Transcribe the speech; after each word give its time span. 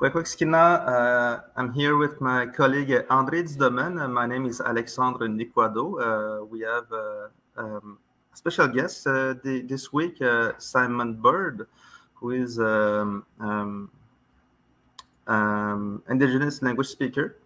Kwekweksina, 0.00 0.88
uh, 0.88 1.40
I'm 1.56 1.74
here 1.74 1.98
with 1.98 2.22
my 2.22 2.46
colleague 2.46 2.88
André 3.10 3.44
Domen. 3.54 4.00
Uh, 4.00 4.08
my 4.08 4.26
name 4.26 4.46
is 4.46 4.58
Alexandre 4.62 5.28
Niquado. 5.28 6.00
Uh, 6.00 6.44
we 6.46 6.60
have 6.60 6.90
uh, 6.90 7.28
um, 7.58 7.98
a 8.32 8.36
special 8.38 8.66
guest 8.66 9.06
uh, 9.06 9.34
the, 9.44 9.60
this 9.68 9.92
week, 9.92 10.16
uh, 10.22 10.52
Simon 10.56 11.20
Bird, 11.20 11.66
who 12.14 12.30
is 12.30 12.58
um, 12.58 13.26
um, 13.40 13.90
um 15.26 16.02
indigenous 16.08 16.62
language 16.62 16.88
speaker, 16.88 17.36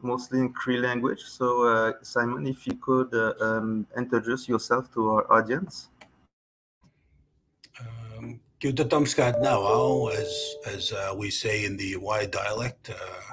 mostly 0.00 0.38
in 0.38 0.50
Cree 0.50 0.78
language. 0.78 1.20
So, 1.20 1.92
Simon, 2.00 2.46
if 2.46 2.66
you 2.66 2.76
could 2.76 3.12
um, 3.42 3.86
introduce 3.98 4.48
yourself 4.48 4.90
to 4.94 5.10
our 5.10 5.30
audience. 5.30 5.90
Now, 9.40 10.06
as 10.06 10.54
as 10.66 10.92
uh, 10.92 11.12
we 11.16 11.30
say 11.30 11.64
in 11.64 11.76
the 11.76 11.96
Y 11.96 12.26
dialect, 12.26 12.90
uh, 12.90 13.32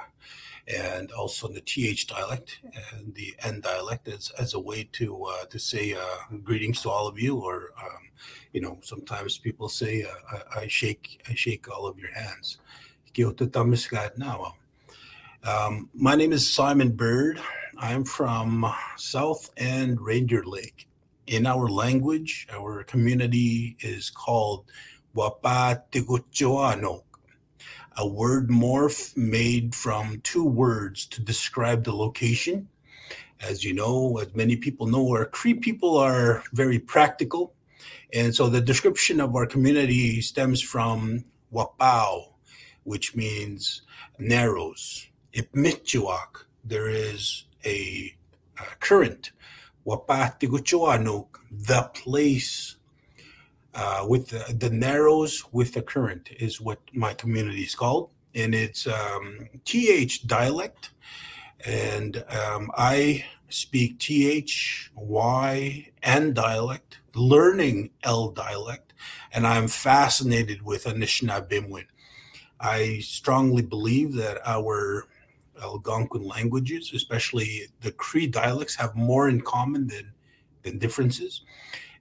and 0.66 1.12
also 1.12 1.46
in 1.46 1.54
the 1.54 1.60
TH 1.60 2.08
dialect 2.08 2.58
and 2.92 3.14
the 3.14 3.36
N 3.44 3.60
dialect, 3.60 4.08
as, 4.08 4.32
as 4.40 4.54
a 4.54 4.58
way 4.58 4.88
to 4.90 5.24
uh, 5.26 5.44
to 5.44 5.56
say 5.56 5.94
uh, 5.94 6.36
greetings 6.42 6.82
to 6.82 6.90
all 6.90 7.06
of 7.06 7.16
you, 7.16 7.36
or 7.36 7.70
um, 7.80 8.10
you 8.52 8.60
know, 8.60 8.80
sometimes 8.82 9.38
people 9.38 9.68
say 9.68 10.02
uh, 10.02 10.38
I, 10.56 10.62
I, 10.62 10.66
shake 10.66 11.22
I 11.30 11.34
shake 11.34 11.70
all 11.70 11.86
of 11.86 11.96
your 11.96 12.12
hands. 12.12 12.58
now. 14.18 14.56
Um, 15.44 15.90
my 15.94 16.16
name 16.16 16.32
is 16.32 16.52
Simon 16.52 16.90
Bird. 16.90 17.40
I'm 17.78 18.02
from 18.02 18.66
South 18.96 19.48
End 19.56 20.00
Reindeer 20.00 20.42
Lake. 20.44 20.88
In 21.28 21.46
our 21.46 21.68
language, 21.68 22.48
our 22.52 22.82
community 22.82 23.76
is 23.78 24.10
called 24.10 24.64
Wapatiguchuano, 25.16 27.02
a 27.96 28.06
word 28.06 28.48
morph 28.48 29.16
made 29.16 29.74
from 29.74 30.20
two 30.22 30.44
words 30.44 31.06
to 31.06 31.20
describe 31.20 31.82
the 31.84 31.92
location. 31.92 32.68
As 33.40 33.64
you 33.64 33.74
know, 33.74 34.18
as 34.18 34.34
many 34.36 34.54
people 34.54 34.86
know, 34.86 35.10
our 35.10 35.24
Cree 35.24 35.54
people 35.54 35.96
are 35.96 36.44
very 36.52 36.78
practical. 36.78 37.54
And 38.12 38.34
so 38.34 38.48
the 38.48 38.60
description 38.60 39.20
of 39.20 39.34
our 39.34 39.46
community 39.46 40.20
stems 40.20 40.60
from 40.62 41.24
Wapao, 41.52 42.32
which 42.84 43.16
means 43.16 43.82
narrows. 44.18 45.08
Ipmichuak, 45.34 46.44
there 46.64 46.88
is 46.88 47.46
a, 47.64 48.14
a 48.58 48.76
current. 48.78 49.32
Wapatiguchuanuk, 49.86 51.26
the 51.50 51.90
place 51.94 52.76
uh, 53.74 54.04
with 54.08 54.28
the, 54.28 54.54
the, 54.54 54.70
narrows 54.70 55.44
with 55.52 55.72
the 55.74 55.82
current 55.82 56.28
is 56.38 56.60
what 56.60 56.78
my 56.92 57.14
community 57.14 57.62
is 57.62 57.74
called. 57.74 58.10
And 58.34 58.54
it's 58.54 58.86
um, 58.86 59.48
th 59.64 60.26
dialect. 60.26 60.90
And 61.66 62.24
um, 62.30 62.70
i 62.76 63.24
speak 63.48 63.98
th 63.98 64.90
y 64.94 65.88
and 66.02 66.34
dialect 66.34 67.00
learning 67.14 67.90
l 68.02 68.30
dialect. 68.30 68.94
And 69.32 69.46
i'm 69.46 69.68
fascinated 69.68 70.62
with 70.62 70.84
anishinaabe 70.84 71.84
i 72.60 72.98
strongly 73.00 73.62
believe 73.62 74.14
that 74.14 74.38
our 74.46 75.06
algonquin 75.62 76.22
languages 76.22 76.92
especially 76.94 77.66
the 77.80 77.92
cree 77.92 78.26
dialects 78.26 78.74
have 78.76 78.94
more 78.94 79.28
in 79.28 79.40
common 79.40 79.86
than 79.86 80.12
than 80.62 80.78
differences 80.78 81.42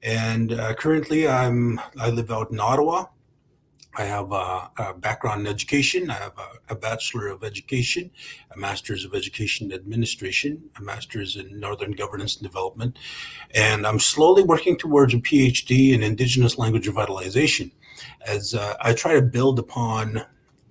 and 0.01 0.53
uh, 0.53 0.73
currently, 0.75 1.27
I'm 1.27 1.79
I 1.99 2.09
live 2.09 2.31
out 2.31 2.51
in 2.51 2.59
Ottawa. 2.59 3.05
I 3.97 4.03
have 4.03 4.31
a, 4.31 4.69
a 4.77 4.93
background 4.93 5.41
in 5.41 5.47
education. 5.47 6.09
I 6.09 6.13
have 6.13 6.37
a, 6.37 6.73
a, 6.73 6.75
bachelor 6.75 7.27
of 7.27 7.43
education, 7.43 8.11
a 8.53 8.57
master's 8.57 9.03
of 9.03 9.15
education 9.15 9.73
administration, 9.73 10.69
a 10.77 10.81
master's 10.81 11.35
in 11.35 11.59
northern 11.59 11.93
governance 11.93 12.37
and 12.37 12.43
development, 12.43 12.97
and 13.55 13.85
I'm 13.85 13.99
slowly 13.99 14.43
working 14.43 14.77
towards 14.77 15.13
a 15.13 15.17
PhD 15.17 15.91
in 15.93 16.03
Indigenous 16.03 16.57
language 16.57 16.87
revitalization, 16.87 17.71
as 18.25 18.53
uh, 18.53 18.75
I 18.79 18.93
try 18.93 19.13
to 19.13 19.21
build 19.21 19.59
upon. 19.59 20.23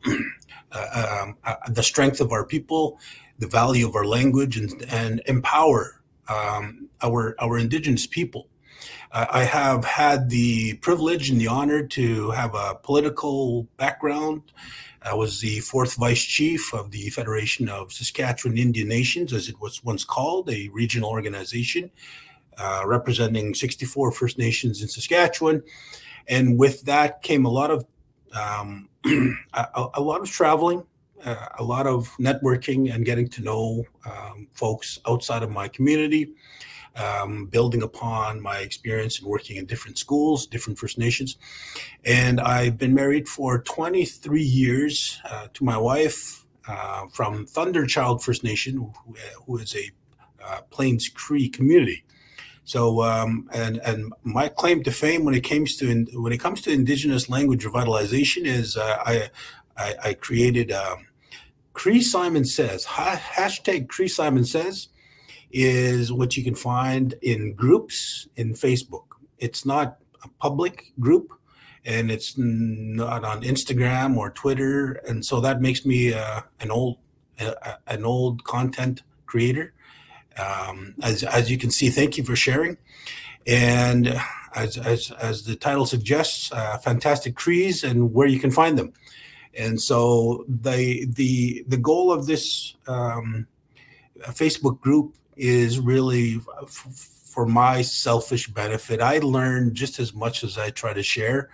Uh, 0.71 1.23
um, 1.23 1.37
uh, 1.45 1.55
the 1.71 1.83
strength 1.83 2.21
of 2.21 2.31
our 2.31 2.45
people, 2.45 3.01
the 3.39 3.47
value 3.47 3.89
of 3.89 3.97
our 3.97 4.05
language, 4.05 4.59
and, 4.59 4.85
and 4.91 5.23
empower 5.25 6.03
um, 6.29 6.91
our 7.03 7.35
our 7.41 7.57
indigenous 7.57 8.07
people 8.07 8.49
I 9.13 9.45
have 9.45 9.85
had 9.85 10.29
the 10.29 10.75
privilege 10.75 11.31
and 11.31 11.41
the 11.41 11.49
honor 11.49 11.87
to 11.87 12.31
have 12.31 12.55
a 12.55 12.75
political 12.83 13.65
background. 13.77 14.43
I 15.03 15.15
was 15.15 15.41
the 15.41 15.61
fourth 15.61 15.95
vice 15.95 16.23
chief 16.23 16.75
of 16.75 16.91
the 16.91 17.09
Federation 17.11 17.69
of 17.69 17.93
Saskatchewan 17.93 18.59
Indian 18.59 18.89
Nations, 18.89 19.33
as 19.33 19.49
it 19.49 19.59
was 19.61 19.83
once 19.83 20.05
called, 20.05 20.51
a 20.51 20.69
regional 20.69 21.09
organization 21.09 21.91
uh, 22.59 22.83
representing 22.85 23.55
64 23.55 24.13
First 24.13 24.39
Nations 24.39 24.83
in 24.83 24.89
Saskatchewan. 24.89 25.63
And 26.27 26.59
with 26.59 26.83
that 26.83 27.23
came 27.23 27.47
a 27.47 27.51
lot 27.51 27.71
of 27.71 27.87
um, 28.35 28.89
a, 29.07 29.87
a, 29.95 30.01
lot 30.01 30.21
of 30.21 30.31
traveling, 30.31 30.85
uh, 31.25 31.47
a 31.59 31.65
lot 31.65 31.87
of 31.87 32.15
networking, 32.21 32.95
and 32.95 33.07
getting 33.07 33.29
to 33.29 33.43
know 33.43 33.85
um, 34.05 34.49
folks 34.53 34.99
outside 35.07 35.43
of 35.43 35.51
my 35.51 35.69
community 35.69 36.35
um, 36.99 37.47
building 37.47 37.83
upon 37.83 38.41
my 38.41 38.59
experience 38.59 39.21
in 39.21 39.27
working 39.27 39.57
in 39.57 39.67
different 39.67 39.99
schools, 39.99 40.47
different 40.47 40.79
First 40.79 40.99
Nations. 40.99 41.37
And 42.05 42.41
I've 42.41 42.77
been 42.79 42.95
married 42.95 43.29
for 43.29 43.63
23 43.63 44.43
years 44.43 45.21
uh, 45.31 45.49
to 45.55 45.65
my 45.65 45.79
wife 45.79 46.45
uh, 46.69 47.07
from 47.07 47.47
Thunderchild 47.47 48.23
First 48.23 48.45
Nation, 48.45 48.77
who, 48.77 48.93
who 49.47 49.59
is 49.59 49.75
a 49.75 49.91
uh, 50.45 50.61
Plains 50.71 51.09
Cree 51.09 51.49
community. 51.49 52.05
So, 52.65 53.03
um, 53.03 53.49
and 53.55 53.79
and 53.79 54.13
my 54.25 54.49
claim 54.49 54.83
to 54.83 54.93
fame 54.93 55.25
when 55.25 55.35
it 55.35 55.41
comes 55.41 55.77
to 55.79 55.89
in, 55.89 56.07
when 56.13 56.35
it 56.35 56.39
comes 56.39 56.61
to 56.63 56.71
Indigenous 56.71 57.31
language 57.31 57.65
revitalization 57.65 58.45
is 58.45 58.77
uh, 58.77 58.99
I, 59.07 59.31
I, 59.79 59.95
I 60.05 60.15
created 60.15 60.71
um, 60.71 61.07
Cree 61.73 62.03
Simon 62.03 62.45
Says 62.45 62.85
hashtag 62.85 63.89
Cree 63.89 64.07
Simon 64.07 64.45
Says 64.45 64.89
is 65.51 66.13
what 66.13 66.37
you 66.37 66.45
can 66.45 66.55
find 66.55 67.15
in 67.23 67.55
groups 67.55 68.29
in 68.37 68.53
Facebook. 68.53 69.05
It's 69.39 69.65
not 69.65 69.99
a 70.23 70.29
public 70.41 70.93
group 71.01 71.33
and 71.85 72.11
it's 72.11 72.37
not 72.37 73.25
on 73.25 73.43
Instagram 73.43 74.17
or 74.17 74.31
Twitter. 74.31 74.93
And 75.07 75.25
so 75.25 75.41
that 75.41 75.61
makes 75.61 75.87
me 75.87 76.13
uh, 76.13 76.43
an 76.61 76.71
old 76.71 76.99
uh, 77.41 77.75
an 77.87 78.05
old 78.05 78.45
content 78.45 79.03
creator. 79.27 79.73
Um, 80.37 80.95
as, 81.03 81.23
as 81.25 81.51
you 81.51 81.59
can 81.59 81.71
see, 81.71 81.89
thank 81.89 82.17
you 82.17 82.25
for 82.25 82.37
sharing. 82.37 82.77
And 83.47 84.21
as, 84.55 84.77
as, 84.77 85.11
as 85.13 85.45
the 85.45 85.57
title 85.57 85.87
suggests, 85.87 86.53
uh, 86.53 86.79
fantastic 86.79 87.37
trees 87.37 87.85
and 87.85 88.13
where 88.13 88.27
you 88.27 88.39
can 88.39 88.51
find 88.51 88.79
them. 88.79 88.93
And 89.57 89.81
so 89.81 90.45
the 90.49 91.07
the 91.07 91.65
the 91.67 91.79
goal 91.79 92.13
of 92.13 92.27
this 92.27 92.75
um, 92.87 93.47
Facebook 94.21 94.81
group 94.81 95.17
is 95.39 95.79
really 95.79 96.41
for 96.69 97.47
my 97.47 97.83
selfish 97.83 98.49
benefit. 98.49 99.01
I 99.01 99.19
learn 99.19 99.75
just 99.75 99.99
as 99.99 100.13
much 100.13 100.43
as 100.45 100.59
I 100.59 100.71
try 100.71 100.93
to 100.93 101.03
share, 101.03 101.51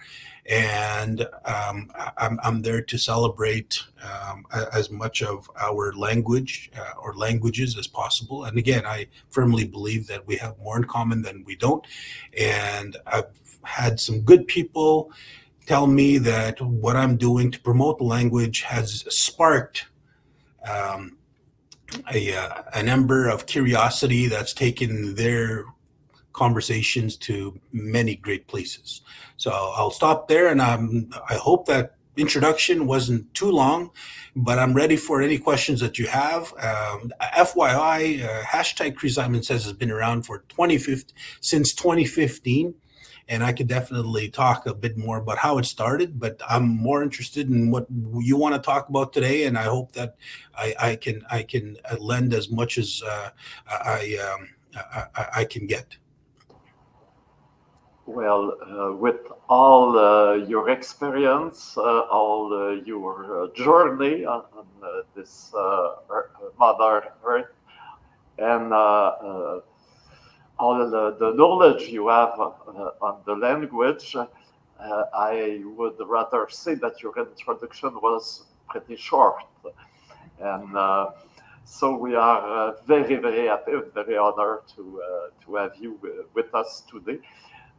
and 0.47 1.27
um, 1.45 1.91
I'm, 2.19 2.39
I'm, 2.43 2.63
there 2.63 2.83
to 2.83 2.99
celebrate 2.99 3.83
um, 4.03 4.45
as 4.73 4.91
much 4.91 5.23
of 5.23 5.51
our 5.61 5.93
language 5.95 6.71
uh, 6.79 7.01
or 7.01 7.15
languages 7.15 7.79
as 7.79 7.87
possible. 7.87 8.45
And 8.45 8.59
again, 8.59 8.85
I 8.85 9.07
firmly 9.31 9.65
believe 9.65 10.07
that 10.09 10.27
we 10.27 10.37
have 10.37 10.59
more 10.59 10.77
in 10.77 10.85
common 10.85 11.23
than 11.23 11.45
we 11.45 11.57
don't. 11.57 11.87
And 12.39 12.97
I've 13.07 13.31
had 13.63 13.99
some 13.99 14.21
good 14.21 14.47
people 14.47 15.11
tell 15.67 15.87
me 15.87 16.19
that 16.19 16.61
what 16.61 16.97
I'm 16.97 17.17
doing 17.17 17.51
to 17.51 17.61
promote 17.61 17.99
the 17.99 18.05
language 18.05 18.63
has 18.63 19.05
sparked 19.09 19.87
um, 20.69 21.17
a, 22.13 22.35
uh, 22.35 22.63
a 22.75 22.83
number 22.83 23.29
of 23.29 23.47
curiosity 23.47 24.27
that's 24.27 24.53
taken 24.53 25.15
their 25.15 25.65
conversations 26.33 27.17
to 27.17 27.59
many 27.73 28.17
great 28.17 28.47
places. 28.47 29.03
So 29.37 29.51
I'll 29.51 29.91
stop 29.91 30.29
there, 30.29 30.49
and 30.49 30.61
I'm, 30.61 31.11
I 31.29 31.35
hope 31.35 31.67
that 31.67 31.95
introduction 32.17 32.87
wasn't 32.87 33.33
too 33.35 33.51
long, 33.51 33.91
but 34.37 34.59
I'm 34.59 34.75
ready 34.75 34.97
for 34.97 35.23
any 35.23 35.39
questions 35.39 35.81
that 35.81 35.99
you 35.99 36.07
have. 36.07 36.53
Um, 36.61 37.13
FYI, 37.21 38.25
uh, 38.25 38.43
hashtag 38.43 38.97
Cree 38.97 39.09
Simon 39.09 39.43
Says 39.43 39.65
has 39.65 39.73
been 39.73 39.91
around 39.91 40.25
for 40.27 40.39
2015 40.49 41.15
since 41.41 41.73
2015 41.75 42.75
and 43.29 43.43
I 43.43 43.53
could 43.53 43.69
definitely 43.69 44.29
talk 44.29 44.67
a 44.67 44.75
bit 44.75 44.97
more 44.97 45.19
about 45.19 45.39
how 45.39 45.59
it 45.59 45.65
started. 45.65 46.19
But 46.19 46.41
I'm 46.49 46.69
more 46.69 47.03
interested 47.03 47.49
in 47.51 47.71
what 47.71 47.87
you 48.19 48.37
want 48.37 48.55
to 48.55 48.61
talk 48.61 48.89
about 48.89 49.13
today, 49.13 49.45
and 49.45 49.57
I 49.59 49.65
hope 49.65 49.93
that 49.93 50.17
I, 50.57 50.75
I 50.79 50.97
can 50.97 51.25
I 51.31 51.43
can 51.43 51.79
uh, 51.91 51.97
lend 51.99 52.35
as 52.35 52.51
much 52.51 52.79
as 52.79 53.03
uh, 53.07 53.31
I, 53.69 54.19
um, 54.29 54.49
I, 55.17 55.27
I 55.37 55.45
can 55.45 55.67
get. 55.67 55.97
well, 58.07 58.57
uh, 58.61 58.93
with 58.93 59.21
all 59.49 59.99
uh, 59.99 60.35
your 60.35 60.69
experience, 60.71 61.77
uh, 61.77 62.01
all 62.01 62.53
uh, 62.53 62.73
your 62.85 63.51
journey 63.55 64.25
on, 64.25 64.45
on 64.57 64.67
this 65.15 65.53
Mother 66.59 67.09
Earth, 67.25 67.53
and 68.39 68.73
all 70.59 70.79
the, 70.79 71.17
the, 71.19 71.33
knowledge 71.35 71.89
you 71.89 72.09
have 72.09 72.39
on 72.39 73.21
the 73.27 73.35
language, 73.35 74.17
I 74.81 75.63
would 75.65 75.97
rather 76.07 76.47
say 76.51 76.75
that 76.77 77.03
your 77.03 77.13
introduction 77.19 77.95
was 78.01 78.45
pretty 78.69 78.97
short. 78.97 79.45
And 80.41 80.77
so 81.65 81.97
we 81.97 82.15
are 82.15 82.71
uh, 82.71 82.75
very, 82.87 83.17
very 83.17 83.47
happy 83.47 83.73
and 83.73 83.93
very 83.95 84.17
honored 84.17 84.61
to, 84.77 85.03
uh, 85.03 85.45
to 85.45 85.55
have 85.57 85.73
you 85.81 85.99
with 86.35 86.55
us 86.55 86.83
today. 86.91 87.19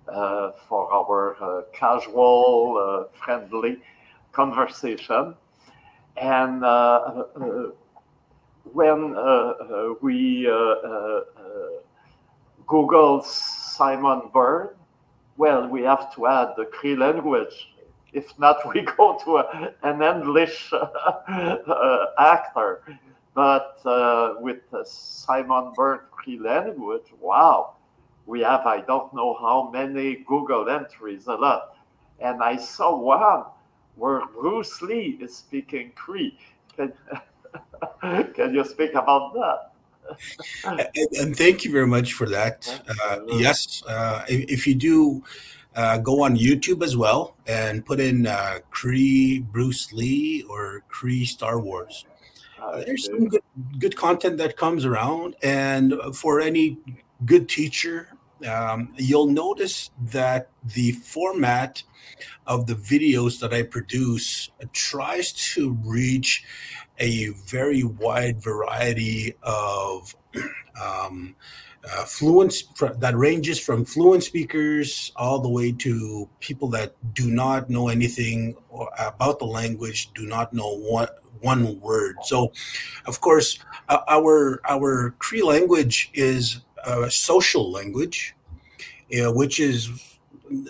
Uh, 0.07 0.51
for 0.69 0.93
our 0.93 1.35
uh, 1.41 1.63
casual, 1.73 2.77
uh, 2.77 3.17
friendly 3.17 3.81
conversation. 4.33 5.33
And 6.15 6.61
when 8.71 9.15
we 10.03 10.47
Google 12.67 13.21
Simon 13.21 14.29
Bird, 14.33 14.75
well, 15.37 15.67
we 15.67 15.81
have 15.83 16.13
to 16.15 16.27
add 16.27 16.49
the 16.57 16.65
Cree 16.65 16.95
language. 16.95 17.69
If 18.13 18.37
not, 18.39 18.57
we 18.73 18.81
go 18.81 19.19
to 19.23 19.37
a, 19.37 19.73
an 19.83 20.01
English 20.01 20.71
uh, 20.73 22.05
actor. 22.17 22.81
But 23.33 23.81
uh, 23.85 24.35
with 24.39 24.61
Simon 24.85 25.73
Bird 25.75 26.01
Cree 26.11 26.39
language, 26.39 27.11
wow, 27.19 27.75
we 28.25 28.39
have 28.41 28.65
I 28.65 28.81
don't 28.81 29.13
know 29.13 29.35
how 29.39 29.69
many 29.71 30.23
Google 30.27 30.69
entries, 30.69 31.27
a 31.27 31.33
lot. 31.33 31.75
And 32.19 32.41
I 32.41 32.55
saw 32.55 32.97
one 32.97 33.43
where 33.95 34.25
Bruce 34.27 34.81
Lee 34.81 35.17
is 35.21 35.35
speaking 35.35 35.91
Cree. 35.95 36.39
Can, 36.77 36.93
can 38.33 38.53
you 38.53 38.63
speak 38.63 38.93
about 38.93 39.33
that? 39.33 39.71
And, 40.63 40.87
and, 41.19 41.37
thank 41.37 41.63
you 41.63 41.71
very 41.71 41.87
much 41.87 42.13
for 42.13 42.27
that. 42.29 42.81
Uh, 43.03 43.19
yes, 43.37 43.83
uh, 43.87 44.23
if, 44.27 44.49
if, 44.49 44.67
you 44.67 44.75
do 44.75 45.23
uh, 45.75 45.97
go 45.97 46.23
on 46.23 46.35
YouTube 46.35 46.83
as 46.83 46.95
well 46.95 47.35
and 47.47 47.85
put 47.85 47.99
in 47.99 48.27
uh, 48.27 48.59
Cree 48.71 49.39
Bruce 49.39 49.91
Lee 49.93 50.43
or 50.49 50.83
Cree 50.87 51.25
Star 51.25 51.59
Wars, 51.59 52.05
there's 52.85 53.05
some 53.05 53.27
good, 53.27 53.43
good 53.77 53.95
content 53.95 54.37
that 54.37 54.57
comes 54.57 54.85
around. 54.85 55.35
And 55.43 55.93
for 56.13 56.41
any 56.41 56.77
good 57.25 57.47
teacher 57.47 58.09
um, 58.45 58.93
you'll 58.97 59.27
notice 59.27 59.91
that 60.11 60.49
the 60.63 60.91
format 60.91 61.83
of 62.47 62.67
the 62.67 62.75
videos 62.75 63.39
that 63.39 63.53
I 63.53 63.63
produce 63.63 64.49
tries 64.73 65.31
to 65.53 65.77
reach 65.83 66.43
a 66.99 67.29
very 67.45 67.83
wide 67.83 68.41
variety 68.41 69.35
of 69.43 70.15
um, 70.81 71.35
uh, 71.93 72.03
fluent 72.05 72.63
that 72.99 73.15
ranges 73.15 73.59
from 73.59 73.85
fluent 73.85 74.23
speakers 74.23 75.11
all 75.15 75.39
the 75.39 75.49
way 75.49 75.71
to 75.71 76.27
people 76.39 76.67
that 76.67 76.95
do 77.13 77.29
not 77.29 77.69
know 77.69 77.89
anything 77.89 78.55
about 78.97 79.39
the 79.39 79.45
language, 79.45 80.11
do 80.13 80.25
not 80.25 80.51
know 80.51 80.77
what 80.77 81.19
one 81.41 81.79
word. 81.79 82.15
So, 82.23 82.51
of 83.05 83.21
course, 83.21 83.59
uh, 83.89 83.99
our 84.07 84.61
our 84.67 85.15
Cree 85.19 85.43
language 85.43 86.09
is 86.13 86.61
a 86.83 87.09
social 87.11 87.71
language, 87.71 88.35
know, 89.23 89.31
which 89.31 89.59
is 89.59 90.14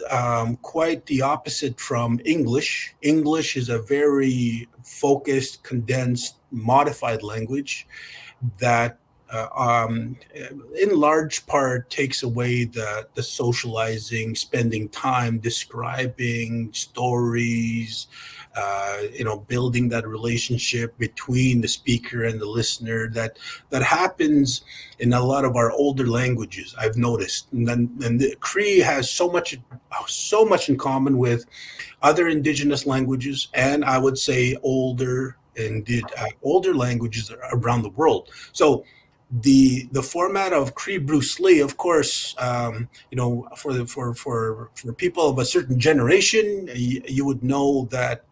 um, 0.09 0.57
quite 0.57 1.05
the 1.05 1.21
opposite 1.21 1.79
from 1.79 2.19
English. 2.25 2.95
English 3.01 3.57
is 3.57 3.69
a 3.69 3.79
very 3.79 4.67
focused, 4.83 5.63
condensed, 5.63 6.35
modified 6.51 7.23
language 7.23 7.87
that, 8.59 8.99
uh, 9.31 9.47
um, 9.55 10.15
in 10.79 10.89
large 10.91 11.45
part, 11.47 11.89
takes 11.89 12.23
away 12.23 12.65
the, 12.65 13.07
the 13.15 13.23
socializing, 13.23 14.35
spending 14.35 14.87
time 14.89 15.39
describing 15.39 16.71
stories, 16.73 18.07
uh, 18.55 19.01
you 19.13 19.23
know, 19.23 19.39
building 19.39 19.89
that 19.89 20.07
relationship 20.07 20.97
between 20.97 21.61
the 21.61 21.67
speaker 21.67 22.23
and 22.23 22.39
the 22.39 22.45
listener 22.45 23.09
that 23.09 23.37
that 23.69 23.83
happens 23.83 24.63
in 24.99 25.13
a 25.13 25.21
lot 25.21 25.43
of 25.43 25.55
our 25.55 25.71
older 25.71 26.07
languages. 26.07 26.73
I've 26.77 26.95
noticed, 26.95 27.51
and 27.51 27.67
then 27.67 27.97
and 28.03 28.19
the 28.19 28.35
Cree 28.39 28.79
has 28.79 29.09
so 29.09 29.29
much 29.29 29.57
so 30.07 30.45
much 30.45 30.69
in 30.69 30.77
common 30.77 31.17
with 31.17 31.45
other 32.01 32.27
indigenous 32.27 32.85
languages, 32.85 33.49
and 33.53 33.83
I 33.83 33.97
would 33.97 34.17
say 34.17 34.55
older 34.63 35.37
and 35.57 35.85
did 35.85 36.05
uh, 36.17 36.27
older 36.43 36.73
languages 36.73 37.31
around 37.51 37.81
the 37.81 37.89
world. 37.89 38.29
So 38.51 38.85
the 39.41 39.87
the 39.91 40.03
format 40.03 40.53
of 40.53 40.75
Cree 40.75 40.97
Bruce 40.97 41.39
Lee, 41.39 41.59
of 41.59 41.77
course, 41.77 42.35
um, 42.37 42.87
you 43.11 43.17
know, 43.17 43.47
for 43.57 43.73
the 43.73 43.85
for 43.85 44.13
for 44.13 44.69
for 44.75 44.93
people 44.93 45.29
of 45.29 45.39
a 45.39 45.45
certain 45.45 45.79
generation, 45.79 46.69
you, 46.73 47.01
you 47.07 47.25
would 47.25 47.43
know 47.43 47.87
that 47.91 48.23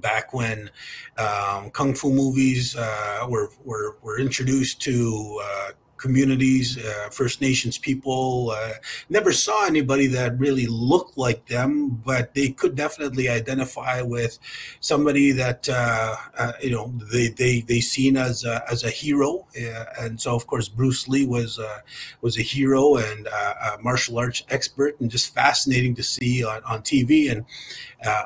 back 0.00 0.32
when 0.32 0.70
um, 1.18 1.70
kung 1.70 1.94
fu 1.94 2.12
movies 2.12 2.76
uh, 2.76 3.26
were, 3.28 3.50
were, 3.64 3.96
were 4.02 4.18
introduced 4.18 4.80
to 4.82 5.40
uh, 5.42 5.68
communities, 6.04 6.76
uh, 6.76 7.08
First 7.10 7.40
Nations 7.40 7.78
people. 7.78 8.50
Uh, 8.50 8.74
never 9.08 9.32
saw 9.32 9.64
anybody 9.64 10.06
that 10.08 10.38
really 10.38 10.66
looked 10.66 11.16
like 11.16 11.46
them, 11.46 12.02
but 12.04 12.34
they 12.34 12.50
could 12.50 12.74
definitely 12.74 13.26
identify 13.30 14.02
with 14.02 14.38
somebody 14.80 15.32
that 15.32 15.66
uh, 15.66 16.14
uh 16.36 16.52
you 16.60 16.72
know 16.74 16.92
they 17.10 17.28
they 17.28 17.60
they 17.70 17.80
seen 17.80 18.18
as 18.18 18.44
a, 18.44 18.62
as 18.70 18.84
a 18.84 18.90
hero. 18.90 19.46
Uh, 19.56 19.84
and 20.02 20.20
so, 20.20 20.34
of 20.34 20.46
course, 20.46 20.68
Bruce 20.68 21.08
Lee 21.08 21.26
was 21.26 21.58
uh, 21.58 21.78
was 22.20 22.36
a 22.36 22.42
hero 22.42 22.96
and 22.96 23.26
a 23.26 23.78
martial 23.80 24.18
arts 24.18 24.42
expert, 24.50 25.00
and 25.00 25.10
just 25.10 25.32
fascinating 25.34 25.94
to 25.94 26.02
see 26.02 26.44
on, 26.44 26.62
on 26.64 26.82
TV. 26.82 27.32
And 27.32 27.46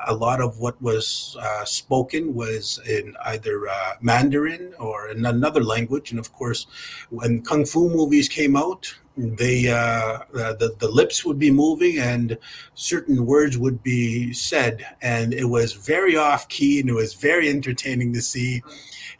a 0.07 0.13
lot 0.13 0.41
of 0.41 0.59
what 0.59 0.75
was 0.81 1.37
spoken 1.63 2.35
was 2.35 2.81
in 2.85 3.15
either 3.31 3.55
Mandarin 4.01 4.73
or 4.77 5.07
in 5.07 5.25
another 5.25 5.63
language. 5.63 6.11
And 6.11 6.19
of 6.19 6.33
course, 6.33 6.67
when 7.09 7.41
Kung 7.41 7.65
fu 7.69 7.89
movies 7.89 8.27
came 8.27 8.55
out, 8.55 8.95
they 9.17 9.67
uh, 9.67 10.19
the 10.31 10.75
the 10.79 10.87
lips 10.87 11.25
would 11.25 11.37
be 11.37 11.51
moving 11.51 11.99
and 11.99 12.37
certain 12.73 13.25
words 13.25 13.57
would 13.57 13.83
be 13.83 14.33
said, 14.33 14.85
and 15.01 15.33
it 15.33 15.45
was 15.45 15.73
very 15.73 16.15
off 16.15 16.47
key 16.47 16.79
and 16.79 16.89
it 16.89 16.93
was 16.93 17.13
very 17.13 17.49
entertaining 17.49 18.13
to 18.13 18.21
see. 18.21 18.61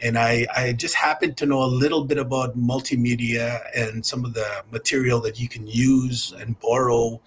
And 0.01 0.18
I, 0.18 0.48
I 0.56 0.72
just 0.72 0.96
happened 0.96 1.36
to 1.38 1.46
know 1.46 1.62
a 1.62 1.68
little 1.68 2.06
bit 2.06 2.18
about 2.18 2.58
multimedia 2.58 3.60
and 3.75 4.06
some 4.06 4.24
of 4.24 4.34
the 4.34 4.63
material 4.72 5.20
that 5.22 5.39
you 5.39 5.50
can 5.50 5.68
use 5.68 6.34
and 6.39 6.58
borrow 6.60 7.20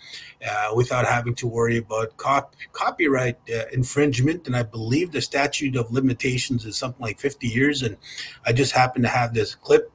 uh, 0.49 0.71
without 0.75 1.07
having 1.07 1.35
to 1.35 1.47
worry 1.47 1.77
about 1.77 2.17
cop- 2.17 2.57
copyright 2.73 3.37
uh, 3.55 3.65
infringement. 3.73 4.47
And 4.47 4.57
I 4.57 4.63
believe 4.63 5.13
the 5.13 5.21
statute 5.21 5.77
of 5.77 5.93
limitations 5.93 6.65
is 6.65 6.79
something 6.79 7.03
like 7.03 7.21
50 7.21 7.47
years. 7.47 7.83
And 7.83 7.99
I 8.47 8.55
just 8.55 8.73
happened 8.73 9.05
to 9.05 9.11
have 9.11 9.35
this 9.35 9.55
clip 9.55 9.93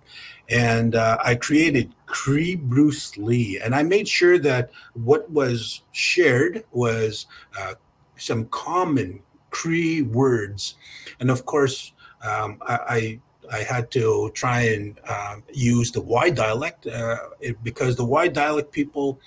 and 0.50 0.96
uh, 0.96 1.18
I 1.24 1.36
created 1.36 1.94
Cree 2.06 2.56
Bruce 2.56 3.18
Lee, 3.18 3.60
and 3.60 3.76
I 3.76 3.84
made 3.84 4.08
sure 4.08 4.40
that 4.40 4.72
what 4.94 5.30
was 5.30 5.82
shared 5.92 6.64
was 6.72 7.26
uh, 7.60 7.76
some 8.18 8.46
common 8.46 9.22
Cree 9.50 10.02
words, 10.02 10.76
and 11.20 11.32
of 11.32 11.46
course, 11.46 11.94
um, 12.22 12.58
I, 12.62 12.80
I, 12.90 13.20
I 13.52 13.64
had 13.64 13.92
to 13.92 14.32
try 14.34 14.62
and 14.62 15.00
uh, 15.08 15.38
use 15.54 15.92
the 15.92 16.02
Y 16.02 16.30
dialect 16.30 16.88
uh, 16.88 17.18
it, 17.40 17.64
because 17.64 17.96
the 17.96 18.06
Y 18.06 18.28
dialect 18.28 18.72
people. 18.72 19.20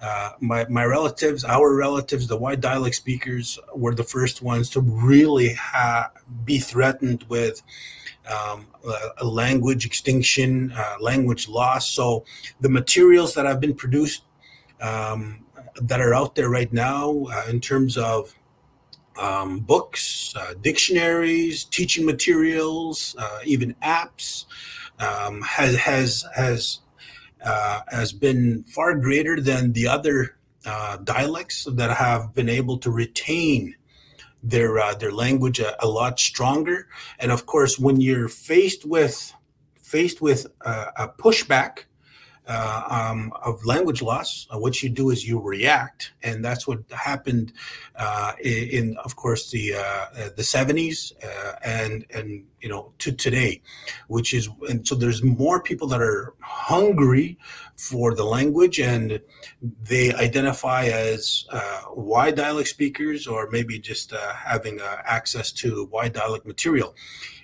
Uh, 0.00 0.32
my, 0.40 0.66
my 0.68 0.84
relatives, 0.84 1.44
our 1.44 1.76
relatives, 1.76 2.26
the 2.26 2.36
Y 2.36 2.56
dialect 2.56 2.96
speakers 2.96 3.56
were 3.72 3.94
the 3.94 4.02
first 4.02 4.42
ones 4.42 4.68
to 4.68 4.80
really 4.80 5.54
ha- 5.54 6.10
be 6.44 6.58
threatened 6.58 7.24
with 7.28 7.62
um, 8.28 8.66
language 9.22 9.86
extinction, 9.86 10.72
uh, 10.72 10.96
language 11.00 11.48
loss. 11.48 11.88
So 11.88 12.24
the 12.60 12.68
materials 12.68 13.34
that 13.34 13.46
have 13.46 13.60
been 13.60 13.74
produced 13.74 14.24
um, 14.80 15.44
that 15.80 16.00
are 16.00 16.14
out 16.14 16.34
there 16.34 16.48
right 16.48 16.72
now 16.72 17.26
uh, 17.32 17.44
in 17.48 17.60
terms 17.60 17.96
of 17.96 18.34
um, 19.18 19.60
books, 19.60 20.34
uh, 20.36 20.54
dictionaries, 20.60 21.64
teaching 21.64 22.04
materials, 22.04 23.14
uh, 23.18 23.38
even 23.44 23.74
apps, 23.82 24.46
um, 24.98 25.42
has 25.42 25.76
has 25.76 26.24
has 26.34 26.80
uh, 27.44 27.80
has 27.88 28.12
been 28.12 28.62
far 28.64 28.94
greater 28.94 29.40
than 29.40 29.72
the 29.72 29.86
other 29.86 30.36
uh, 30.64 30.96
dialects 30.98 31.66
that 31.72 31.96
have 31.96 32.34
been 32.34 32.48
able 32.48 32.78
to 32.78 32.90
retain 32.90 33.74
their 34.42 34.78
uh, 34.78 34.94
their 34.94 35.12
language 35.12 35.60
a, 35.60 35.84
a, 35.84 35.88
lot 35.88 36.18
stronger. 36.18 36.88
And 37.18 37.30
of 37.30 37.46
course, 37.46 37.78
when 37.78 38.00
you're 38.00 38.28
faced 38.28 38.84
with 38.84 39.32
faced 39.82 40.20
with 40.20 40.46
a, 40.62 40.86
a 40.96 41.08
pushback, 41.08 41.84
uh, 42.48 42.82
um, 43.10 43.32
of 43.44 43.64
language 43.64 44.02
loss, 44.02 44.46
uh, 44.52 44.58
what 44.58 44.82
you 44.82 44.88
do 44.88 45.10
is 45.10 45.26
you 45.26 45.40
react, 45.40 46.12
and 46.22 46.44
that's 46.44 46.66
what 46.66 46.80
happened 46.90 47.52
uh, 47.96 48.32
in, 48.42 48.68
in, 48.68 48.96
of 49.04 49.16
course, 49.16 49.50
the 49.50 49.74
uh, 49.74 50.30
the 50.36 50.42
seventies 50.42 51.12
uh, 51.22 51.52
and 51.64 52.04
and 52.12 52.44
you 52.62 52.68
know 52.68 52.92
to 52.98 53.12
today, 53.12 53.60
which 54.08 54.32
is 54.32 54.48
and 54.68 54.86
so 54.86 54.94
there's 54.94 55.22
more 55.22 55.60
people 55.62 55.88
that 55.88 56.00
are 56.00 56.34
hungry 56.40 57.38
for 57.76 58.14
the 58.14 58.24
language, 58.24 58.78
and 58.78 59.20
they 59.60 60.14
identify 60.14 60.84
as 60.86 61.46
uh 61.50 61.82
Y 61.94 62.30
dialect 62.30 62.68
speakers, 62.68 63.26
or 63.26 63.50
maybe 63.50 63.78
just 63.78 64.12
uh, 64.12 64.32
having 64.32 64.80
access 65.04 65.52
to 65.52 65.88
Y 65.90 66.08
dialect 66.08 66.46
material. 66.46 66.94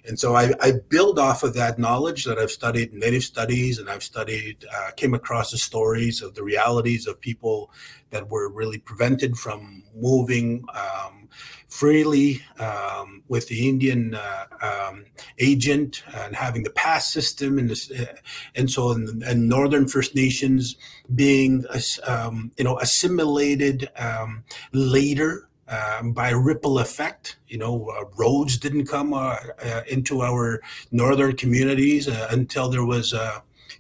And 0.09 0.19
so 0.19 0.35
I, 0.35 0.55
I, 0.63 0.73
build 0.89 1.19
off 1.19 1.43
of 1.43 1.53
that 1.55 1.79
knowledge 1.79 2.25
that 2.25 2.39
I've 2.39 2.51
studied 2.51 2.95
native 2.95 3.23
studies 3.23 3.79
and 3.79 3.91
I've 3.91 4.03
studied, 4.03 4.65
uh, 4.75 4.91
came 4.97 5.13
across 5.13 5.51
the 5.51 5.59
stories 5.59 6.23
of 6.23 6.35
the 6.35 6.43
realities 6.43 7.07
of 7.07 7.21
people 7.21 7.71
that 8.09 8.31
were 8.31 8.49
really 8.49 8.79
prevented 8.79 9.37
from 9.37 9.83
moving 9.95 10.65
um, 10.75 11.29
freely 11.69 12.43
um, 12.59 13.23
with 13.29 13.47
the 13.49 13.69
Indian 13.69 14.15
uh, 14.15 14.45
um, 14.63 15.05
agent 15.39 16.03
and 16.15 16.35
having 16.35 16.63
the 16.63 16.71
pass 16.71 17.13
system 17.13 17.59
and 17.59 17.71
this, 17.71 17.91
uh, 17.91 18.07
and 18.55 18.71
so 18.71 18.91
in, 18.93 19.23
and 19.25 19.49
Northern 19.49 19.87
First 19.87 20.15
Nations 20.15 20.77
being 21.15 21.65
um, 22.07 22.51
you 22.57 22.65
know 22.65 22.79
assimilated 22.79 23.91
um, 23.97 24.45
later 24.73 25.49
um, 25.69 26.13
by 26.13 26.31
ripple 26.31 26.79
effect. 26.79 27.37
You 27.49 27.59
know, 27.59 27.91
uh, 27.91 28.05
roads 28.17 28.57
didn't 28.59 28.87
come 28.87 29.13
uh, 29.13 29.37
uh, 29.63 29.83
into 29.89 30.23
our 30.23 30.63
northern 30.91 31.37
communities 31.37 32.09
uh, 32.09 32.29
until 32.31 32.69
there 32.69 32.85
was, 32.85 33.13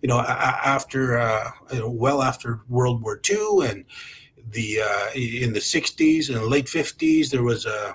you 0.02 0.08
know, 0.08 0.20
after, 0.20 1.52
you 1.72 1.78
know, 1.78 1.90
well 1.90 2.22
after 2.22 2.60
World 2.68 3.02
War 3.02 3.20
II 3.28 3.66
and 3.66 3.84
the 4.52 4.78
in 5.14 5.52
the 5.52 5.60
60s 5.60 6.34
and 6.34 6.46
late 6.46 6.66
50s, 6.66 7.30
there 7.30 7.42
was 7.42 7.66
a, 7.66 7.94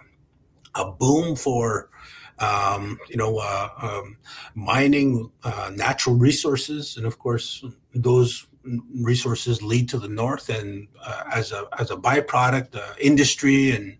a 0.75 0.91
boom 0.91 1.35
for 1.35 1.89
um, 2.39 2.99
you 3.09 3.17
know, 3.17 3.37
uh, 3.37 3.69
um, 3.81 4.17
mining 4.55 5.31
uh, 5.43 5.71
natural 5.73 6.15
resources, 6.15 6.97
and 6.97 7.05
of 7.05 7.19
course, 7.19 7.63
those 7.93 8.47
resources 9.01 9.61
lead 9.61 9.89
to 9.89 9.99
the 9.99 10.07
north, 10.07 10.49
and 10.49 10.87
uh, 11.05 11.23
as 11.31 11.51
a 11.51 11.67
as 11.79 11.91
a 11.91 11.95
byproduct, 11.95 12.75
uh, 12.75 12.93
industry 12.99 13.71
and 13.71 13.97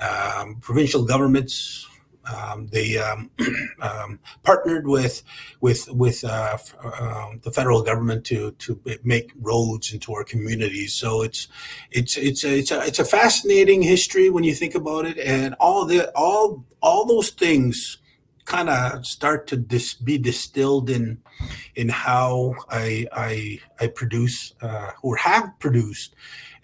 um, 0.00 0.56
provincial 0.60 1.04
governments 1.04 1.86
um, 2.24 2.66
they 2.68 2.98
um, 2.98 3.30
um, 3.80 4.18
partnered 4.42 4.86
with 4.86 5.22
with 5.60 5.88
with 5.90 6.24
uh, 6.24 6.58
uh, 6.82 7.30
the 7.42 7.52
federal 7.52 7.82
government 7.82 8.24
to 8.26 8.52
to 8.52 8.80
make 9.04 9.32
roads 9.40 9.92
into 9.92 10.12
our 10.14 10.24
communities. 10.24 10.94
So 10.94 11.22
it's 11.22 11.48
it's 11.90 12.16
it's 12.16 12.44
a, 12.44 12.58
it's 12.58 12.70
a 12.70 12.80
it's 12.86 12.98
a 12.98 13.04
fascinating 13.04 13.82
history 13.82 14.30
when 14.30 14.44
you 14.44 14.54
think 14.54 14.74
about 14.74 15.06
it, 15.06 15.18
and 15.18 15.54
all 15.60 15.84
the 15.84 16.10
all 16.14 16.64
all 16.82 17.06
those 17.06 17.30
things 17.30 17.98
kind 18.44 18.68
of 18.68 19.06
start 19.06 19.46
to 19.46 19.56
dis- 19.56 19.94
be 19.94 20.18
distilled 20.18 20.90
in 20.90 21.18
in 21.76 21.88
how 21.88 22.54
I 22.68 23.06
I, 23.12 23.60
I 23.80 23.86
produce 23.86 24.54
uh, 24.60 24.90
or 25.02 25.16
have 25.16 25.58
produced 25.58 26.16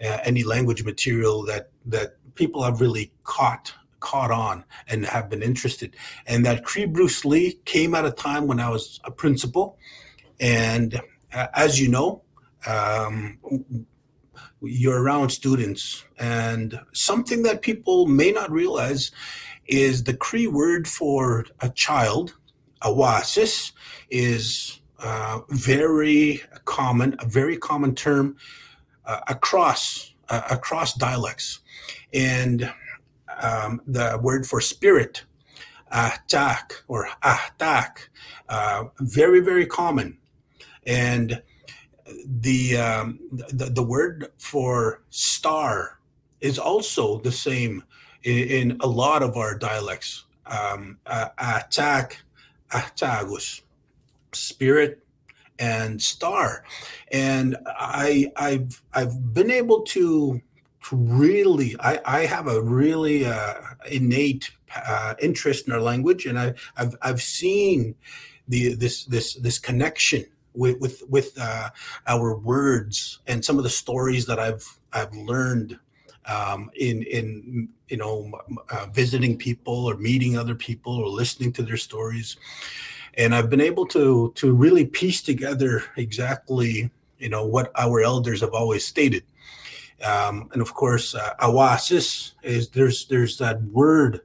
uh, 0.03 0.17
any 0.23 0.43
language 0.43 0.83
material 0.83 1.43
that 1.45 1.69
that 1.85 2.17
people 2.35 2.63
have 2.63 2.81
really 2.81 3.11
caught 3.23 3.73
caught 3.99 4.31
on 4.31 4.63
and 4.87 5.05
have 5.05 5.29
been 5.29 5.41
interested. 5.41 5.95
And 6.25 6.45
that 6.45 6.63
Cree 6.63 6.85
Bruce 6.85 7.25
Lee 7.25 7.59
came 7.65 7.95
at 7.95 8.05
a 8.05 8.11
time 8.11 8.47
when 8.47 8.59
I 8.59 8.69
was 8.69 8.99
a 9.03 9.11
principal, 9.11 9.77
and 10.39 10.99
uh, 11.33 11.47
as 11.53 11.79
you 11.79 11.89
know. 11.89 12.23
Um, 12.65 13.39
you're 14.61 15.01
around 15.01 15.29
students 15.29 16.03
and 16.17 16.79
something 16.91 17.43
that 17.43 17.61
people 17.61 18.07
may 18.07 18.31
not 18.31 18.51
realize 18.51 19.11
is 19.67 20.03
the 20.03 20.15
Cree 20.15 20.47
word 20.47 20.87
for 20.87 21.45
a 21.59 21.69
child, 21.69 22.35
awasis, 22.81 23.73
is 24.09 24.79
uh, 24.99 25.41
very 25.49 26.41
common, 26.65 27.15
a 27.19 27.25
very 27.25 27.57
common 27.57 27.93
term 27.93 28.37
uh, 29.05 29.19
across 29.27 30.13
uh, 30.29 30.41
across 30.51 30.93
dialects, 30.93 31.59
and 32.13 32.71
um, 33.41 33.81
the 33.87 34.19
word 34.21 34.45
for 34.45 34.61
spirit, 34.61 35.23
ahtak 35.93 36.71
or 36.87 37.07
ahtak, 37.23 38.09
uh, 38.49 38.85
very 38.99 39.39
very 39.39 39.65
common, 39.65 40.17
and 40.85 41.41
the, 42.25 42.77
um, 42.77 43.19
the 43.31 43.65
the 43.65 43.83
word 43.83 44.31
for 44.37 45.03
star 45.09 45.99
is 46.41 46.59
also 46.59 47.19
the 47.19 47.31
same 47.31 47.83
in, 48.23 48.71
in 48.71 48.77
a 48.81 48.87
lot 48.87 49.23
of 49.23 49.37
our 49.37 49.57
dialects. 49.57 50.25
Um, 50.45 50.97
uh, 51.05 51.27
attack, 51.37 52.21
atagus, 52.71 53.61
spirit, 54.31 55.03
and 55.59 56.01
star, 56.01 56.63
and 57.11 57.57
I 57.65 58.31
I've 58.37 58.81
I've 58.93 59.33
been 59.33 59.51
able 59.51 59.81
to 59.81 60.41
really 60.91 61.75
I, 61.79 61.99
I 62.05 62.19
have 62.25 62.47
a 62.47 62.61
really 62.61 63.25
uh, 63.25 63.55
innate 63.89 64.51
uh, 64.75 65.15
interest 65.21 65.67
in 65.67 65.73
our 65.73 65.81
language, 65.81 66.25
and 66.25 66.37
I, 66.37 66.53
I've 66.75 66.95
I've 67.01 67.21
seen 67.21 67.95
the 68.47 68.75
this 68.75 69.05
this 69.05 69.35
this 69.35 69.59
connection 69.59 70.25
with 70.53 70.79
with 70.79 71.03
with 71.09 71.37
uh, 71.39 71.69
our 72.07 72.37
words 72.37 73.19
and 73.27 73.43
some 73.43 73.57
of 73.57 73.63
the 73.63 73.69
stories 73.69 74.25
that 74.25 74.39
I've 74.39 74.65
I've 74.93 75.13
learned 75.13 75.79
um, 76.25 76.69
in 76.75 77.03
in 77.03 77.69
you 77.87 77.97
know 77.97 78.31
uh, 78.69 78.87
visiting 78.91 79.37
people 79.37 79.85
or 79.85 79.95
meeting 79.97 80.37
other 80.37 80.55
people 80.55 80.95
or 80.97 81.07
listening 81.07 81.53
to 81.53 81.63
their 81.63 81.77
stories. 81.77 82.37
And 83.19 83.33
i've 83.33 83.49
been 83.49 83.61
able 83.61 83.87
to 83.87 84.31
to 84.35 84.53
really 84.53 84.85
piece 84.85 85.23
together 85.23 85.83
exactly 85.95 86.91
you 87.17 87.29
know 87.29 87.45
what 87.45 87.71
our 87.75 88.01
elders 88.01 88.41
have 88.41 88.53
always 88.53 88.85
stated 88.85 89.23
um, 90.03 90.49
and 90.53 90.61
of 90.61 90.73
course 90.73 91.15
uh, 91.15 91.33
awasis 91.41 92.33
is 92.43 92.69
there's 92.69 93.05
there's 93.07 93.37
that 93.37 93.61
word 93.63 94.21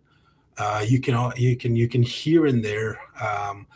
uh, 0.58 0.84
you 0.86 1.00
can 1.00 1.32
you 1.36 1.56
can 1.56 1.74
you 1.74 1.88
can 1.88 2.02
hear 2.02 2.46
in 2.46 2.62
there 2.62 3.00
um, 3.20 3.66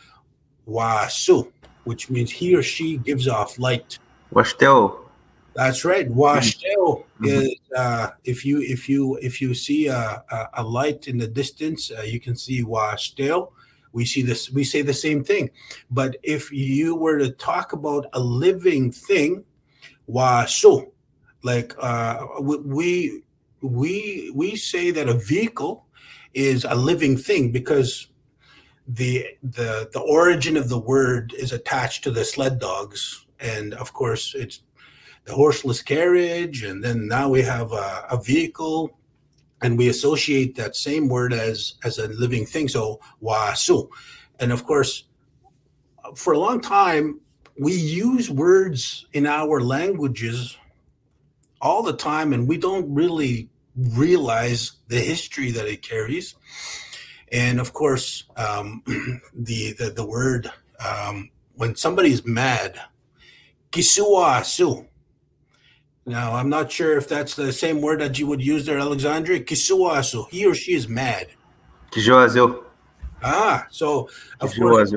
wasu 0.67 1.51
which 1.85 2.09
means 2.09 2.29
he 2.31 2.55
or 2.55 2.61
she 2.61 2.97
gives 2.97 3.27
off 3.27 3.57
light 3.57 3.97
Washteo. 4.33 4.99
That's 5.53 5.83
right. 5.83 6.07
Washteo 6.07 7.03
mm-hmm. 7.19 7.25
is 7.25 7.55
uh, 7.75 8.09
if 8.23 8.45
you 8.45 8.61
if 8.61 8.87
you 8.87 9.17
if 9.21 9.41
you 9.41 9.53
see 9.53 9.87
a, 9.87 10.23
a, 10.29 10.49
a 10.55 10.63
light 10.63 11.07
in 11.07 11.17
the 11.17 11.27
distance, 11.27 11.91
uh, 11.91 12.03
you 12.03 12.19
can 12.19 12.35
see 12.35 12.63
washteo. 12.63 13.51
We 13.91 14.05
see 14.05 14.21
this. 14.21 14.51
We 14.51 14.63
say 14.63 14.83
the 14.83 14.93
same 14.93 15.23
thing, 15.23 15.49
but 15.89 16.17
if 16.21 16.51
you 16.51 16.95
were 16.95 17.17
to 17.17 17.31
talk 17.31 17.73
about 17.73 18.05
a 18.13 18.19
living 18.19 18.91
thing, 18.91 19.43
wasu, 20.07 20.91
like 21.47 21.73
uh, 21.79 22.25
we 22.41 23.23
we 23.61 24.31
we 24.35 24.55
say 24.55 24.91
that 24.91 25.07
a 25.09 25.13
vehicle 25.35 25.85
is 26.33 26.65
a 26.65 26.75
living 26.75 27.15
thing 27.17 27.51
because 27.51 28.09
the 28.87 29.25
the 29.41 29.89
the 29.93 30.03
origin 30.19 30.55
of 30.57 30.67
the 30.69 30.83
word 30.93 31.33
is 31.33 31.51
attached 31.53 32.03
to 32.03 32.11
the 32.11 32.25
sled 32.25 32.59
dogs. 32.59 33.25
And 33.39 33.73
of 33.75 33.93
course 33.93 34.35
it's 34.35 34.61
the 35.25 35.33
horseless 35.33 35.81
carriage, 35.81 36.63
and 36.63 36.83
then 36.83 37.07
now 37.07 37.27
we 37.29 37.41
have 37.41 37.69
a, 37.73 38.05
a 38.15 38.17
vehicle, 38.21 38.97
and 39.61 39.77
we 39.77 39.89
associate 39.89 40.55
that 40.55 40.75
same 40.75 41.07
word 41.07 41.33
as 41.33 41.75
as 41.87 41.97
a 41.97 42.07
living 42.23 42.45
thing. 42.45 42.67
So 42.67 42.99
wasu, 43.21 43.89
and 44.39 44.51
of 44.51 44.61
course, 44.65 45.05
for 46.15 46.33
a 46.33 46.39
long 46.39 46.59
time 46.61 47.19
we 47.59 47.73
use 47.73 48.29
words 48.29 49.07
in 49.13 49.25
our 49.25 49.61
languages 49.61 50.57
all 51.61 51.83
the 51.83 51.95
time, 51.95 52.33
and 52.33 52.47
we 52.47 52.57
don't 52.57 52.93
really 52.93 53.49
realize 53.75 54.73
the 54.87 54.99
history 54.99 55.51
that 55.51 55.67
it 55.67 55.81
carries. 55.81 56.35
And 57.31 57.59
of 57.59 57.73
course, 57.73 58.23
um, 58.35 58.83
the, 59.33 59.73
the, 59.73 59.91
the 59.95 60.05
word 60.05 60.51
um, 60.83 61.29
when 61.55 61.75
somebody's 61.75 62.25
mad, 62.25 62.79
kisuasu, 63.71 64.87
now, 66.07 66.35
I'm 66.35 66.47
not 66.47 66.71
sure 66.71 66.97
if 66.97 67.09
that's 67.09 67.35
the 67.35 67.51
same 67.51 67.81
word 67.81 67.99
that 67.99 68.17
you 68.17 68.27
would 68.27 68.41
use 68.41 68.65
there, 68.65 68.79
Alexandre. 68.79 69.39
Kisuasu. 69.39 70.29
He 70.29 70.45
or 70.45 70.55
she 70.55 70.73
is 70.73 70.87
mad. 70.87 71.27
Kijuazu. 71.91 72.63
Ah, 73.21 73.67
so 73.69 74.09
of 74.39 74.55
course. 74.55 74.93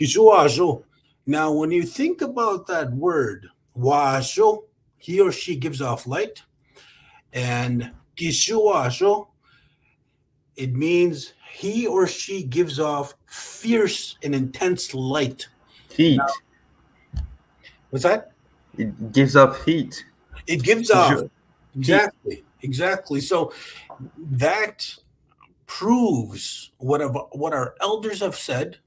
Kisuazu. 0.00 0.82
Now, 1.24 1.52
when 1.52 1.70
you 1.70 1.84
think 1.84 2.20
about 2.20 2.66
that 2.66 2.92
word, 2.92 3.48
wasu, 3.78 4.64
he 5.00 5.20
or 5.20 5.32
she 5.32 5.56
gives 5.56 5.82
off 5.82 6.06
light. 6.06 6.42
And 7.32 7.90
kisuasu, 8.16 9.26
it 10.56 10.74
means 10.74 11.32
he 11.52 11.86
or 11.86 12.06
she 12.06 12.44
gives 12.44 12.78
off 12.78 13.14
fierce 13.26 14.16
and 14.22 14.34
intense 14.34 14.94
light. 14.94 15.48
Heat. 15.90 16.18
Now, 16.18 16.26
What's 17.90 18.04
that? 18.04 18.30
It 18.78 19.12
gives 19.12 19.34
off 19.34 19.64
heat. 19.64 20.04
It 20.46 20.62
gives 20.62 20.90
off 20.90 21.28
exactly, 21.76 22.44
exactly. 22.62 23.20
So 23.20 23.52
that 24.16 24.94
proves 25.66 26.70
what 26.78 27.00
of, 27.00 27.16
what 27.32 27.52
our 27.52 27.74
elders 27.80 28.20
have 28.20 28.36
said, 28.36 28.78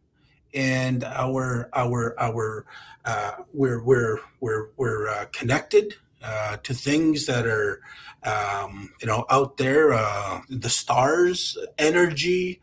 and 0.54 1.04
our 1.04 1.70
our 1.74 2.16
our 2.18 2.66
uh, 3.04 3.32
we're 3.54 3.84
we're 3.84 4.20
we're 4.40 4.70
we're 4.78 5.10
uh, 5.10 5.26
connected 5.34 5.96
uh, 6.24 6.58
to 6.64 6.74
things 6.74 7.26
that 7.26 7.46
are 7.46 7.82
um, 8.24 8.94
you 9.02 9.08
know 9.08 9.26
out 9.30 9.58
there, 9.58 9.94
uh, 9.94 10.42
the 10.50 10.70
stars, 10.70 11.58
energy, 11.78 12.62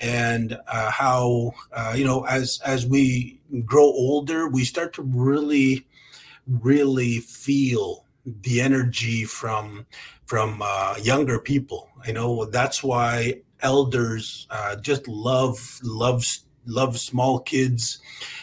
and 0.00 0.58
uh, 0.66 0.90
how 0.90 1.52
uh, 1.72 1.92
you 1.96 2.04
know 2.04 2.24
as 2.24 2.60
as 2.64 2.86
we 2.86 3.40
grow 3.64 3.84
older, 3.84 4.48
we 4.48 4.64
start 4.64 4.94
to 4.94 5.02
really 5.02 5.86
really 6.46 7.18
feel 7.18 8.06
the 8.24 8.60
energy 8.60 9.24
from 9.24 9.86
from 10.24 10.62
uh, 10.64 10.96
younger 11.02 11.38
people. 11.38 11.90
I 12.06 12.12
know 12.12 12.46
that's 12.46 12.82
why 12.82 13.42
elders 13.60 14.48
just 14.80 15.06
love 15.06 15.78
love 15.82 16.24
love 16.64 16.98
small 16.98 17.40
kids, 17.40 17.98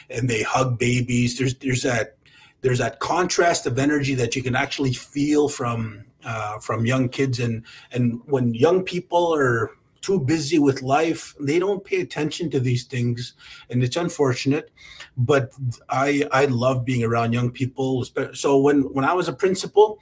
and 0.09 0.29
they 0.29 0.43
hug 0.43 0.77
babies. 0.77 1.39
There's 1.39 1.55
there's 1.55 1.81
that 1.81 2.18
there's 2.61 2.79
that 2.79 2.99
contrast 2.99 3.65
of 3.65 3.79
energy 3.79 4.15
that 4.15 4.35
you 4.35 4.43
can 4.43 4.55
actually 4.55 4.93
feel 4.93 5.49
from 5.49 6.05
uh, 6.25 6.59
from 6.59 6.85
young 6.85 7.09
kids, 7.09 7.39
and 7.39 7.63
and 7.91 8.21
when 8.25 8.53
young 8.53 8.83
people 8.83 9.33
are 9.35 9.71
too 10.01 10.17
busy 10.17 10.57
with 10.57 10.81
life 10.81 11.35
they 11.41 11.59
don't 11.59 11.83
pay 11.83 11.99
attention 11.99 12.49
to 12.49 12.59
these 12.59 12.85
things. 12.85 13.33
And 13.69 13.83
it's 13.83 13.97
unfortunate 13.97 14.71
but 15.17 15.51
i 15.89 16.23
i 16.31 16.45
love 16.45 16.85
being 16.85 17.03
around 17.03 17.33
young 17.33 17.51
people. 17.51 18.05
So 18.33 18.57
when 18.57 18.81
when 18.93 19.03
i 19.03 19.13
was 19.13 19.27
a 19.27 19.33
principal 19.33 19.99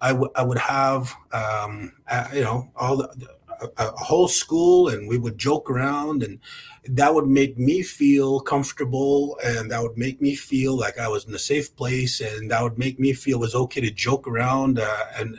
I, 0.00 0.08
w- 0.08 0.30
I 0.34 0.42
would 0.42 0.58
have 0.58 1.14
um, 1.32 1.92
uh, 2.08 2.28
you 2.34 2.42
know 2.42 2.70
all 2.76 2.96
the, 2.98 3.28
a, 3.60 3.68
a, 3.78 4.04
whole 4.04 4.28
school 4.28 4.88
and 4.88 5.08
we 5.08 5.18
would 5.18 5.38
joke 5.38 5.70
around 5.70 6.22
and 6.22 6.38
that 6.86 7.14
would 7.14 7.26
make 7.26 7.58
me 7.58 7.82
feel 7.82 8.40
comfortable 8.40 9.38
and 9.44 9.70
that 9.70 9.82
would 9.82 9.96
make 9.96 10.20
me 10.20 10.34
feel 10.34 10.76
like 10.76 10.98
I 10.98 11.08
was 11.08 11.26
in 11.26 11.34
a 11.34 11.38
safe 11.38 11.74
place 11.76 12.20
and 12.20 12.50
that 12.50 12.62
would 12.62 12.78
make 12.78 12.98
me 12.98 13.12
feel 13.12 13.38
it 13.38 13.40
was 13.40 13.54
okay 13.54 13.80
to 13.80 13.90
joke 13.90 14.28
around 14.28 14.78
uh, 14.78 15.04
and 15.16 15.38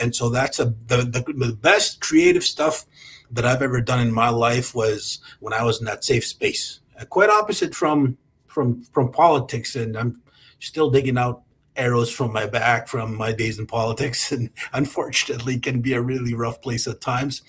and 0.00 0.14
so 0.14 0.28
that's 0.28 0.58
a 0.58 0.74
the, 0.86 0.98
the, 0.98 1.24
the 1.32 1.52
best 1.54 2.00
creative 2.00 2.44
stuff 2.44 2.86
that 3.30 3.44
I've 3.44 3.62
ever 3.62 3.80
done 3.80 4.00
in 4.00 4.12
my 4.12 4.30
life 4.30 4.74
was 4.74 5.20
when 5.40 5.52
I 5.52 5.64
was 5.64 5.80
in 5.80 5.86
that 5.86 6.04
safe 6.04 6.26
space. 6.26 6.80
Quite 7.10 7.30
opposite 7.30 7.74
from 7.74 8.16
from 8.46 8.82
from 8.84 9.12
politics, 9.12 9.76
and 9.76 9.96
I'm 9.96 10.20
still 10.58 10.90
digging 10.90 11.18
out 11.18 11.42
arrows 11.78 12.10
from 12.10 12.32
my 12.32 12.46
back 12.46 12.88
from 12.88 13.16
my 13.16 13.32
days 13.32 13.58
in 13.58 13.66
politics, 13.66 14.32
and 14.36 14.50
unfortunately, 14.72 15.58
can 15.58 15.80
be 15.80 15.94
a 15.94 16.02
really 16.02 16.34
rough 16.34 16.60
place 16.60 16.86
at 16.86 17.00
times. 17.00 17.42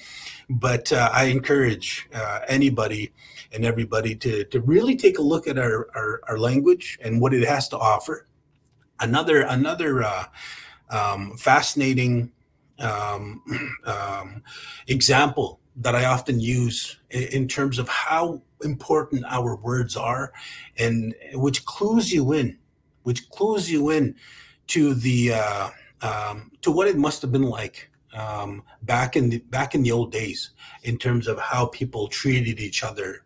But 0.50 0.92
uh, 0.92 1.10
I 1.14 1.26
encourage 1.26 2.08
uh, 2.14 2.40
anybody 2.48 3.12
and 3.52 3.66
everybody 3.66 4.16
to 4.16 4.46
to 4.46 4.62
really 4.62 4.96
take 4.96 5.18
a 5.18 5.22
look 5.22 5.48
at 5.48 5.58
our, 5.58 5.90
our, 5.96 6.22
our 6.28 6.38
language 6.38 6.98
and 7.02 7.20
what 7.20 7.34
it 7.34 7.48
has 7.48 7.68
to 7.70 7.78
offer. 7.78 8.28
Another 9.00 9.42
another 9.42 10.04
uh, 10.04 10.26
um, 10.90 11.38
fascinating 11.38 12.32
um, 12.80 13.42
um, 13.86 14.44
example 14.88 15.60
that 15.76 15.96
I 15.96 16.06
often 16.06 16.40
use 16.40 16.98
in 17.10 17.48
terms 17.48 17.80
of 17.80 17.88
how 17.88 18.42
important 18.64 19.24
our 19.28 19.56
words 19.56 19.96
are, 19.96 20.34
and 20.78 21.16
which 21.34 21.66
clues 21.66 22.12
you 22.12 22.34
in, 22.34 22.58
which 23.10 23.28
clues 23.32 23.72
you 23.72 23.90
in 23.90 24.14
to 24.68 24.94
the 24.94 25.34
uh, 25.34 25.70
um, 26.04 26.52
to 26.62 26.70
what 26.70 26.88
it 26.88 26.96
must 26.96 27.24
have 27.24 27.32
been 27.32 27.50
like 27.50 27.90
um, 28.14 28.62
back 28.84 29.16
in 29.16 29.32
the 29.32 29.40
back 29.50 29.74
in 29.74 29.82
the 29.82 29.92
old 29.92 30.12
days 30.12 30.52
in 30.84 30.96
terms 30.96 31.28
of 31.28 31.40
how 31.40 31.66
people 31.66 32.08
treated 32.08 32.60
each 32.60 32.84
other, 32.84 33.24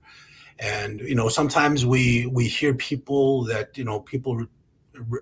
and 0.58 1.02
you 1.02 1.16
know 1.16 1.28
sometimes 1.28 1.86
we 1.86 2.28
we 2.28 2.48
hear 2.48 2.74
people 2.74 3.44
that 3.44 3.78
you 3.78 3.84
know 3.84 4.00
people 4.00 4.48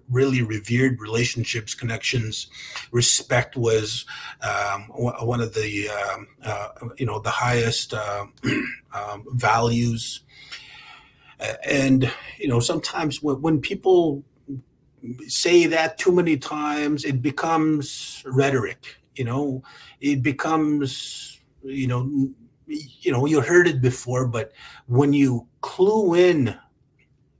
really 0.08 0.44
revered 0.44 1.02
relationships, 1.02 1.74
connections. 1.74 2.48
Respect 2.92 3.58
was 3.58 4.06
um, 4.44 4.84
one 4.94 5.42
of 5.42 5.56
the 5.56 5.90
um, 5.90 6.28
uh, 6.44 6.68
you 6.98 7.08
know 7.08 7.18
the 7.18 7.32
highest 7.32 7.96
uh, 7.96 8.26
um, 8.94 9.26
values. 9.34 10.22
And 11.68 12.14
you 12.38 12.48
know 12.48 12.60
sometimes 12.60 13.24
when, 13.24 13.42
when 13.42 13.60
people 13.60 14.24
say 15.28 15.66
that 15.68 15.98
too 15.98 16.12
many 16.12 16.38
times, 16.38 17.06
it 17.06 17.22
becomes 17.22 18.24
rhetoric. 18.26 18.98
You 19.16 19.26
know, 19.26 19.64
it 20.00 20.24
becomes 20.24 21.40
you 21.64 21.88
know 21.88 22.30
you 22.68 23.12
know 23.12 23.26
you 23.26 23.42
heard 23.42 23.68
it 23.68 23.82
before, 23.82 24.28
but 24.28 24.52
when 24.88 25.14
you 25.14 25.48
clue 25.62 26.14
in, 26.14 26.56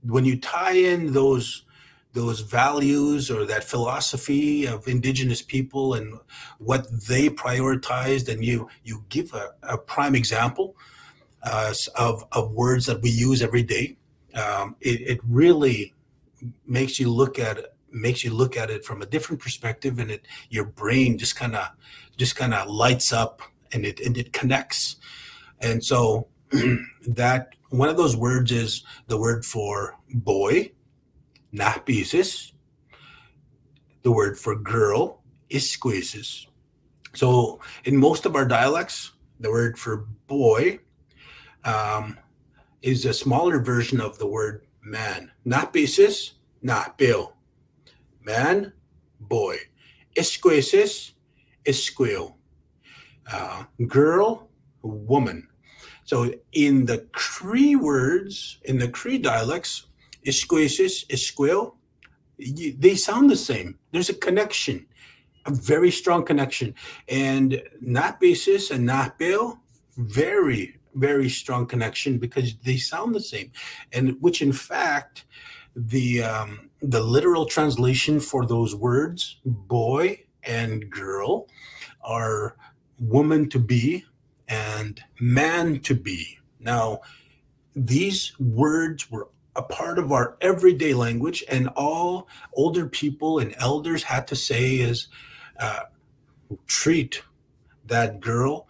when 0.02 0.24
you 0.24 0.38
tie 0.38 0.74
in 0.74 1.12
those 1.12 1.64
those 2.12 2.40
values 2.40 3.30
or 3.30 3.46
that 3.46 3.64
philosophy 3.64 4.66
of 4.66 4.86
indigenous 4.86 5.40
people 5.40 5.94
and 5.94 6.18
what 6.58 6.86
they 7.08 7.28
prioritized 7.28 8.30
and 8.30 8.44
you 8.44 8.68
you 8.84 9.04
give 9.08 9.32
a, 9.32 9.52
a 9.62 9.78
prime 9.78 10.14
example 10.14 10.76
uh, 11.44 11.72
of, 11.96 12.24
of 12.32 12.52
words 12.52 12.86
that 12.86 13.00
we 13.00 13.08
use 13.08 13.40
every 13.42 13.62
day 13.62 13.96
um, 14.34 14.76
it, 14.80 15.00
it 15.00 15.20
really 15.26 15.94
makes 16.66 16.98
you 16.98 17.10
look 17.10 17.38
at 17.38 17.58
it 17.58 17.74
makes 17.90 18.24
you 18.24 18.32
look 18.32 18.56
at 18.56 18.70
it 18.70 18.84
from 18.84 19.02
a 19.02 19.06
different 19.06 19.40
perspective 19.40 19.98
and 19.98 20.10
it 20.10 20.26
your 20.48 20.64
brain 20.64 21.18
just 21.18 21.36
kind 21.36 21.54
of 21.54 21.68
just 22.16 22.36
kind 22.36 22.54
of 22.54 22.68
lights 22.68 23.12
up 23.12 23.42
and 23.72 23.84
it 23.84 24.00
and 24.00 24.16
it 24.16 24.32
connects 24.32 24.96
and 25.60 25.84
so 25.84 26.26
that 27.06 27.54
one 27.68 27.88
of 27.88 27.96
those 27.96 28.16
words 28.16 28.50
is 28.52 28.84
the 29.06 29.18
word 29.18 29.44
for 29.44 29.96
boy 30.08 30.70
Nahbisis. 31.54 32.52
The 34.02 34.12
word 34.12 34.38
for 34.38 34.56
girl 34.56 35.22
is 35.48 35.70
squeezes. 35.70 36.46
So 37.14 37.60
in 37.84 37.96
most 37.96 38.26
of 38.26 38.34
our 38.34 38.46
dialects, 38.46 39.12
the 39.38 39.50
word 39.50 39.78
for 39.78 40.08
boy 40.26 40.80
um, 41.64 42.18
is 42.80 43.04
a 43.04 43.12
smaller 43.12 43.60
version 43.60 44.00
of 44.00 44.18
the 44.18 44.26
word 44.26 44.66
man. 44.82 45.30
not 45.44 45.72
basis, 45.72 46.32
not 46.60 46.98
bill. 46.98 47.34
Man, 48.24 48.72
boy. 49.20 49.56
Esquesis, 50.16 51.12
esquil. 51.64 52.34
Uh, 53.30 53.64
girl, 53.86 54.48
woman. 54.82 55.48
So 56.04 56.32
in 56.52 56.86
the 56.86 57.06
Cree 57.12 57.76
words, 57.76 58.58
in 58.64 58.78
the 58.78 58.88
Cree 58.88 59.18
dialects, 59.18 59.86
Esqueces, 60.24 61.04
Esquil, 61.10 61.76
they 62.38 62.94
sound 62.94 63.30
the 63.30 63.36
same. 63.36 63.78
There's 63.92 64.08
a 64.08 64.14
connection, 64.14 64.86
a 65.46 65.52
very 65.52 65.90
strong 65.90 66.24
connection. 66.24 66.74
And 67.08 67.62
not 67.80 68.20
basis 68.20 68.70
and 68.70 68.86
not 68.86 69.18
bill, 69.18 69.60
very, 69.96 70.76
very 70.94 71.28
strong 71.28 71.66
connection 71.66 72.18
because 72.18 72.56
they 72.64 72.76
sound 72.76 73.14
the 73.14 73.20
same. 73.20 73.52
And 73.92 74.20
which 74.20 74.42
in 74.42 74.52
fact, 74.52 75.24
the 75.74 76.22
um, 76.22 76.70
the 76.80 77.00
literal 77.00 77.46
translation 77.46 78.20
for 78.20 78.46
those 78.46 78.74
words, 78.74 79.40
boy 79.44 80.20
and 80.42 80.90
girl, 80.90 81.48
are 82.02 82.56
woman 82.98 83.48
to 83.50 83.58
be 83.58 84.04
and 84.48 85.02
man 85.20 85.80
to 85.80 85.94
be. 85.94 86.38
Now, 86.60 87.00
these 87.74 88.38
words 88.38 89.10
were 89.10 89.28
a 89.56 89.62
part 89.62 89.98
of 89.98 90.12
our 90.12 90.36
everyday 90.40 90.94
language, 90.94 91.44
and 91.48 91.68
all 91.68 92.28
older 92.54 92.86
people 92.86 93.38
and 93.38 93.54
elders 93.58 94.02
had 94.02 94.26
to 94.28 94.36
say 94.36 94.76
is 94.76 95.08
uh, 95.60 95.80
treat 96.66 97.22
that 97.86 98.20
girl 98.20 98.66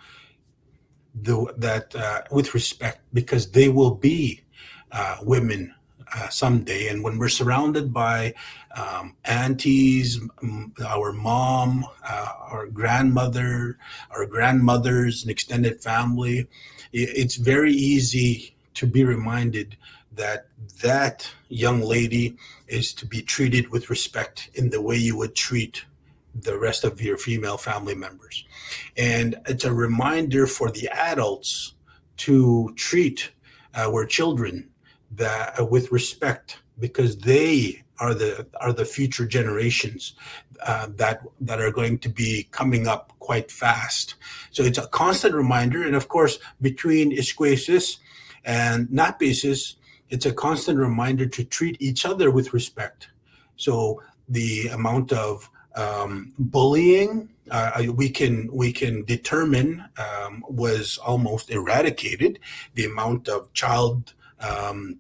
the, 1.14 1.52
that 1.56 1.94
uh, 1.94 2.22
with 2.30 2.54
respect 2.54 3.00
because 3.12 3.50
they 3.50 3.68
will 3.68 3.94
be 3.94 4.42
uh, 4.92 5.16
women 5.22 5.74
uh, 6.14 6.28
someday. 6.28 6.88
And 6.88 7.02
when 7.02 7.18
we're 7.18 7.28
surrounded 7.28 7.92
by 7.92 8.34
um, 8.76 9.16
aunties, 9.24 10.20
our 10.84 11.12
mom, 11.12 11.86
uh, 12.06 12.32
our 12.50 12.66
grandmother, 12.66 13.78
our 14.10 14.26
grandmothers, 14.26 15.22
and 15.22 15.30
extended 15.30 15.82
family, 15.82 16.46
it's 16.92 17.36
very 17.36 17.72
easy 17.72 18.54
to 18.74 18.86
be 18.86 19.04
reminded 19.04 19.76
that 20.14 20.46
that 20.82 21.30
young 21.48 21.80
lady 21.80 22.36
is 22.68 22.92
to 22.94 23.06
be 23.06 23.22
treated 23.22 23.70
with 23.70 23.88
respect 23.88 24.50
in 24.54 24.68
the 24.70 24.80
way 24.80 24.96
you 24.96 25.16
would 25.16 25.34
treat 25.34 25.84
the 26.34 26.58
rest 26.58 26.84
of 26.84 27.00
your 27.00 27.16
female 27.16 27.56
family 27.56 27.94
members. 27.94 28.44
And 28.96 29.36
it's 29.46 29.64
a 29.64 29.72
reminder 29.72 30.46
for 30.46 30.70
the 30.70 30.88
adults 30.88 31.74
to 32.18 32.72
treat 32.76 33.30
our 33.74 34.04
children 34.06 34.68
that 35.12 35.58
uh, 35.60 35.64
with 35.64 35.92
respect 35.92 36.58
because 36.78 37.18
they 37.18 37.82
are 37.98 38.14
the 38.14 38.46
are 38.60 38.72
the 38.72 38.84
future 38.84 39.26
generations 39.26 40.14
uh, 40.66 40.88
that 40.96 41.22
that 41.40 41.60
are 41.60 41.70
going 41.70 41.98
to 41.98 42.08
be 42.08 42.48
coming 42.50 42.86
up 42.86 43.12
quite 43.18 43.50
fast. 43.50 44.16
So 44.50 44.62
it's 44.62 44.78
a 44.78 44.88
constant 44.88 45.34
reminder, 45.34 45.82
and 45.84 45.94
of 45.94 46.08
course, 46.08 46.38
between 46.60 47.12
Esquesis 47.12 47.98
and 48.44 48.88
Napisis, 48.88 49.76
it's 50.08 50.26
a 50.26 50.32
constant 50.32 50.78
reminder 50.78 51.26
to 51.26 51.44
treat 51.44 51.76
each 51.80 52.04
other 52.04 52.30
with 52.30 52.52
respect. 52.52 53.08
So 53.56 54.02
the 54.28 54.68
amount 54.68 55.12
of 55.12 55.48
um, 55.74 56.32
bullying 56.38 57.28
uh, 57.50 57.82
we 57.94 58.08
can 58.08 58.48
we 58.52 58.72
can 58.72 59.04
determine 59.04 59.84
um, 59.98 60.44
was 60.48 60.98
almost 60.98 61.50
eradicated. 61.50 62.38
The 62.74 62.86
amount 62.86 63.28
of 63.28 63.52
child 63.52 64.14
um, 64.40 64.98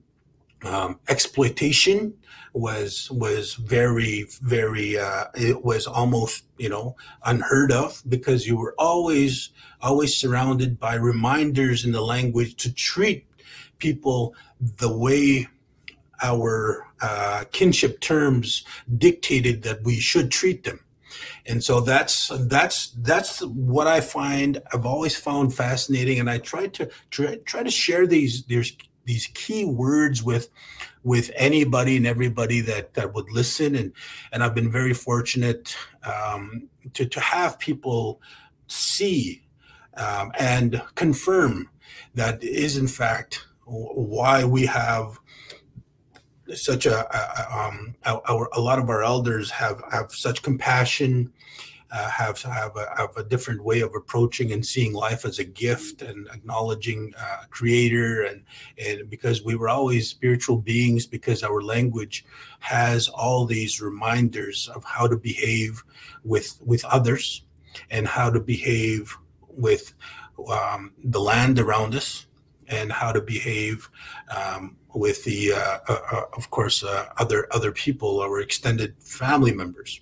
um, 0.64 0.98
exploitation 1.08 2.14
was 2.52 3.10
was 3.10 3.54
very 3.54 4.26
very 4.42 4.98
uh, 4.98 5.24
it 5.34 5.64
was 5.64 5.86
almost 5.86 6.44
you 6.58 6.68
know 6.68 6.96
unheard 7.24 7.72
of 7.72 8.02
because 8.08 8.46
you 8.46 8.56
were 8.56 8.74
always 8.78 9.50
always 9.80 10.16
surrounded 10.16 10.78
by 10.78 10.94
reminders 10.94 11.84
in 11.84 11.92
the 11.92 12.02
language 12.02 12.56
to 12.56 12.72
treat 12.72 13.26
people 13.78 14.34
the 14.60 14.92
way 14.92 15.48
our 16.22 16.86
uh, 17.02 17.44
kinship 17.52 18.00
terms 18.00 18.64
dictated 18.96 19.62
that 19.64 19.82
we 19.82 19.98
should 19.98 20.30
treat 20.30 20.64
them. 20.64 20.80
And 21.44 21.62
so 21.62 21.80
that's 21.80 22.30
that's 22.46 22.90
that's 22.98 23.40
what 23.40 23.88
i 23.88 24.00
find 24.00 24.62
i've 24.72 24.86
always 24.86 25.16
found 25.16 25.52
fascinating. 25.52 26.20
And 26.20 26.30
i 26.30 26.38
try 26.38 26.68
to 26.68 26.88
try, 27.10 27.36
try 27.44 27.62
to 27.64 27.70
share 27.70 28.06
these 28.06 28.44
these 28.44 28.76
these 29.04 29.26
key 29.34 29.64
words 29.64 30.22
with 30.22 30.48
with 31.02 31.30
anybody 31.34 31.96
and 31.96 32.06
everybody 32.06 32.60
that 32.60 32.94
that 32.94 33.14
would 33.14 33.30
listen. 33.30 33.74
And 33.74 33.92
and 34.32 34.42
I've 34.42 34.54
been 34.54 34.70
very 34.70 34.94
fortunate 34.94 35.76
um, 36.04 36.68
to 36.94 37.06
to 37.06 37.20
have 37.20 37.58
people 37.58 38.20
see 38.68 39.42
um, 39.96 40.32
and 40.38 40.80
confirm 40.94 41.68
that 42.14 42.42
is 42.42 42.76
in 42.76 42.86
fact 42.88 43.46
why 43.64 44.44
we 44.44 44.66
have 44.66 45.18
such 46.54 46.86
a, 46.86 47.06
a 47.16 47.58
um, 47.58 47.94
our, 48.04 48.48
a 48.52 48.60
lot 48.60 48.78
of 48.78 48.88
our 48.88 49.02
elders 49.02 49.50
have 49.50 49.82
have 49.90 50.12
such 50.12 50.42
compassion 50.42 51.32
uh, 51.92 52.08
have 52.08 52.40
have 52.40 52.74
a, 52.76 52.86
have 52.96 53.14
a, 53.18 53.22
different 53.22 53.62
way 53.62 53.80
of 53.80 53.94
approaching 53.94 54.52
and 54.52 54.64
seeing 54.64 54.94
life 54.94 55.26
as 55.26 55.38
a 55.38 55.44
gift 55.44 56.00
and 56.00 56.26
acknowledging 56.28 57.12
uh, 57.18 57.42
creator. 57.50 58.22
And 58.22 58.44
and 58.78 59.10
because 59.10 59.44
we 59.44 59.56
were 59.56 59.68
always 59.68 60.08
spiritual 60.08 60.56
beings 60.56 61.06
because 61.06 61.42
our 61.42 61.60
language 61.60 62.24
has 62.60 63.08
all 63.08 63.44
these 63.44 63.82
reminders 63.82 64.70
of 64.74 64.82
how 64.84 65.06
to 65.06 65.18
behave 65.18 65.82
with 66.24 66.58
with 66.64 66.82
others 66.86 67.44
and 67.90 68.08
how 68.08 68.30
to 68.30 68.40
behave 68.40 69.14
with 69.48 69.92
um, 70.50 70.92
the 71.04 71.20
land 71.20 71.58
around 71.58 71.94
us 71.94 72.26
and 72.68 72.90
how 72.90 73.12
to 73.12 73.20
behave 73.20 73.90
um, 74.34 74.76
with 74.94 75.24
the 75.24 75.52
uh, 75.52 75.78
uh, 75.88 75.98
uh 76.12 76.22
of 76.36 76.50
course 76.50 76.84
uh, 76.84 77.06
other 77.18 77.46
other 77.52 77.72
people 77.72 78.20
our 78.20 78.40
extended 78.40 78.94
family 79.02 79.52
members 79.52 80.00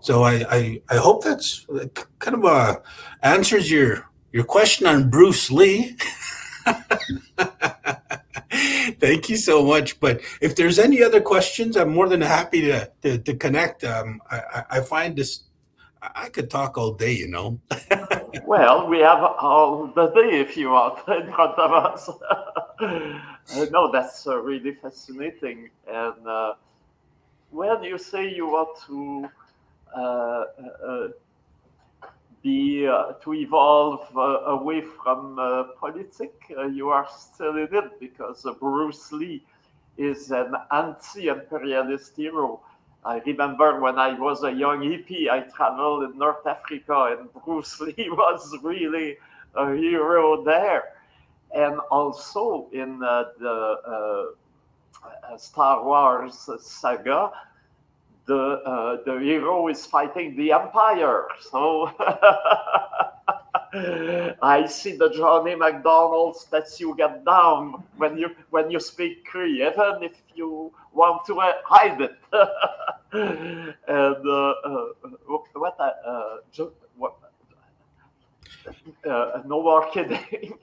so 0.00 0.22
I, 0.22 0.44
I, 0.50 0.80
I 0.90 0.96
hope 0.96 1.24
that's 1.24 1.66
kind 2.18 2.36
of 2.36 2.44
uh, 2.44 2.76
answers 3.22 3.70
your 3.70 4.08
your 4.32 4.44
question 4.44 4.86
on 4.86 5.10
Bruce 5.10 5.50
Lee. 5.50 5.96
Thank 9.00 9.28
you 9.28 9.36
so 9.36 9.64
much. 9.64 9.98
But 10.00 10.20
if 10.40 10.56
there's 10.56 10.78
any 10.78 11.02
other 11.02 11.20
questions, 11.20 11.76
I'm 11.76 11.92
more 11.92 12.08
than 12.08 12.20
happy 12.20 12.60
to 12.62 12.90
to, 13.02 13.18
to 13.18 13.34
connect. 13.34 13.84
Um, 13.84 14.20
I, 14.30 14.64
I 14.70 14.80
find 14.80 15.16
this 15.16 15.44
I 16.00 16.28
could 16.28 16.48
talk 16.48 16.78
all 16.78 16.92
day, 16.92 17.12
you 17.12 17.28
know. 17.28 17.60
well, 18.46 18.86
we 18.86 19.00
have 19.00 19.20
all 19.20 19.88
the 19.88 20.06
day 20.08 20.40
if 20.40 20.56
you 20.56 20.70
want 20.70 20.98
in 21.08 21.32
front 21.32 21.58
of 21.58 21.72
us. 21.72 22.08
no, 23.70 23.90
that's 23.90 24.26
uh, 24.26 24.36
really 24.36 24.72
fascinating. 24.74 25.70
And 25.86 26.26
uh, 26.26 26.54
when 27.50 27.82
you 27.82 27.98
say 27.98 28.34
you 28.34 28.46
want 28.46 28.78
to 28.86 29.28
uh, 29.96 30.44
uh, 30.86 31.08
be 32.42 32.86
uh, 32.86 33.12
to 33.14 33.34
evolve 33.34 34.06
away 34.14 34.80
from 34.80 35.36
politics. 35.80 36.46
you 36.72 36.88
are 36.88 37.08
still 37.10 37.56
in 37.56 37.68
it 37.72 37.98
because 37.98 38.46
Bruce 38.60 39.10
Lee 39.10 39.42
is 39.96 40.30
an 40.30 40.54
anti-imperialist 40.70 42.16
hero. 42.16 42.60
I 43.04 43.18
remember 43.26 43.80
when 43.80 43.98
I 43.98 44.18
was 44.18 44.44
a 44.44 44.52
young 44.52 44.80
hippie, 44.82 45.28
I 45.28 45.40
traveled 45.40 46.04
in 46.04 46.18
North 46.18 46.46
Africa, 46.46 47.16
and 47.18 47.32
Bruce 47.44 47.80
Lee 47.80 48.08
was 48.10 48.56
really 48.62 49.16
a 49.56 49.74
hero 49.74 50.44
there. 50.44 50.97
And 51.54 51.78
also 51.90 52.68
in 52.72 53.02
uh, 53.02 53.24
the 53.38 54.34
uh, 55.02 55.36
Star 55.36 55.84
Wars 55.84 56.48
saga, 56.60 57.30
the 58.26 58.60
uh, 58.64 58.98
the 59.04 59.18
hero 59.18 59.68
is 59.68 59.86
fighting 59.86 60.36
the 60.36 60.52
empire. 60.52 61.26
So 61.40 61.90
I 64.42 64.66
see 64.68 64.96
the 64.96 65.10
John 65.10 65.48
A. 65.48 65.56
Macdonald 65.56 66.36
statue 66.36 66.94
get 66.94 67.24
down 67.24 67.82
when 67.96 68.16
you 68.18 68.30
when 68.50 68.70
you 68.70 68.80
speak 68.80 69.24
Cree, 69.24 69.66
even 69.66 70.02
if 70.02 70.22
you 70.34 70.72
want 70.92 71.24
to 71.26 71.40
uh, 71.40 71.52
hide 71.64 72.00
it. 72.00 72.16
and 73.88 74.28
uh, 74.28 74.54
uh 74.64 74.86
what 75.56 75.80
uh, 75.80 76.36
what. 76.96 77.14
Uh, 79.08 79.42
no 79.46 79.62
more 79.62 79.88
kidding. 79.92 80.54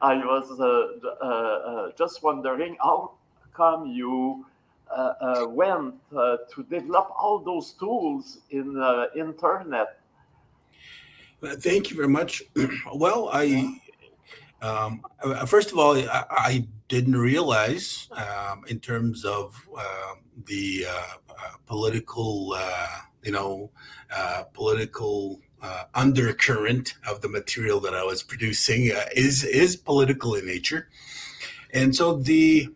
I 0.00 0.16
was 0.24 1.94
just 1.96 2.22
wondering 2.22 2.76
how 2.80 3.12
come 3.54 3.86
you 3.86 4.46
uh, 4.90 5.12
uh, 5.20 5.46
went 5.48 5.94
uh, 6.16 6.38
to 6.50 6.62
develop 6.62 7.10
all 7.10 7.38
those 7.38 7.72
tools 7.72 8.38
in 8.50 8.72
the 8.72 9.10
internet? 9.14 10.00
Thank 11.42 11.90
you 11.90 11.96
very 11.96 12.08
much. 12.08 12.42
well, 12.94 13.28
I 13.30 13.80
um, 14.62 15.02
first 15.46 15.72
of 15.72 15.78
all, 15.78 15.96
I, 15.96 16.24
I 16.30 16.66
didn't 16.88 17.16
realize 17.16 18.08
um, 18.12 18.64
in 18.66 18.80
terms 18.80 19.24
of 19.24 19.54
uh, 19.76 20.14
the 20.46 20.86
uh, 20.88 20.92
uh, 21.28 21.34
political, 21.66 22.56
you 23.22 23.32
know, 23.32 23.70
political 24.54 25.40
undercurrent 25.94 26.94
of 27.08 27.20
the 27.20 27.28
material 27.28 27.80
that 27.80 27.94
I 27.94 28.04
was 28.04 28.22
producing 28.22 28.92
is 29.12 29.44
is 29.44 29.76
political 29.76 30.34
in 30.34 30.46
nature, 30.46 30.88
and 31.72 31.94
so 31.94 32.16
the 32.16 32.68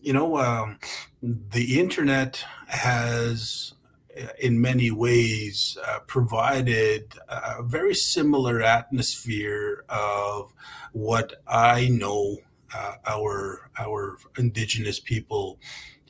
you 0.00 0.12
know, 0.12 0.38
um, 0.38 0.78
the 1.22 1.78
internet 1.78 2.44
has, 2.68 3.74
uh, 4.18 4.28
in 4.40 4.60
many 4.60 4.90
ways, 4.90 5.76
uh, 5.86 5.98
provided 6.06 7.14
a 7.28 7.62
very 7.62 7.94
similar 7.94 8.62
atmosphere 8.62 9.84
of 9.88 10.52
what 10.92 11.42
I 11.46 11.88
know 11.88 12.38
uh, 12.74 12.94
our 13.06 13.70
our 13.78 14.18
indigenous 14.36 15.00
people 15.00 15.58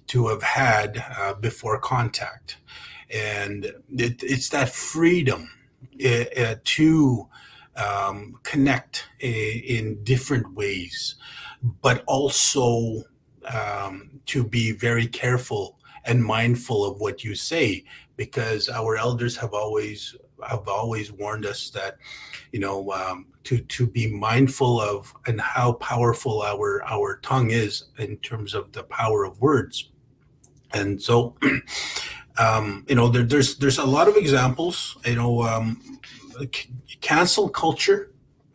to 0.09 0.29
have 0.29 0.43
had 0.43 1.05
uh, 1.19 1.35
before 1.35 1.79
contact, 1.79 2.59
and 3.11 3.65
it, 3.97 4.23
it's 4.23 4.49
that 4.51 4.71
freedom 4.71 5.43
uh, 5.43 5.58
to 6.65 7.29
um, 7.77 8.39
connect 8.43 9.07
in 9.21 10.03
different 10.03 10.53
ways, 10.55 11.17
but 11.83 12.05
also 12.07 13.03
um, 13.53 14.11
to 14.27 14.45
be 14.45 14.73
very 14.73 15.07
careful 15.07 15.79
and 16.05 16.25
mindful 16.25 16.85
of 16.85 17.01
what 17.01 17.25
you 17.25 17.35
say 17.35 17.85
because 18.17 18.69
our 18.69 18.97
elders 18.97 19.37
have 19.37 19.55
always 19.55 20.17
have 20.49 20.69
always 20.69 21.11
warned 21.11 21.45
us 21.45 21.71
that 21.71 21.97
you 22.53 22.61
know 22.61 22.91
um, 22.93 23.27
to 23.45 23.59
to 23.59 23.87
be 23.87 24.07
mindful 24.07 24.81
of 24.81 25.15
and 25.27 25.41
how 25.41 25.73
powerful 25.75 26.43
our 26.43 26.83
our 26.85 27.19
tongue 27.19 27.51
is 27.51 27.85
in 27.99 28.17
terms 28.19 28.55
of 28.55 28.73
the 28.73 28.83
power 28.85 29.25
of 29.25 29.41
words. 29.41 29.91
And 30.73 31.01
so 31.01 31.35
um, 32.39 32.85
you 32.89 32.95
know 32.95 33.09
there, 33.09 33.25
there's 33.25 33.57
there's 33.57 33.79
a 33.79 33.85
lot 33.85 34.09
of 34.09 34.17
examples 34.17 34.97
you 35.05 35.17
know 35.17 35.43
um, 35.43 35.81
cancel 37.01 37.49
culture 37.49 38.11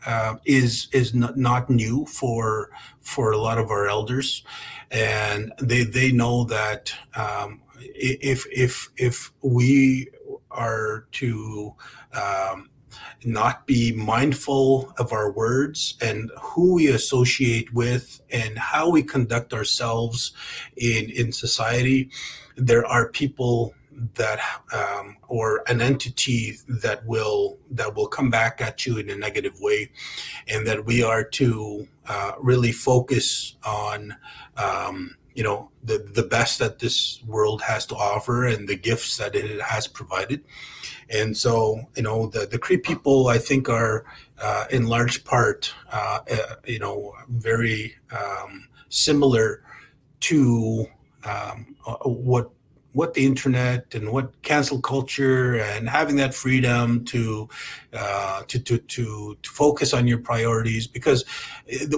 uh, 0.06 0.36
is 0.46 0.88
is 0.92 1.14
not, 1.14 1.38
not 1.38 1.70
new 1.70 2.06
for 2.06 2.70
for 3.02 3.32
a 3.32 3.38
lot 3.38 3.58
of 3.58 3.70
our 3.70 3.88
elders. 3.88 4.44
And 4.92 5.52
they 5.62 5.84
they 5.84 6.12
know 6.12 6.44
that 6.46 6.94
um, 7.16 7.62
if 7.80 8.46
if 8.52 8.90
if 8.98 9.32
we 9.42 10.10
are 10.52 11.08
to 11.14 11.74
um, 12.14 12.70
not 13.24 13.66
be 13.66 13.92
mindful 13.94 14.94
of 14.98 15.12
our 15.14 15.32
words 15.32 15.96
and 16.02 16.32
who 16.42 16.76
we 16.76 16.88
associate 16.88 17.74
with 17.74 18.22
and 18.32 18.58
how 18.58 18.90
we 18.90 19.04
conduct 19.04 19.54
ourselves 19.54 20.34
in 20.78 21.10
in 21.10 21.32
society. 21.32 22.10
There 22.56 22.86
are 22.86 23.10
people 23.10 23.74
that 24.16 24.40
um, 24.74 25.18
or 25.28 25.64
an 25.68 25.82
entity 25.82 26.58
that 26.68 27.06
will 27.06 27.58
that 27.72 27.96
will 27.96 28.08
come 28.08 28.30
back 28.30 28.62
at 28.62 28.86
you 28.86 28.98
in 28.98 29.10
a 29.10 29.16
negative 29.16 29.60
way 29.60 29.90
and 30.48 30.66
that 30.68 30.86
we 30.86 31.04
are 31.04 31.24
to 31.24 31.88
uh, 32.08 32.34
really 32.40 32.72
focus 32.72 33.56
on 33.66 34.16
um, 34.58 35.16
you 35.34 35.44
know 35.44 35.70
the 35.84 36.10
the 36.14 36.24
best 36.24 36.60
that 36.60 36.80
this 36.80 37.22
world 37.26 37.62
has 37.62 37.86
to 37.86 37.96
offer 37.96 38.46
and 38.46 38.68
the 38.68 38.76
gifts 38.76 39.18
that 39.18 39.36
it 39.36 39.62
has 39.62 39.88
provided 39.88 40.44
and 41.14 41.38
so 41.38 41.82
you 41.96 42.04
know 42.04 42.28
the 42.28 42.48
the 42.48 42.58
cree 42.58 42.78
people 42.78 43.28
i 43.28 43.38
think 43.38 43.70
are 43.70 44.06
uh, 44.42 44.66
in 44.72 44.88
large 44.88 45.24
part 45.24 45.74
uh, 45.92 46.20
uh, 46.30 46.56
you 46.66 46.80
know 46.80 47.14
very 47.30 47.96
um, 48.12 48.68
similar 48.90 49.64
to 50.20 50.86
um, 51.26 51.76
uh, 51.86 51.96
what 52.04 52.50
what 52.94 53.16
the 53.16 53.26
internet 53.26 53.94
and 53.96 54.12
what 54.12 54.42
cancel 54.44 54.80
culture 54.80 55.56
and 55.56 55.90
having 55.90 56.16
that 56.16 56.34
freedom 56.34 57.04
to 57.06 57.50
uh, 57.94 58.44
to, 58.48 58.60
to 58.60 58.78
to 58.78 59.38
to 59.42 59.50
focus 59.50 59.94
on 59.94 60.08
your 60.08 60.20
priorities 60.20 60.88
because 60.88 61.26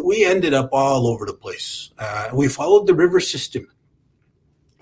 we 0.03 0.25
ended 0.25 0.53
up 0.53 0.69
all 0.71 1.07
over 1.07 1.25
the 1.25 1.33
place. 1.33 1.91
Uh, 1.99 2.29
we 2.33 2.47
followed 2.47 2.87
the 2.87 2.93
river 2.93 3.19
system, 3.19 3.67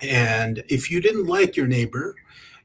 and 0.02 0.64
if 0.70 0.92
you 0.92 1.02
didn't 1.02 1.26
like 1.26 1.56
your 1.56 1.68
neighbor, 1.68 2.16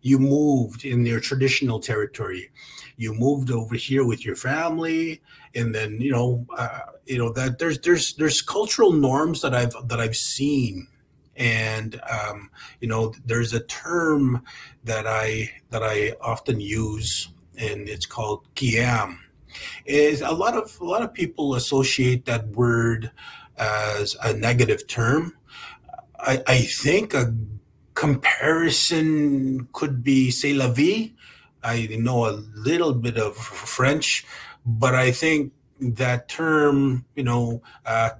you 0.03 0.19
moved 0.19 0.85
in 0.85 1.05
their 1.05 1.21
traditional 1.21 1.81
territory. 1.81 2.51
You 2.97 3.15
moved 3.15 3.51
over 3.51 3.75
here 3.77 4.05
with 4.05 4.25
your 4.25 4.37
family, 4.37 5.23
and 5.55 5.75
then 5.75 6.01
you 6.01 6.13
know 6.13 6.47
uh, 6.57 6.81
you 7.07 7.19
know 7.19 7.33
that 7.33 7.59
there's 7.59 7.79
there's 7.81 8.15
there's 8.15 8.43
cultural 8.43 8.93
norms 8.93 9.43
that 9.43 9.55
I've 9.55 9.75
that 9.89 10.01
I've 10.01 10.17
seen. 10.17 10.89
And 11.37 12.01
um, 12.11 12.51
you 12.81 12.89
know 12.89 13.15
there's 13.25 13.53
a 13.55 13.61
term 13.61 14.43
that 14.83 15.07
i 15.07 15.51
that 15.71 15.85
i 15.85 16.13
often 16.21 16.59
use 16.59 17.29
and 17.57 17.89
it's 17.89 18.07
called 18.07 18.43
kiam 18.55 19.19
is 19.87 20.21
a 20.21 20.33
lot 20.33 20.55
of 20.55 20.77
a 20.81 20.85
lot 20.85 21.03
of 21.03 21.13
people 21.13 21.55
associate 21.55 22.25
that 22.27 22.49
word 22.49 23.11
as 23.57 24.17
a 24.23 24.33
negative 24.33 24.87
term. 24.87 25.35
I, 26.21 26.43
I 26.47 26.59
think 26.59 27.15
a 27.15 27.35
comparison 27.99 29.67
could 29.73 30.05
be 30.05 30.31
c'est 30.31 30.55
la 30.55 30.69
vie 30.69 31.13
i 31.65 31.87
know 31.99 32.27
a 32.27 32.35
little 32.55 32.95
bit 32.95 33.17
of 33.19 33.37
french 33.37 34.25
but 34.65 34.95
i 34.95 35.11
think 35.11 35.53
that 35.81 36.29
term, 36.29 37.05
you 37.15 37.23
know, 37.23 37.63
uh, 37.87 38.11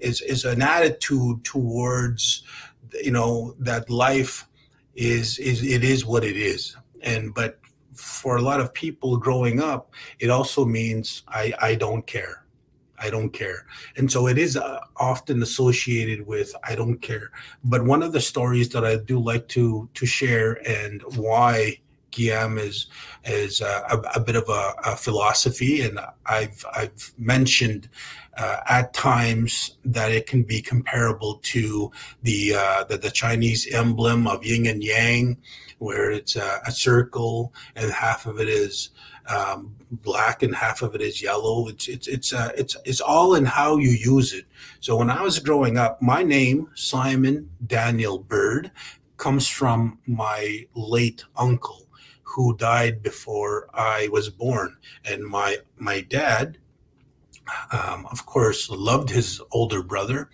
is 0.00 0.20
is 0.22 0.44
an 0.44 0.62
attitude 0.62 1.44
towards, 1.44 2.42
you 3.02 3.10
know, 3.10 3.54
that 3.58 3.90
life 3.90 4.46
is 4.94 5.38
is 5.38 5.62
it 5.62 5.84
is 5.84 6.04
what 6.04 6.24
it 6.24 6.36
is, 6.36 6.76
and 7.02 7.34
but 7.34 7.58
for 7.94 8.36
a 8.36 8.42
lot 8.42 8.60
of 8.60 8.72
people 8.72 9.16
growing 9.16 9.60
up, 9.60 9.92
it 10.18 10.30
also 10.30 10.64
means 10.64 11.22
I 11.28 11.52
I 11.60 11.74
don't 11.74 12.06
care. 12.06 12.44
I 13.00 13.10
don't 13.10 13.30
care. 13.30 13.66
And 13.96 14.10
so 14.10 14.26
it 14.28 14.38
is 14.38 14.56
uh, 14.56 14.80
often 14.96 15.42
associated 15.42 16.26
with 16.26 16.54
I 16.64 16.74
don't 16.74 16.98
care. 16.98 17.30
But 17.64 17.84
one 17.84 18.02
of 18.02 18.12
the 18.12 18.20
stories 18.20 18.68
that 18.70 18.84
I 18.84 18.96
do 18.96 19.18
like 19.18 19.48
to 19.48 19.88
to 19.94 20.06
share 20.06 20.58
and 20.68 21.02
why 21.16 21.80
Kiam 22.12 22.58
is 22.58 22.86
is 23.24 23.60
uh, 23.60 23.82
a, 23.90 24.18
a, 24.18 24.20
bit 24.20 24.34
of 24.34 24.48
a, 24.48 24.74
a, 24.84 24.96
philosophy, 24.96 25.82
and 25.82 26.00
I've 26.26 26.64
I've 26.74 27.12
mentioned 27.18 27.88
uh, 28.36 28.58
at 28.66 28.94
times 28.94 29.76
that 29.84 30.10
it 30.10 30.26
can 30.26 30.42
be 30.42 30.62
comparable 30.62 31.40
to 31.42 31.90
the, 32.22 32.54
uh, 32.54 32.84
the, 32.84 32.96
the 32.96 33.10
Chinese 33.10 33.66
emblem 33.72 34.26
of 34.26 34.44
yin 34.44 34.66
and 34.66 34.82
yang, 34.82 35.36
where 35.78 36.10
it's 36.10 36.36
a 36.36 36.70
circle 36.70 37.52
and 37.76 37.90
half 37.90 38.26
of 38.26 38.40
it 38.40 38.48
is 38.48 38.90
um, 39.28 39.74
black 39.90 40.42
and 40.42 40.54
half 40.54 40.82
of 40.82 40.94
it 40.94 41.00
is 41.00 41.22
yellow. 41.22 41.68
It's 41.68 41.88
it's 41.88 42.08
it's 42.08 42.32
uh, 42.32 42.50
it's 42.56 42.76
it's 42.84 43.00
all 43.00 43.34
in 43.34 43.44
how 43.44 43.76
you 43.76 43.90
use 43.90 44.32
it. 44.32 44.46
So 44.80 44.96
when 44.96 45.10
I 45.10 45.22
was 45.22 45.38
growing 45.38 45.78
up, 45.78 46.00
my 46.00 46.22
name 46.22 46.68
Simon 46.74 47.50
Daniel 47.66 48.18
Bird 48.18 48.70
comes 49.16 49.46
from 49.46 49.98
my 50.06 50.66
late 50.74 51.24
uncle 51.36 51.86
who 52.22 52.56
died 52.56 53.02
before 53.02 53.68
I 53.74 54.08
was 54.12 54.30
born. 54.30 54.76
And 55.04 55.24
my 55.24 55.58
my 55.76 56.00
dad, 56.00 56.58
um, 57.72 58.06
of 58.10 58.24
course, 58.26 58.70
loved 58.70 59.10
his 59.10 59.40
older 59.50 59.82
brother 59.82 60.30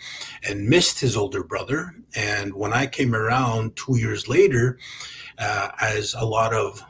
and 0.48 0.68
missed 0.68 1.00
his 1.00 1.16
older 1.16 1.42
brother. 1.42 1.94
And 2.14 2.54
when 2.54 2.72
I 2.72 2.86
came 2.86 3.14
around 3.14 3.76
two 3.76 3.98
years 3.98 4.28
later, 4.28 4.78
uh, 5.38 5.70
as 5.80 6.14
a 6.14 6.24
lot 6.24 6.52
of 6.54 6.84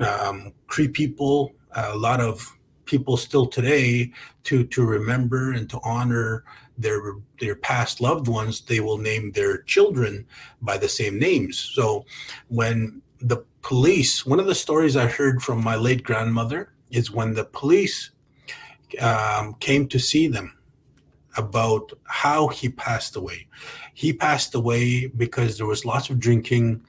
um, 0.00 0.52
Cree 0.66 0.88
people, 0.88 1.54
a 1.74 1.96
lot 1.96 2.20
of 2.20 2.56
people 2.84 3.16
still 3.16 3.46
today, 3.46 4.12
to 4.44 4.64
to 4.64 4.84
remember 4.84 5.52
and 5.52 5.68
to 5.70 5.80
honor 5.82 6.44
their 6.78 7.00
their 7.40 7.54
past 7.56 8.00
loved 8.00 8.28
ones, 8.28 8.60
they 8.62 8.80
will 8.80 8.98
name 8.98 9.32
their 9.32 9.62
children 9.62 10.26
by 10.60 10.76
the 10.76 10.88
same 10.88 11.18
names. 11.18 11.58
So 11.58 12.04
when 12.48 13.02
the 13.20 13.44
police, 13.62 14.26
one 14.26 14.40
of 14.40 14.46
the 14.46 14.54
stories 14.54 14.96
I 14.96 15.06
heard 15.06 15.42
from 15.42 15.62
my 15.62 15.76
late 15.76 16.02
grandmother 16.02 16.72
is 16.90 17.10
when 17.10 17.34
the 17.34 17.44
police 17.44 18.10
um, 19.00 19.54
came 19.60 19.88
to 19.88 19.98
see 19.98 20.28
them 20.28 20.56
about 21.36 21.92
how 22.04 22.48
he 22.48 22.68
passed 22.68 23.16
away. 23.16 23.46
He 23.94 24.12
passed 24.12 24.54
away 24.54 25.06
because 25.06 25.56
there 25.56 25.66
was 25.66 25.84
lots 25.84 26.10
of 26.10 26.18
drinking, 26.18 26.84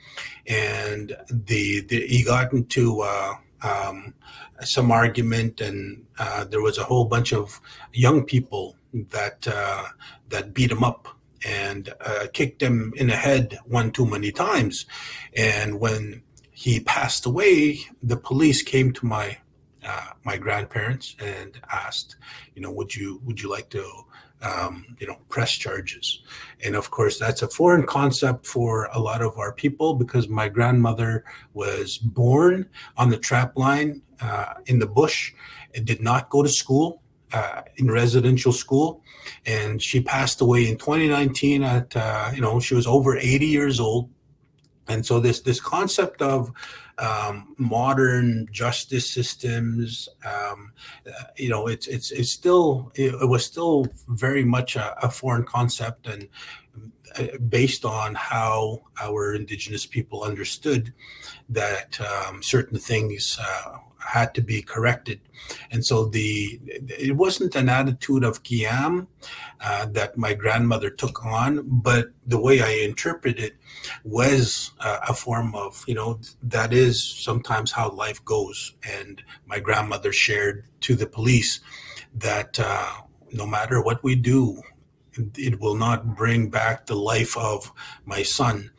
and 0.48 1.16
the, 1.30 1.82
the 1.82 2.08
he 2.08 2.24
got 2.24 2.52
into 2.52 3.02
uh, 3.02 3.36
um, 3.62 4.16
some 4.62 4.92
argument, 4.92 5.62
and 5.62 6.06
uh, 6.18 6.46
there 6.46 6.62
was 6.62 6.78
a 6.78 6.84
whole 6.84 7.06
bunch 7.06 7.32
of 7.32 7.62
young 7.94 8.24
people 8.26 8.76
that 8.92 9.48
uh, 9.48 9.86
that 10.30 10.54
beat 10.54 10.72
him 10.72 10.84
up 10.84 11.08
and 11.46 11.94
uh, 12.02 12.28
kicked 12.34 12.62
him 12.62 12.94
in 12.96 13.08
the 13.08 13.16
head 13.16 13.60
one 13.66 13.92
too 13.92 14.06
many 14.06 14.32
times. 14.32 14.86
And 15.36 15.80
when 15.80 16.24
he 16.52 16.80
passed 16.80 17.26
away, 17.26 17.82
the 18.02 18.18
police 18.18 18.64
came 18.64 18.92
to 18.94 19.06
my 19.06 19.38
uh, 19.86 20.08
my 20.24 20.38
grandparents 20.38 21.16
and 21.20 21.60
asked, 21.72 22.16
you 22.56 22.62
know, 22.62 22.72
would 22.72 22.96
you 22.96 23.22
would 23.24 23.42
you 23.42 23.50
like 23.50 23.70
to 23.70 23.86
um, 24.46 24.96
you 25.00 25.08
know 25.08 25.18
press 25.30 25.52
charges? 25.52 26.22
And 26.64 26.76
of 26.76 26.92
course, 26.92 27.20
that's 27.20 27.42
a 27.42 27.48
foreign 27.48 27.86
concept 27.86 28.46
for 28.46 28.90
a 28.94 29.00
lot 29.00 29.22
of 29.22 29.38
our 29.38 29.52
people 29.52 29.96
because 29.96 30.28
my 30.28 30.48
grandmother 30.50 31.24
was 31.54 31.98
born 31.98 32.70
on 32.98 33.10
the 33.10 33.18
trap 33.18 33.58
line 33.58 34.02
uh, 34.22 34.54
in 34.68 34.80
the 34.80 34.88
bush 34.88 35.34
and 35.74 35.86
did 35.86 36.02
not 36.02 36.30
go 36.30 36.44
to 36.44 36.50
school. 36.50 37.02
Uh, 37.34 37.64
in 37.78 37.92
residential 37.92 38.54
school, 38.54 39.04
and 39.46 39.82
she 39.82 40.00
passed 40.00 40.40
away 40.40 40.70
in 40.70 40.78
2019 40.78 41.64
at 41.64 41.94
uh, 41.98 42.32
you 42.34 42.40
know 42.40 42.62
she 42.62 42.76
was 42.76 42.88
over 42.88 43.18
80 43.18 43.46
years 43.46 43.80
old 43.80 44.10
and 44.88 45.06
so 45.06 45.20
this 45.20 45.42
this 45.42 45.60
concept 45.60 46.22
of 46.22 46.52
um, 46.98 47.56
modern 47.58 48.48
justice 48.52 49.10
systems, 49.10 50.08
um, 50.26 50.72
uh, 51.08 51.24
you 51.38 51.50
know, 51.50 51.68
it's 51.68 51.88
it's 51.88 52.12
it's 52.12 52.32
still 52.32 52.92
it, 52.96 53.28
was 53.28 53.46
still 53.46 53.88
very 54.08 54.44
much 54.44 54.76
a, 54.76 54.96
a 55.04 55.10
foreign 55.10 55.44
concept 55.44 56.08
and 56.08 56.28
based 57.50 57.86
on 57.86 58.16
how 58.16 58.82
our 59.02 59.34
indigenous 59.34 59.86
people 59.86 60.24
understood 60.24 60.94
that 61.50 62.00
um, 62.02 62.42
certain 62.42 62.80
things 62.80 63.40
uh, 63.42 63.78
had 64.06 64.34
to 64.36 64.42
be 64.42 64.62
corrected. 64.62 65.20
And 65.72 65.86
so 65.86 66.06
the 66.06 66.60
it 66.88 67.16
wasn't 67.16 67.56
an 67.56 67.70
attitude 67.70 68.24
of 68.24 68.44
Kiam 68.44 69.08
uh, 69.62 69.86
that 69.88 70.18
my 70.18 70.34
grandmother 70.34 70.90
took 70.90 71.26
on, 71.26 71.64
but 71.66 72.10
the 72.26 72.40
way 72.40 72.62
I 72.62 72.86
interpret 72.86 73.40
it 73.40 73.56
was 74.04 74.72
uh, 74.80 75.00
a 75.08 75.14
form 75.14 75.56
of, 75.56 75.84
you 75.88 75.96
know, 75.96 76.20
that 76.44 76.74
is 76.74 77.04
sometimes 77.04 77.72
how 77.72 77.90
life 77.92 78.24
goes. 78.26 78.74
And 78.88 79.22
my 79.46 79.60
grandmother 79.60 80.12
shared 80.12 80.66
to 80.82 80.96
the 80.96 81.08
police 81.08 81.60
that 82.14 82.60
uh, 82.60 82.92
no 83.32 83.46
matter 83.46 83.82
what 83.82 84.04
we 84.04 84.16
do, 84.16 84.62
it 85.36 85.60
will 85.60 85.76
not 85.76 86.16
bring 86.16 86.50
back 86.50 86.86
the 86.86 86.96
life 86.96 87.38
of 87.38 87.72
my 88.06 88.24
son. 88.24 88.72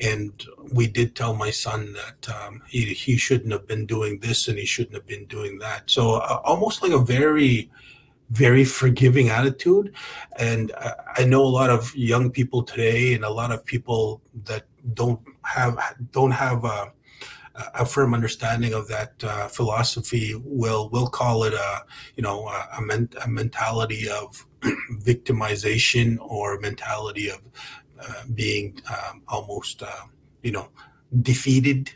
And 0.00 0.32
we 0.72 0.86
did 0.86 1.14
tell 1.14 1.34
my 1.34 1.50
son 1.50 1.92
that 1.92 2.34
um, 2.34 2.62
he, 2.66 2.86
he 2.94 3.16
shouldn't 3.16 3.52
have 3.52 3.66
been 3.66 3.84
doing 3.84 4.18
this 4.20 4.48
and 4.48 4.58
he 4.58 4.64
shouldn't 4.64 4.94
have 4.94 5.06
been 5.06 5.26
doing 5.26 5.58
that. 5.58 5.90
So 5.90 6.14
uh, 6.14 6.40
almost 6.44 6.82
like 6.82 6.92
a 6.92 6.98
very 6.98 7.70
very 8.30 8.64
forgiving 8.64 9.28
attitude. 9.28 9.92
And 10.38 10.72
uh, 10.78 10.94
i 11.16 11.24
know 11.24 11.42
a 11.42 11.56
lot 11.60 11.68
of 11.68 11.94
young 11.96 12.30
people 12.30 12.62
today 12.62 13.14
and 13.14 13.24
a 13.24 13.30
lot 13.30 13.50
of 13.50 13.64
people 13.64 14.22
that 14.44 14.64
don't 14.94 15.20
have 15.42 15.76
don't 16.12 16.30
have 16.30 16.64
a, 16.64 16.92
a 17.74 17.86
firm 17.86 18.14
understanding 18.14 18.74
of 18.74 18.88
that 18.88 19.12
uh, 19.24 19.48
philosophy 19.48 20.34
will 20.44 20.88
will 20.90 21.08
call 21.08 21.44
it 21.44 21.54
a 21.54 21.84
you 22.16 22.22
know 22.22 22.48
a, 22.48 22.80
men- 22.80 23.10
a 23.24 23.28
mentality 23.28 24.08
of 24.08 24.46
victimization 25.02 26.18
or 26.20 26.58
mentality 26.60 27.28
of 27.28 27.40
uh, 28.00 28.22
being 28.34 28.80
um, 28.88 29.22
almost 29.28 29.82
uh, 29.82 30.04
you 30.42 30.52
know 30.52 30.68
defeated. 31.22 31.92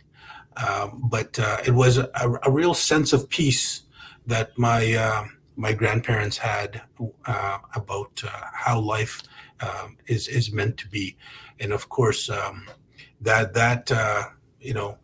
Um, 0.56 1.02
but 1.10 1.38
uh, 1.38 1.58
it 1.66 1.72
was 1.72 1.98
a, 1.98 2.08
a, 2.44 2.50
real 2.50 2.74
sense 2.74 3.12
of 3.12 3.28
peace 3.28 3.82
that 4.26 4.56
my 4.56 4.94
uh, 4.94 5.24
my 5.56 5.72
grandparents 5.72 6.36
had 6.38 6.82
uh, 7.26 7.58
about 7.74 8.22
how 8.52 8.78
life 8.78 9.22
um, 9.60 9.96
is 10.06 10.28
is 10.28 10.52
meant 10.52 10.76
to 10.78 10.88
be. 10.88 11.16
And 11.58 11.72
of 11.72 11.88
course 11.88 12.30
um, 12.30 12.68
that 13.20 13.54
that 13.54 13.90
you 14.60 14.74
know 14.74 14.98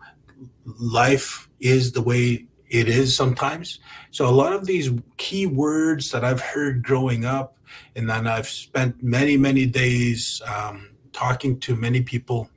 life 0.65 1.49
is 1.61 1.93
the 1.93 2.03
way 2.03 2.47
it 2.69 2.89
is 2.89 3.15
sometimes. 3.15 3.81
So 4.11 4.29
a 4.29 4.31
lot 4.31 4.53
of 4.53 4.67
these 4.67 4.91
key 5.17 5.47
words 5.47 6.11
that 6.13 6.25
I've 6.25 6.41
heard 6.41 6.83
growing 6.83 7.25
up, 7.25 7.57
and 7.97 8.09
then 8.09 8.27
I've 8.27 8.49
spent 8.49 9.03
many 9.03 9.37
many 9.37 9.67
days 9.67 10.41
um, 10.47 10.91
talking 11.13 11.59
to 11.61 11.77
many 11.77 12.01
people. 12.01 12.49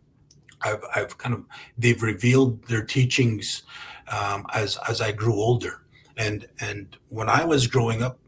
I've, 0.61 0.83
I've 0.95 1.17
kind 1.17 1.35
of 1.35 1.43
they've 1.77 2.01
revealed 2.01 2.65
their 2.67 2.83
teachings 2.83 3.63
um, 4.11 4.45
as 4.53 4.77
as 4.87 5.01
I 5.01 5.11
grew 5.11 5.35
older, 5.35 5.81
and 6.17 6.47
and 6.59 6.95
when 7.09 7.27
I 7.29 7.43
was 7.43 7.67
growing 7.67 8.03
up, 8.03 8.19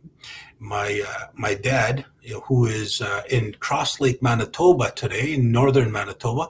my 0.60 1.04
uh, 1.08 1.28
my 1.34 1.54
dad, 1.54 2.06
you 2.22 2.34
know, 2.34 2.40
who 2.42 2.66
is 2.66 3.02
uh, 3.02 3.22
in 3.30 3.54
Cross 3.60 4.00
Lake, 4.00 4.22
Manitoba 4.22 4.92
today, 4.92 5.34
in 5.34 5.52
northern 5.52 5.92
Manitoba, 5.92 6.50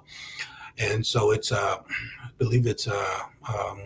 and 0.77 1.05
so 1.05 1.31
it's 1.31 1.51
uh, 1.51 1.77
believe 2.37 2.67
it's 2.67 2.87
a 2.87 3.05
um, 3.47 3.81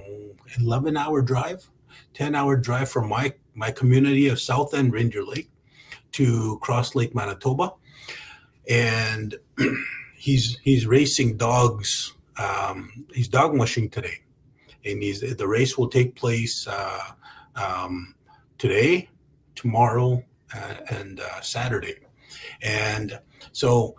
11 0.60 0.98
hour 0.98 1.22
drive, 1.22 1.70
10 2.14 2.36
hour 2.36 2.56
drive 2.56 2.90
from 2.90 3.08
my, 3.10 3.34
my 3.54 3.72
community 3.72 4.28
of 4.28 4.40
South 4.40 4.74
End 4.74 4.94
Reindeer 4.94 5.24
Lake 5.24 5.50
to 6.14 6.58
Cross 6.62 6.96
Lake, 6.96 7.14
Manitoba. 7.14 7.74
And 8.70 9.36
he's, 10.16 10.58
he's 10.64 10.86
racing 10.86 11.38
dogs. 11.38 12.14
Um, 12.38 13.06
he's 13.14 13.28
dog 13.28 13.54
mushing 13.54 13.90
today. 13.90 14.20
And 14.86 15.02
he's, 15.02 15.22
the 15.22 15.48
race 15.48 15.78
will 15.78 15.90
take 15.90 16.16
place 16.16 16.68
uh, 16.68 17.12
um, 17.56 18.16
today, 18.58 19.10
tomorrow, 19.56 20.24
uh, 20.56 20.76
and 20.90 21.20
uh, 21.20 21.42
Saturday. 21.42 21.96
And 22.62 23.20
so 23.52 23.96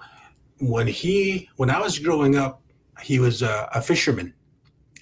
when 0.58 0.86
he, 0.86 1.48
when 1.56 1.70
I 1.70 1.80
was 1.80 1.98
growing 1.98 2.36
up, 2.36 2.62
he 3.02 3.18
was 3.18 3.42
a, 3.42 3.68
a 3.74 3.80
fisherman 3.80 4.34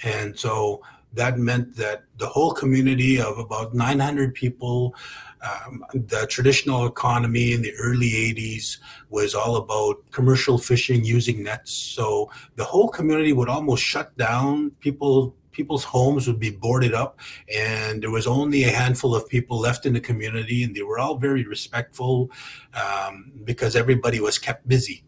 and 0.02 0.38
so 0.38 0.82
that 1.14 1.38
meant 1.38 1.76
that 1.76 2.04
the 2.18 2.26
whole 2.26 2.52
community 2.52 3.20
of 3.20 3.38
about 3.38 3.74
900 3.74 4.34
people, 4.34 4.94
um, 5.42 5.84
the 5.94 6.26
traditional 6.28 6.86
economy 6.86 7.52
in 7.52 7.62
the 7.62 7.72
early 7.80 8.10
80s 8.10 8.78
was 9.08 9.34
all 9.34 9.56
about 9.56 9.96
commercial 10.10 10.58
fishing 10.58 11.04
using 11.04 11.42
nets. 11.42 11.72
So 11.72 12.30
the 12.56 12.64
whole 12.64 12.88
community 12.88 13.32
would 13.32 13.48
almost 13.48 13.82
shut 13.82 14.16
down. 14.16 14.72
People 14.80 15.34
people's 15.50 15.82
homes 15.82 16.28
would 16.28 16.38
be 16.38 16.50
boarded 16.52 16.94
up 16.94 17.18
and 17.52 18.00
there 18.00 18.12
was 18.12 18.28
only 18.28 18.62
a 18.62 18.70
handful 18.70 19.12
of 19.12 19.28
people 19.28 19.58
left 19.58 19.86
in 19.86 19.92
the 19.92 20.00
community 20.00 20.62
and 20.62 20.72
they 20.76 20.82
were 20.82 21.00
all 21.00 21.16
very 21.16 21.42
respectful 21.42 22.30
um, 22.74 23.32
because 23.42 23.74
everybody 23.74 24.20
was 24.20 24.38
kept 24.38 24.68
busy 24.68 25.02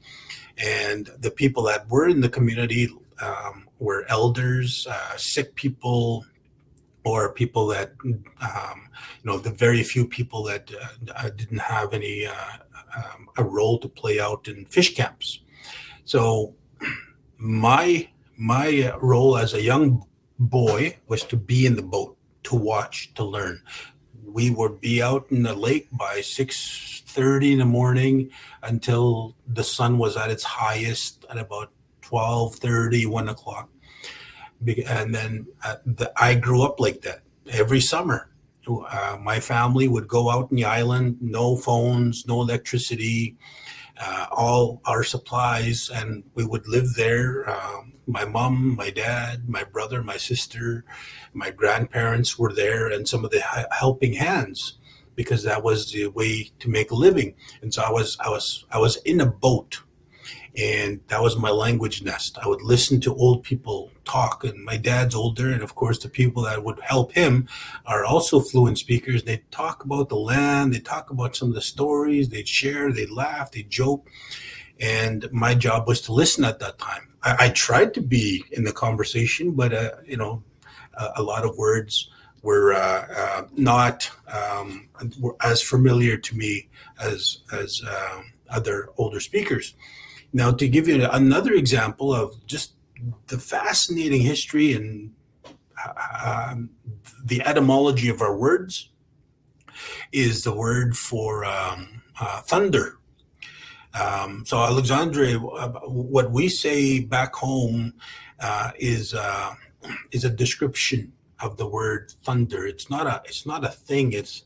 and 0.59 1.09
the 1.21 1.31
people 1.31 1.63
that 1.63 1.89
were 1.89 2.09
in 2.09 2.21
the 2.21 2.29
community 2.29 2.89
um, 3.23 3.69
were 3.81 4.05
elders, 4.09 4.87
uh, 4.89 5.17
sick 5.17 5.57
people, 5.57 6.25
or 7.03 7.33
people 7.33 7.67
that, 7.67 7.93
um, 8.05 8.89
you 9.23 9.25
know, 9.25 9.39
the 9.39 9.51
very 9.51 9.83
few 9.83 10.07
people 10.07 10.45
that 10.45 10.71
uh, 11.17 11.31
didn't 11.31 11.59
have 11.59 11.93
any 11.95 12.27
uh, 12.27 12.35
um, 12.97 13.29
a 13.39 13.43
role 13.43 13.79
to 13.79 13.89
play 13.89 14.21
out 14.21 14.49
in 14.49 14.67
fish 14.67 14.95
camps. 14.95 15.41
So 16.05 16.55
my 17.39 18.09
my 18.37 18.93
role 19.01 19.37
as 19.37 19.55
a 19.55 19.63
young 19.63 20.05
boy 20.39 20.99
was 21.09 21.25
to 21.25 21.37
be 21.37 21.67
in 21.67 21.77
the 21.77 21.83
boat, 21.83 22.17
to 22.45 22.57
watch, 22.57 23.13
to 23.15 23.25
learn. 23.25 23.63
We 24.25 24.51
would 24.51 24.81
be 24.81 25.03
out 25.03 25.27
in 25.31 25.43
the 25.43 25.55
lake 25.55 25.89
by 25.93 26.21
six 26.21 27.03
thirty 27.07 27.53
in 27.53 27.59
the 27.59 27.65
morning 27.65 28.31
until 28.63 29.35
the 29.47 29.65
sun 29.65 29.99
was 29.99 30.17
at 30.17 30.31
its 30.31 30.45
highest 30.45 31.25
at 31.31 31.39
about 31.39 31.73
12 32.11 32.57
30 32.57 33.07
1 33.07 33.29
o'clock. 33.29 33.71
And 34.89 35.15
then 35.15 35.47
uh, 35.65 35.77
the, 35.87 36.13
i 36.17 36.35
grew 36.35 36.63
up 36.63 36.81
like 36.81 37.01
that. 37.03 37.21
Every 37.53 37.81
summer 37.81 38.31
uh, 38.69 39.17
my 39.21 39.39
family 39.39 39.87
would 39.89 40.09
go 40.09 40.29
out 40.29 40.51
in 40.51 40.57
the 40.57 40.65
island 40.65 41.17
no 41.21 41.57
phones 41.57 42.27
no 42.27 42.43
electricity 42.43 43.37
uh, 43.99 44.27
all 44.31 44.81
our 44.85 45.03
supplies 45.03 45.91
and 45.95 46.23
we 46.35 46.45
would 46.45 46.67
live 46.69 46.87
there 46.95 47.49
um, 47.51 47.93
my 48.07 48.25
mom 48.25 48.77
my 48.77 48.91
dad 48.91 49.49
my 49.49 49.65
brother 49.65 50.03
my 50.03 50.19
sister 50.19 50.85
my 51.33 51.51
grandparents 51.51 52.39
were 52.39 52.53
there 52.53 52.89
and 52.89 53.09
some 53.09 53.25
of 53.25 53.31
the 53.31 53.43
helping 53.73 54.13
hands 54.13 54.79
because 55.17 55.43
that 55.43 55.63
was 55.63 55.93
the 55.93 56.07
way 56.09 56.51
to 56.59 56.71
make 56.71 56.91
a 56.91 56.95
living. 56.95 57.35
And 57.63 57.73
so 57.73 57.83
i 57.83 57.91
was 57.91 58.17
i 58.21 58.29
was 58.29 58.65
i 58.71 58.79
was 58.79 58.97
in 59.05 59.21
a 59.21 59.27
boat 59.27 59.83
and 60.57 61.01
that 61.09 61.23
was 61.23 61.37
my 61.37 61.51
language 61.51 62.03
nest. 62.03 62.39
I 62.43 62.49
would 62.49 62.63
listen 62.63 63.01
to 63.03 63.15
old 63.15 63.43
people 63.43 63.91
talk, 64.05 64.43
and 64.45 64.65
my 64.65 64.77
dad's 64.77 65.15
older, 65.15 65.53
and 65.53 65.63
of 65.63 65.75
course, 65.75 65.99
the 65.99 66.09
people 66.09 66.43
that 66.45 66.65
would 66.65 66.81
help 66.81 67.13
him 67.13 67.49
are 67.87 68.05
also 68.05 68.41
fluent 68.41 68.79
speakers. 68.79 69.23
They'd 69.23 69.49
talk 69.53 69.85
about 69.85 70.09
the 70.09 70.17
land, 70.17 70.75
they'd 70.75 70.85
talk 70.85 71.11
about 71.11 71.37
some 71.37 71.49
of 71.49 71.55
the 71.55 71.61
stories, 71.61 72.29
they'd 72.29 72.49
share, 72.49 72.93
they'd 72.93 73.11
laugh, 73.11 73.53
they'd 73.53 73.71
joke. 73.71 74.09
And 74.81 75.31
my 75.31 75.55
job 75.55 75.87
was 75.87 76.01
to 76.03 76.13
listen 76.13 76.45
at 76.45 76.59
that 76.61 76.79
time. 76.79 77.09
I, 77.23 77.37
I 77.47 77.49
tried 77.51 77.95
to 77.95 78.01
be 78.01 78.45
in 78.53 78.65
the 78.65 78.73
conversation, 78.73 79.53
but 79.53 79.73
uh, 79.73 79.91
you 80.05 80.17
know, 80.17 80.43
a, 80.95 81.11
a, 81.17 81.23
lot 81.23 81.45
of 81.45 81.57
words 81.57 82.11
were 82.43 82.73
uh, 82.73 83.07
uh, 83.15 83.43
not 83.55 84.11
um, 84.33 84.89
were 85.21 85.37
as 85.43 85.63
familiar 85.63 86.17
to 86.17 86.37
me 86.37 86.69
as 86.99 87.39
as 87.53 87.83
um, 87.87 88.33
other 88.49 88.89
older 88.97 89.21
speakers. 89.21 89.75
Now, 90.33 90.53
to 90.53 90.69
give 90.69 90.87
you 90.89 91.09
another 91.11 91.53
example 91.53 92.15
of 92.15 92.47
just 92.47 92.75
the 93.27 93.39
fascinating 93.39 94.21
history 94.21 94.75
and 94.75 95.13
uh, 95.85 96.55
the 97.25 97.43
etymology 97.43 98.09
of 98.09 98.21
our 98.21 98.37
words, 98.37 98.91
is 100.13 100.45
the 100.45 100.55
word 100.55 100.97
for 100.97 101.45
um, 101.45 102.03
uh, 102.21 102.41
thunder. 102.43 102.99
Um, 103.99 104.45
so, 104.47 104.59
Alexandre, 104.59 105.35
what 105.35 106.31
we 106.31 106.49
say 106.49 107.01
back 107.01 107.35
home 107.35 107.95
uh, 108.39 108.71
is 108.79 109.15
uh, 109.15 109.55
is 110.13 110.25
a 110.25 110.31
description 110.31 111.13
of 111.41 111.57
the 111.57 111.67
word 111.67 112.13
thunder. 112.23 112.67
It's 112.67 112.89
not 112.89 113.07
a 113.07 113.23
it's 113.25 113.47
not 113.47 113.65
a 113.65 113.69
thing. 113.69 114.13
It's 114.13 114.45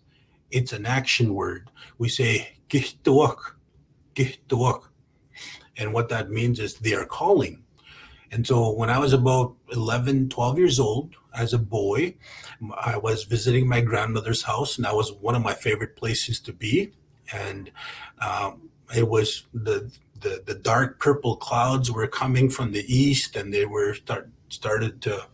it's 0.50 0.72
an 0.72 0.86
action 0.86 1.34
word. 1.34 1.70
We 1.98 2.08
say 2.08 2.56
gihtuak, 2.68 3.38
gihtuak. 4.14 4.84
And 5.76 5.92
what 5.92 6.08
that 6.08 6.30
means 6.30 6.60
is 6.60 6.74
they 6.74 6.94
are 6.94 7.06
calling. 7.06 7.62
And 8.30 8.46
so 8.46 8.72
when 8.72 8.90
I 8.90 8.98
was 8.98 9.12
about 9.12 9.54
11, 9.70 10.28
12 10.28 10.58
years 10.58 10.80
old, 10.80 11.14
as 11.34 11.52
a 11.52 11.58
boy, 11.58 12.14
I 12.80 12.96
was 12.96 13.24
visiting 13.24 13.68
my 13.68 13.80
grandmother's 13.80 14.42
house, 14.42 14.76
and 14.76 14.84
that 14.84 14.94
was 14.94 15.12
one 15.12 15.34
of 15.34 15.42
my 15.42 15.54
favorite 15.54 15.96
places 15.96 16.40
to 16.40 16.52
be. 16.52 16.92
And 17.32 17.70
um, 18.20 18.70
it 18.94 19.08
was 19.08 19.46
the, 19.52 19.90
the, 20.20 20.42
the 20.46 20.54
dark 20.54 21.00
purple 21.00 21.36
clouds 21.36 21.90
were 21.90 22.06
coming 22.06 22.48
from 22.50 22.72
the 22.72 22.84
east, 22.92 23.36
and 23.36 23.52
they 23.52 23.66
were 23.66 23.94
start, 23.94 24.28
started 24.48 25.02
to, 25.02 25.26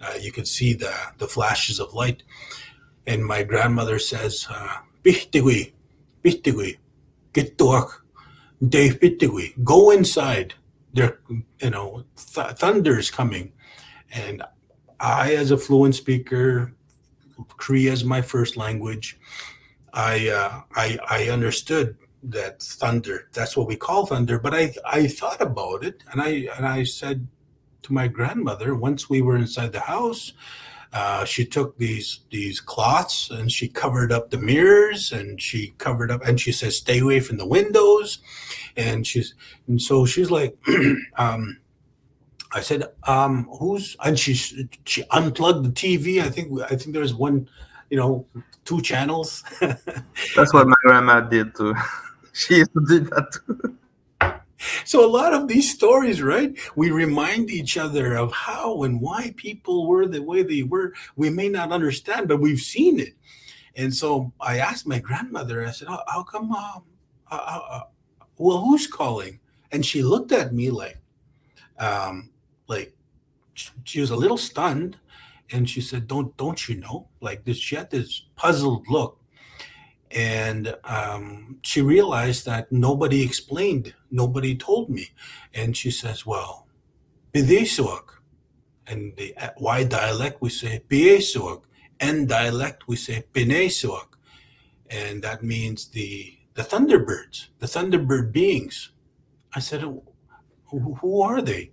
uh, 0.00 0.14
you 0.20 0.32
could 0.32 0.48
see 0.48 0.74
the, 0.74 0.94
the 1.18 1.28
flashes 1.28 1.78
of 1.78 1.94
light. 1.94 2.22
And 3.06 3.24
my 3.24 3.42
grandmother 3.42 3.98
says, 3.98 4.46
uh, 4.50 4.78
Bihtigui, 5.04 5.72
Bihtigui, 6.24 6.78
get 7.32 7.58
to 7.58 7.66
work 7.66 8.03
Dave 8.68 9.00
Pittigui, 9.00 9.52
go 9.64 9.90
inside. 9.90 10.54
There, 10.92 11.18
you 11.60 11.70
know, 11.70 12.04
th- 12.16 12.56
thunder's 12.56 13.10
coming. 13.10 13.52
And 14.12 14.42
I, 15.00 15.34
as 15.34 15.50
a 15.50 15.58
fluent 15.58 15.94
speaker, 15.94 16.72
Cree 17.48 17.88
as 17.88 18.04
my 18.04 18.22
first 18.22 18.56
language, 18.56 19.18
I, 19.92 20.28
uh, 20.28 20.60
I, 20.76 20.98
I 21.08 21.28
understood 21.30 21.96
that 22.22 22.62
thunder. 22.62 23.28
That's 23.32 23.56
what 23.56 23.66
we 23.66 23.76
call 23.76 24.06
thunder. 24.06 24.38
But 24.38 24.54
I, 24.54 24.74
I 24.86 25.08
thought 25.08 25.40
about 25.40 25.84
it, 25.84 26.02
and 26.12 26.22
I, 26.22 26.48
and 26.56 26.66
I 26.66 26.84
said 26.84 27.26
to 27.82 27.92
my 27.92 28.08
grandmother 28.08 28.74
once 28.74 29.10
we 29.10 29.20
were 29.20 29.36
inside 29.36 29.72
the 29.72 29.80
house, 29.80 30.32
uh, 30.94 31.24
she 31.24 31.44
took 31.44 31.76
these 31.76 32.20
these 32.30 32.60
cloths 32.60 33.30
and 33.30 33.50
she 33.50 33.68
covered 33.68 34.12
up 34.12 34.30
the 34.30 34.38
mirrors 34.38 35.12
and 35.12 35.42
she 35.42 35.74
covered 35.78 36.10
up 36.10 36.24
and 36.24 36.40
she 36.40 36.52
says 36.52 36.78
stay 36.78 37.00
away 37.00 37.20
from 37.20 37.36
the 37.36 37.46
windows 37.46 38.20
and 38.76 39.06
she's 39.06 39.34
and 39.66 39.82
so 39.82 40.06
she's 40.06 40.30
like 40.30 40.56
um, 41.16 41.58
I 42.54 42.60
said, 42.60 42.84
um, 43.02 43.48
"Who's?" 43.58 43.96
And 44.04 44.18
she 44.18 44.34
she 44.84 45.04
unplugged 45.10 45.64
the 45.64 45.70
TV. 45.70 46.22
I 46.22 46.30
think 46.30 46.60
I 46.62 46.76
think 46.76 46.94
there's 46.94 47.12
one, 47.12 47.48
you 47.90 47.96
know, 47.96 48.26
two 48.64 48.80
channels. 48.80 49.42
That's 49.60 50.54
what 50.54 50.68
my 50.68 50.76
grandma 50.82 51.20
did 51.20 51.54
too. 51.56 51.74
she 52.32 52.58
used 52.58 52.72
to 52.74 52.84
do 52.86 53.00
that 53.00 53.32
too. 53.32 53.78
So 54.84 55.04
a 55.04 55.10
lot 55.10 55.32
of 55.32 55.48
these 55.48 55.72
stories, 55.72 56.22
right? 56.22 56.56
We 56.76 56.90
remind 56.90 57.50
each 57.50 57.76
other 57.76 58.14
of 58.14 58.32
how 58.32 58.82
and 58.84 59.00
why 59.00 59.34
people 59.36 59.86
were 59.86 60.06
the 60.06 60.22
way 60.22 60.42
they 60.42 60.62
were. 60.62 60.92
We 61.16 61.30
may 61.30 61.48
not 61.48 61.72
understand, 61.72 62.28
but 62.28 62.40
we've 62.40 62.60
seen 62.60 63.00
it. 63.00 63.14
And 63.76 63.94
so 63.94 64.32
I 64.40 64.58
asked 64.58 64.86
my 64.86 64.98
grandmother. 64.98 65.66
I 65.66 65.70
said, 65.70 65.88
"How, 65.88 66.22
come? 66.22 66.52
Um, 66.52 66.84
uh, 67.30 67.34
uh, 67.34 67.60
uh 67.70 67.80
well, 68.38 68.60
who's 68.60 68.86
calling?" 68.86 69.40
And 69.72 69.84
she 69.84 70.02
looked 70.02 70.32
at 70.32 70.54
me 70.54 70.70
like, 70.70 70.98
um, 71.78 72.30
like 72.68 72.94
she 73.84 74.00
was 74.00 74.10
a 74.10 74.16
little 74.16 74.36
stunned, 74.36 74.98
and 75.50 75.68
she 75.68 75.80
said, 75.80 76.06
"Don't 76.06 76.36
don't 76.36 76.68
you 76.68 76.76
know?" 76.76 77.08
Like 77.20 77.44
this, 77.44 77.58
she 77.58 77.76
had 77.76 77.90
this 77.90 78.26
puzzled 78.36 78.86
look, 78.88 79.18
and 80.14 80.76
um, 80.84 81.58
she 81.62 81.82
realized 81.82 82.46
that 82.46 82.70
nobody 82.70 83.22
explained, 83.22 83.94
nobody 84.10 84.56
told 84.56 84.88
me, 84.90 85.10
and 85.52 85.76
she 85.76 85.90
says, 85.90 86.24
"Well, 86.24 86.66
bidesuak," 87.32 88.04
and 88.86 89.16
the 89.16 89.34
Y 89.58 89.84
dialect 89.84 90.40
we 90.40 90.50
say 90.50 90.82
biesuak, 90.88 91.62
N 92.00 92.26
dialect 92.26 92.86
we 92.88 92.96
say 92.96 93.24
pinesuak, 93.32 94.08
and 94.88 95.22
that 95.22 95.42
means 95.42 95.88
the 95.88 96.38
the 96.54 96.62
thunderbirds, 96.62 97.48
the 97.58 97.66
thunderbird 97.66 98.32
beings. 98.32 98.90
I 99.54 99.60
said, 99.60 99.82
"Who 100.70 101.20
are 101.22 101.42
they?" 101.42 101.72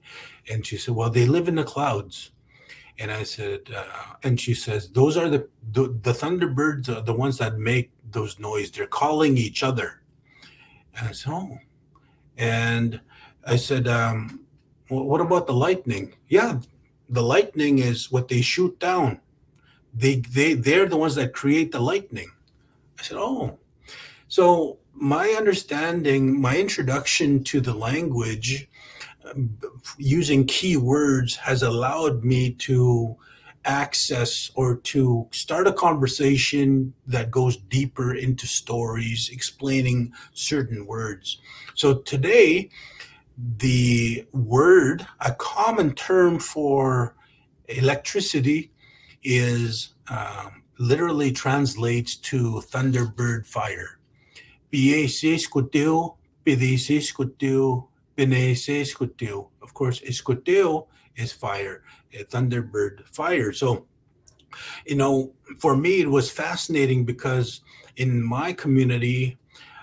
And 0.50 0.66
she 0.66 0.78
said, 0.78 0.96
Well, 0.96 1.10
they 1.10 1.26
live 1.26 1.48
in 1.48 1.56
the 1.56 1.64
clouds. 1.64 2.32
And 3.02 3.10
I 3.10 3.24
said, 3.24 3.62
uh, 3.76 4.14
and 4.22 4.40
she 4.40 4.54
says, 4.54 4.90
Those 4.90 5.18
are 5.18 5.28
the, 5.28 5.48
the, 5.72 5.88
the 6.04 6.12
Thunderbirds, 6.12 6.88
are 6.88 7.02
the 7.02 7.14
ones 7.14 7.40
that 7.40 7.58
make 7.58 7.90
those 8.12 8.38
noise. 8.38 8.70
They're 8.70 8.86
calling 8.86 9.38
each 9.38 9.64
other. 9.64 10.02
And 10.96 11.08
I 11.08 11.12
said, 11.12 11.32
Oh. 11.34 11.58
And 12.38 13.02
I 13.48 13.56
said, 13.56 13.88
um, 13.88 14.42
well, 14.92 15.06
What 15.06 15.20
about 15.20 15.48
the 15.48 15.54
lightning? 15.54 16.14
Yeah, 16.30 16.60
the 17.10 17.24
lightning 17.24 17.80
is 17.80 18.12
what 18.12 18.28
they 18.28 18.42
shoot 18.42 18.78
down. 18.78 19.20
They, 19.96 20.18
they, 20.18 20.54
they're 20.54 20.88
the 20.88 20.98
ones 20.98 21.16
that 21.16 21.34
create 21.34 21.72
the 21.72 21.80
lightning. 21.80 22.30
I 23.00 23.02
said, 23.02 23.18
Oh. 23.18 23.58
So 24.28 24.78
my 24.94 25.30
understanding, 25.30 26.40
my 26.40 26.56
introduction 26.56 27.44
to 27.46 27.62
the 27.62 27.74
language 27.74 28.70
using 29.98 30.46
keywords 30.46 31.36
has 31.36 31.64
allowed 31.64 32.24
me 32.24 32.52
to 32.52 33.16
access 33.66 34.52
or 34.56 34.78
to 34.78 35.28
start 35.32 35.68
a 35.68 35.74
conversation 35.74 36.94
that 37.06 37.30
goes 37.30 37.58
deeper 37.58 38.16
into 38.16 38.48
stories 38.48 39.30
explaining 39.32 40.12
certain 40.34 40.86
words. 40.88 41.40
So 41.76 42.00
today, 42.00 42.70
the 43.58 44.26
word, 44.34 45.06
a 45.20 45.34
common 45.34 45.94
term 45.94 46.40
for 46.40 47.16
electricity, 47.68 48.72
is 49.24 49.94
um, 50.10 50.64
literally 50.80 51.32
translates 51.32 52.16
to 52.16 52.62
thunderbird 52.72 53.46
fire. 53.46 54.00
Benese 58.22 58.82
escuteo. 58.82 59.50
Of 59.62 59.74
course, 59.74 60.00
escuteo 60.02 60.88
is 61.16 61.32
fire, 61.32 61.84
a 62.14 62.24
thunderbird 62.24 63.08
fire. 63.08 63.52
So, 63.52 63.88
you 64.86 64.96
know, 64.96 65.34
for 65.58 65.76
me, 65.76 66.02
it 66.02 66.10
was 66.10 66.30
fascinating 66.30 67.04
because 67.04 67.62
in 67.96 68.24
my 68.24 68.54
community, 68.54 69.38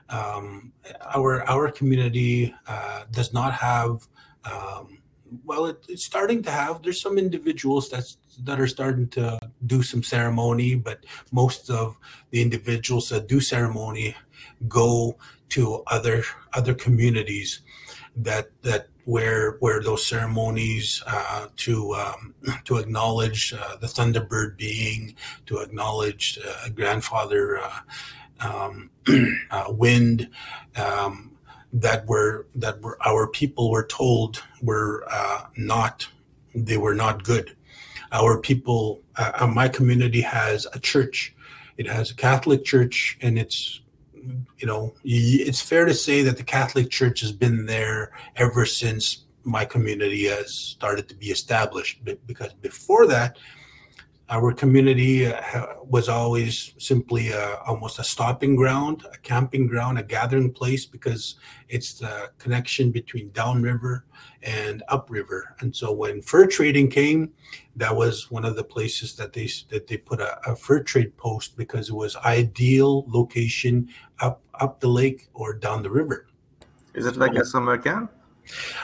um, 0.09 0.73
our 1.15 1.43
our 1.51 1.71
community 1.71 2.55
uh, 2.67 3.05
does 3.11 3.33
not 3.33 3.53
have. 3.55 4.07
Um, 4.45 5.03
well, 5.45 5.67
it, 5.67 5.85
it's 5.89 6.05
starting 6.05 6.43
to 6.45 6.51
have. 6.51 6.83
There's 6.83 7.01
some 7.01 7.19
individuals 7.19 7.91
that's 7.91 8.19
that 8.45 8.61
are 8.61 8.69
starting 8.69 9.09
to 9.09 9.39
do 9.67 9.83
some 9.83 10.03
ceremony, 10.03 10.77
but 10.77 11.05
most 11.33 11.71
of 11.71 11.99
the 12.31 12.41
individuals 12.41 13.09
that 13.09 13.27
do 13.27 13.41
ceremony 13.41 14.15
go 14.69 15.19
to 15.51 15.83
other 15.89 16.23
other 16.55 16.75
communities 16.75 17.63
that 18.19 18.51
that 18.63 18.89
where 19.05 19.53
where 19.61 19.81
those 19.81 20.07
ceremonies 20.07 21.03
uh, 21.07 21.47
to 21.57 21.95
um, 21.95 22.35
to 22.65 22.77
acknowledge 22.77 23.55
uh, 23.55 23.77
the 23.77 23.87
Thunderbird 23.87 24.57
being, 24.57 25.15
to 25.47 25.59
acknowledge 25.59 26.39
uh, 26.47 26.69
grandfather 26.69 27.59
uh, 27.59 27.81
um, 28.41 28.91
uh, 29.51 29.65
Wind, 29.69 30.29
um, 30.77 31.33
that 31.73 32.07
were 32.07 32.47
that 32.55 32.81
were 32.83 32.99
our 33.07 33.27
people 33.27 33.71
were 33.71 33.87
told 33.87 34.43
were 34.63 35.07
uh, 35.11 35.45
not 35.57 36.07
they 36.55 36.77
were 36.77 36.95
not 36.95 37.25
good. 37.25 37.57
Our 38.11 38.41
people, 38.41 39.03
my 39.49 39.69
community 39.69 40.23
has 40.23 40.67
a 40.73 40.81
church. 40.81 41.35
It 41.77 41.87
has 41.87 42.11
a 42.11 42.15
Catholic 42.15 42.65
church, 42.65 43.19
and 43.21 43.39
it's 43.39 43.83
you 44.59 44.67
know, 44.67 44.95
it's 45.05 45.61
fair 45.61 45.85
to 45.85 45.95
say 45.95 46.23
that 46.23 46.37
the 46.37 46.43
Catholic 46.45 46.91
Church 46.91 47.21
has 47.21 47.33
been 47.33 47.67
there 47.67 48.13
ever 48.37 48.67
since 48.67 49.25
my 49.45 49.65
community 49.65 50.27
has 50.27 50.53
started 50.53 51.09
to 51.09 51.15
be 51.15 51.27
established. 51.27 52.05
Because 52.27 52.53
before 52.55 53.07
that, 53.07 53.39
our 54.31 54.53
community 54.53 55.27
uh, 55.27 55.67
was 55.85 56.09
always 56.09 56.75
simply 56.79 57.31
a, 57.31 57.57
almost 57.67 57.99
a 57.99 58.05
stopping 58.05 58.57
ground, 58.57 59.07
a 59.13 59.17
camping 59.19 59.67
ground, 59.67 59.99
a 59.99 60.03
gathering 60.03 60.53
place 60.53 60.85
because 60.85 61.37
it's 61.69 61.95
the 61.95 62.31
connection 62.39 62.91
between 62.91 63.31
downriver 63.31 64.05
and 64.43 64.83
upriver. 64.89 65.57
And 65.61 65.75
so 65.75 65.93
when 65.93 66.21
fur 66.21 66.47
trading 66.47 66.91
came, 66.91 67.33
that 67.77 67.95
was 67.95 68.31
one 68.31 68.45
of 68.45 68.55
the 68.55 68.65
places 68.65 69.15
that 69.17 69.33
they 69.33 69.49
that 69.71 69.87
they 69.87 69.97
put 69.97 70.21
a, 70.21 70.39
a 70.51 70.55
fur 70.55 70.83
trade 70.83 71.17
post 71.17 71.57
because 71.57 71.89
it 71.89 71.95
was 71.95 72.15
ideal 72.17 73.05
location 73.09 73.89
up 74.21 74.43
up 74.61 74.81
the 74.81 74.89
lake 74.89 75.29
or 75.33 75.55
down 75.55 75.83
the 75.83 75.91
river. 75.91 76.27
Is 76.95 77.07
it 77.07 77.17
like 77.17 77.35
a 77.35 77.45
summer 77.45 77.79
camp? 77.79 78.13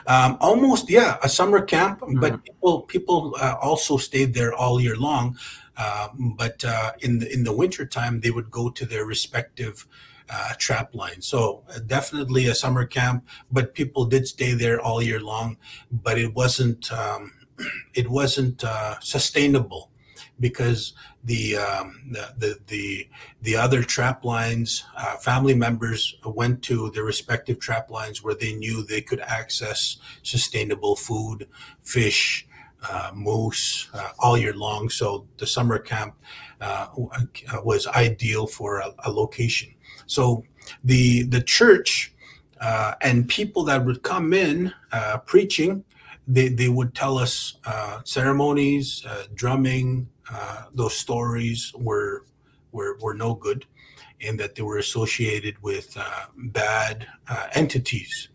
Um, 0.06 0.36
almost, 0.40 0.90
yeah, 0.90 1.16
a 1.22 1.28
summer 1.28 1.60
camp. 1.60 2.00
Mm-hmm. 2.00 2.20
But 2.20 2.44
people 2.44 2.82
people 2.82 3.36
uh, 3.40 3.56
also 3.60 3.96
stayed 3.96 4.34
there 4.34 4.52
all 4.54 4.80
year 4.80 4.96
long. 4.96 5.38
Uh, 5.76 6.08
but 6.36 6.64
uh, 6.64 6.92
in 7.00 7.18
the 7.18 7.32
in 7.32 7.44
the 7.44 7.52
winter 7.52 7.84
time, 7.84 8.20
they 8.20 8.30
would 8.30 8.50
go 8.50 8.70
to 8.70 8.86
their 8.86 9.04
respective 9.04 9.86
uh, 10.30 10.54
trap 10.58 10.94
lines. 10.94 11.26
So 11.26 11.64
uh, 11.68 11.80
definitely 11.86 12.46
a 12.46 12.54
summer 12.54 12.86
camp. 12.86 13.26
But 13.50 13.74
people 13.74 14.04
did 14.04 14.26
stay 14.26 14.54
there 14.54 14.80
all 14.80 15.02
year 15.02 15.20
long. 15.20 15.56
But 15.90 16.18
it 16.18 16.34
wasn't 16.34 16.92
um, 16.92 17.32
it 17.94 18.08
wasn't 18.08 18.62
uh, 18.64 19.00
sustainable 19.00 19.90
because 20.40 20.94
the, 21.24 21.56
um, 21.56 22.00
the, 22.10 22.34
the 22.38 22.58
the 22.66 23.08
the 23.42 23.56
other 23.56 23.82
trap 23.82 24.24
lines, 24.24 24.84
uh, 24.96 25.16
family 25.16 25.54
members 25.54 26.16
went 26.24 26.62
to 26.62 26.90
their 26.90 27.04
respective 27.04 27.58
trap 27.58 27.90
lines 27.90 28.22
where 28.22 28.34
they 28.34 28.54
knew 28.54 28.82
they 28.82 29.00
could 29.00 29.20
access 29.20 29.98
sustainable 30.22 30.96
food, 30.96 31.46
fish, 31.82 32.46
uh, 32.90 33.10
moose 33.14 33.88
uh, 33.94 34.10
all 34.18 34.36
year 34.36 34.54
long. 34.54 34.88
So 34.88 35.26
the 35.38 35.46
summer 35.46 35.78
camp 35.78 36.14
uh, 36.60 36.88
was 37.62 37.86
ideal 37.86 38.46
for 38.46 38.78
a, 38.78 38.92
a, 39.04 39.10
location. 39.10 39.74
So 40.06 40.44
the 40.82 41.22
the 41.24 41.42
church 41.42 42.12
uh, 42.60 42.94
and 43.00 43.28
people 43.28 43.64
that 43.64 43.84
would 43.84 44.02
come 44.02 44.32
in 44.32 44.72
uh, 44.92 45.18
preaching 45.18 45.84
they, 46.26 46.48
they 46.48 46.68
would 46.68 46.94
tell 46.94 47.18
us 47.18 47.56
uh, 47.64 48.00
ceremonies, 48.04 49.04
uh, 49.06 49.24
drumming, 49.34 50.08
uh, 50.32 50.64
those 50.72 50.96
stories 50.96 51.72
were, 51.76 52.24
were, 52.72 52.96
were 53.00 53.14
no 53.14 53.34
good 53.34 53.66
and 54.20 54.38
that 54.40 54.54
they 54.54 54.62
were 54.62 54.78
associated 54.78 55.60
with 55.62 55.96
uh, 55.96 56.26
bad 56.36 57.06
uh, 57.28 57.48
entities. 57.54 58.28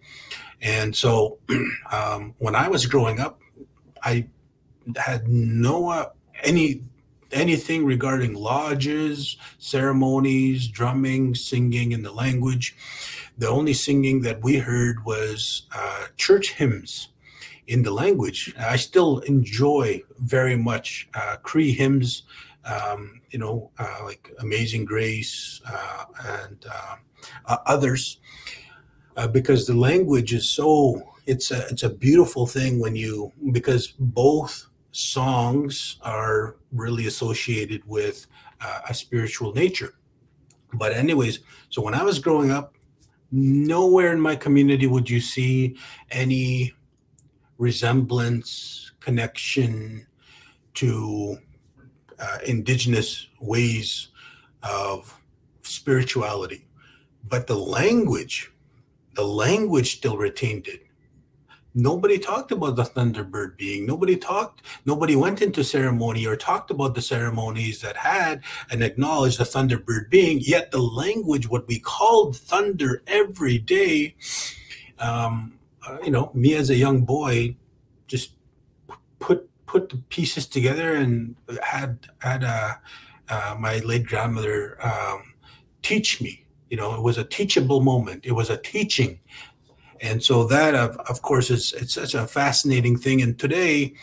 And 0.61 0.95
so 0.95 1.39
um, 1.91 2.35
when 2.37 2.55
I 2.55 2.67
was 2.67 2.85
growing 2.85 3.19
up, 3.19 3.39
I 4.03 4.27
had 4.95 5.27
no 5.27 5.89
uh, 5.89 6.09
any 6.43 6.81
anything 7.31 7.85
regarding 7.85 8.33
lodges, 8.33 9.37
ceremonies, 9.59 10.67
drumming, 10.67 11.35
singing 11.35 11.91
in 11.91 12.01
the 12.01 12.11
language. 12.11 12.75
The 13.37 13.47
only 13.47 13.73
singing 13.73 14.21
that 14.21 14.43
we 14.43 14.57
heard 14.57 15.05
was 15.05 15.63
church 16.17 16.53
hymns 16.53 17.08
in 17.69 17.83
the 17.83 17.91
language. 17.91 18.53
I 18.59 18.75
still 18.75 19.19
enjoy 19.19 20.01
very 20.17 20.57
much 20.57 21.07
uh, 21.13 21.37
Cree 21.43 21.71
hymns, 21.71 22.23
um, 22.65 23.21
you 23.29 23.39
know, 23.39 23.71
uh, 23.77 23.99
like 24.03 24.31
Amazing 24.39 24.85
Grace 24.85 25.61
uh, 25.71 26.05
and 26.25 26.65
uh, 26.65 27.57
others, 27.67 28.19
uh, 29.17 29.27
because 29.27 29.67
the 29.67 29.75
language 29.75 30.33
is 30.33 30.49
so 30.49 31.03
it's 31.27 31.51
a 31.51 31.67
it's 31.67 31.83
a 31.83 31.89
beautiful 31.89 32.47
thing 32.47 32.79
when 32.79 32.95
you 32.95 33.31
because 33.51 33.93
both 33.99 34.67
songs 34.91 35.99
are 36.01 36.55
really 36.71 37.05
associated 37.05 37.83
with 37.85 38.25
uh, 38.61 38.79
a 38.89 38.93
spiritual 38.93 39.53
nature. 39.53 39.93
But 40.73 40.93
anyways, 40.93 41.39
so 41.69 41.83
when 41.83 41.93
I 41.93 42.03
was 42.03 42.17
growing 42.17 42.49
up, 42.49 42.73
nowhere 43.31 44.11
in 44.11 44.19
my 44.19 44.35
community 44.35 44.87
would 44.87 45.07
you 45.07 45.21
see 45.21 45.77
any 46.09 46.73
resemblance, 47.59 48.91
connection 48.99 50.07
to 50.73 51.37
uh, 52.17 52.37
indigenous 52.45 53.27
ways 53.39 54.07
of 54.63 55.21
spirituality. 55.61 56.65
But 57.27 57.47
the 57.47 57.57
language, 57.57 58.51
the 59.13 59.25
language 59.25 59.97
still 59.97 60.17
retained 60.17 60.67
it. 60.67 60.85
Nobody 61.75 62.17
talked 62.17 62.51
about 62.51 62.75
the 62.75 62.83
Thunderbird 62.83 63.55
being. 63.55 63.85
Nobody 63.85 64.15
talked, 64.15 64.63
nobody 64.85 65.15
went 65.15 65.41
into 65.41 65.63
ceremony 65.63 66.25
or 66.25 66.35
talked 66.35 66.71
about 66.71 66.95
the 66.95 67.01
ceremonies 67.01 67.81
that 67.81 67.95
had 67.95 68.41
and 68.71 68.83
acknowledged 68.83 69.37
the 69.37 69.43
Thunderbird 69.43 70.09
being. 70.09 70.39
Yet 70.41 70.71
the 70.71 70.81
language, 70.81 71.47
what 71.47 71.67
we 71.67 71.79
called 71.79 72.37
thunder 72.37 73.03
every 73.05 73.59
day, 73.59 74.15
um, 74.97 75.58
uh, 75.87 75.97
you 76.03 76.11
know, 76.11 76.31
me 76.33 76.55
as 76.55 76.69
a 76.69 76.75
young 76.75 77.01
boy, 77.01 77.55
just 78.07 78.33
put 79.19 79.49
put 79.65 79.89
the 79.89 79.97
pieces 80.09 80.47
together 80.47 80.95
and 80.95 81.35
had 81.61 82.07
had 82.19 82.43
uh, 82.43 82.73
uh, 83.29 83.55
my 83.59 83.77
late 83.79 84.05
grandmother 84.05 84.77
um, 84.83 85.33
teach 85.81 86.21
me. 86.21 86.45
You 86.69 86.77
know, 86.77 86.95
it 86.95 87.01
was 87.01 87.17
a 87.17 87.23
teachable 87.23 87.81
moment. 87.81 88.25
It 88.25 88.33
was 88.33 88.49
a 88.49 88.57
teaching 88.57 89.19
and 90.01 90.23
so 90.23 90.45
that 90.45 90.75
of, 90.75 90.97
of 91.09 91.21
course 91.21 91.49
is 91.49 91.73
it's 91.73 91.93
such 91.93 92.13
a 92.13 92.27
fascinating 92.27 92.97
thing 92.97 93.21
and 93.21 93.37
today 93.37 93.93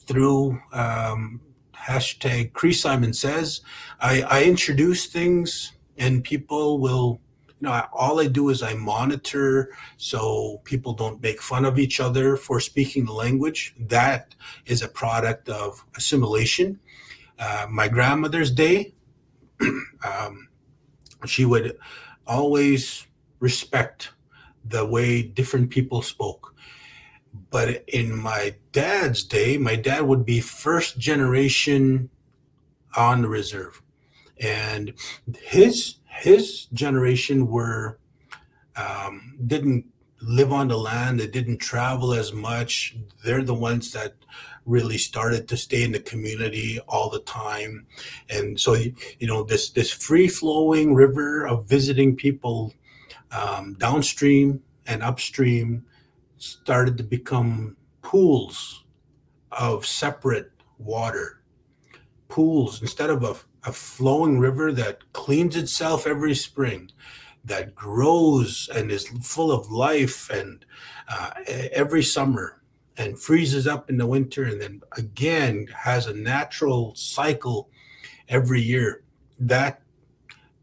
through 0.00 0.60
um, 0.72 1.40
hashtag 1.74 2.52
Cree 2.52 2.72
Simon 2.72 3.12
says 3.12 3.60
I, 4.00 4.22
I 4.22 4.44
introduce 4.44 5.06
things 5.06 5.72
and 5.98 6.22
people 6.22 6.78
will 6.78 7.20
you 7.60 7.68
know 7.68 7.86
all 7.92 8.20
I 8.20 8.26
do 8.26 8.50
is 8.50 8.62
I 8.62 8.74
monitor 8.74 9.70
so 9.96 10.60
people 10.64 10.92
don't 10.92 11.22
make 11.22 11.40
fun 11.40 11.64
of 11.64 11.78
each 11.78 12.00
other 12.00 12.36
for 12.36 12.60
speaking 12.60 13.04
the 13.04 13.12
language 13.12 13.74
that 13.78 14.34
is 14.66 14.82
a 14.82 14.88
product 14.88 15.48
of 15.48 15.84
assimilation 15.96 16.78
uh, 17.38 17.66
my 17.70 17.88
grandmother's 17.88 18.50
day 18.50 18.94
um, 20.04 20.48
she 21.24 21.44
would 21.44 21.78
always 22.26 23.06
respect 23.40 24.10
the 24.64 24.84
way 24.84 25.22
different 25.22 25.70
people 25.70 26.02
spoke. 26.02 26.54
But 27.50 27.84
in 27.88 28.16
my 28.16 28.54
dad's 28.72 29.22
day, 29.22 29.58
my 29.58 29.76
dad 29.76 30.02
would 30.02 30.24
be 30.24 30.40
first 30.40 30.98
generation 30.98 32.10
on 32.96 33.22
the 33.22 33.28
reserve. 33.28 33.82
And 34.40 34.94
his 35.42 35.96
his 36.16 36.66
generation 36.72 37.46
were 37.46 37.98
um, 38.76 39.38
didn't 39.46 39.86
live 40.22 40.52
on 40.52 40.68
the 40.68 40.76
land. 40.76 41.20
They 41.20 41.26
didn't 41.26 41.58
travel 41.58 42.14
as 42.14 42.32
much. 42.32 42.96
They're 43.24 43.42
the 43.42 43.54
ones 43.54 43.92
that 43.92 44.14
really 44.64 44.98
started 44.98 45.46
to 45.48 45.56
stay 45.56 45.84
in 45.84 45.92
the 45.92 46.00
community 46.00 46.80
all 46.88 47.08
the 47.08 47.20
time. 47.20 47.86
And 48.28 48.58
so, 48.58 48.74
you 48.74 49.26
know, 49.26 49.44
this 49.44 49.70
this 49.70 49.92
free 49.92 50.28
flowing 50.28 50.94
river 50.94 51.46
of 51.46 51.66
visiting 51.66 52.16
people 52.16 52.74
um, 53.30 53.76
downstream 53.78 54.62
and 54.86 55.02
upstream 55.02 55.84
started 56.38 56.96
to 56.98 57.04
become 57.04 57.76
pools 58.02 58.84
of 59.52 59.86
separate 59.86 60.50
water. 60.78 61.40
Pools 62.28 62.82
instead 62.82 63.10
of 63.10 63.22
a, 63.22 63.36
a 63.66 63.72
flowing 63.72 64.38
river 64.38 64.72
that 64.72 65.12
cleans 65.12 65.56
itself 65.56 66.06
every 66.06 66.34
spring, 66.34 66.90
that 67.44 67.74
grows 67.74 68.68
and 68.74 68.90
is 68.90 69.08
full 69.22 69.52
of 69.52 69.70
life 69.70 70.28
and 70.30 70.64
uh, 71.08 71.30
every 71.72 72.02
summer 72.02 72.60
and 72.96 73.18
freezes 73.18 73.66
up 73.66 73.88
in 73.88 73.96
the 73.98 74.06
winter 74.06 74.44
and 74.44 74.60
then 74.60 74.80
again 74.96 75.66
has 75.84 76.06
a 76.06 76.14
natural 76.14 76.92
cycle 76.96 77.68
every 78.28 78.60
year 78.60 79.02
that 79.38 79.80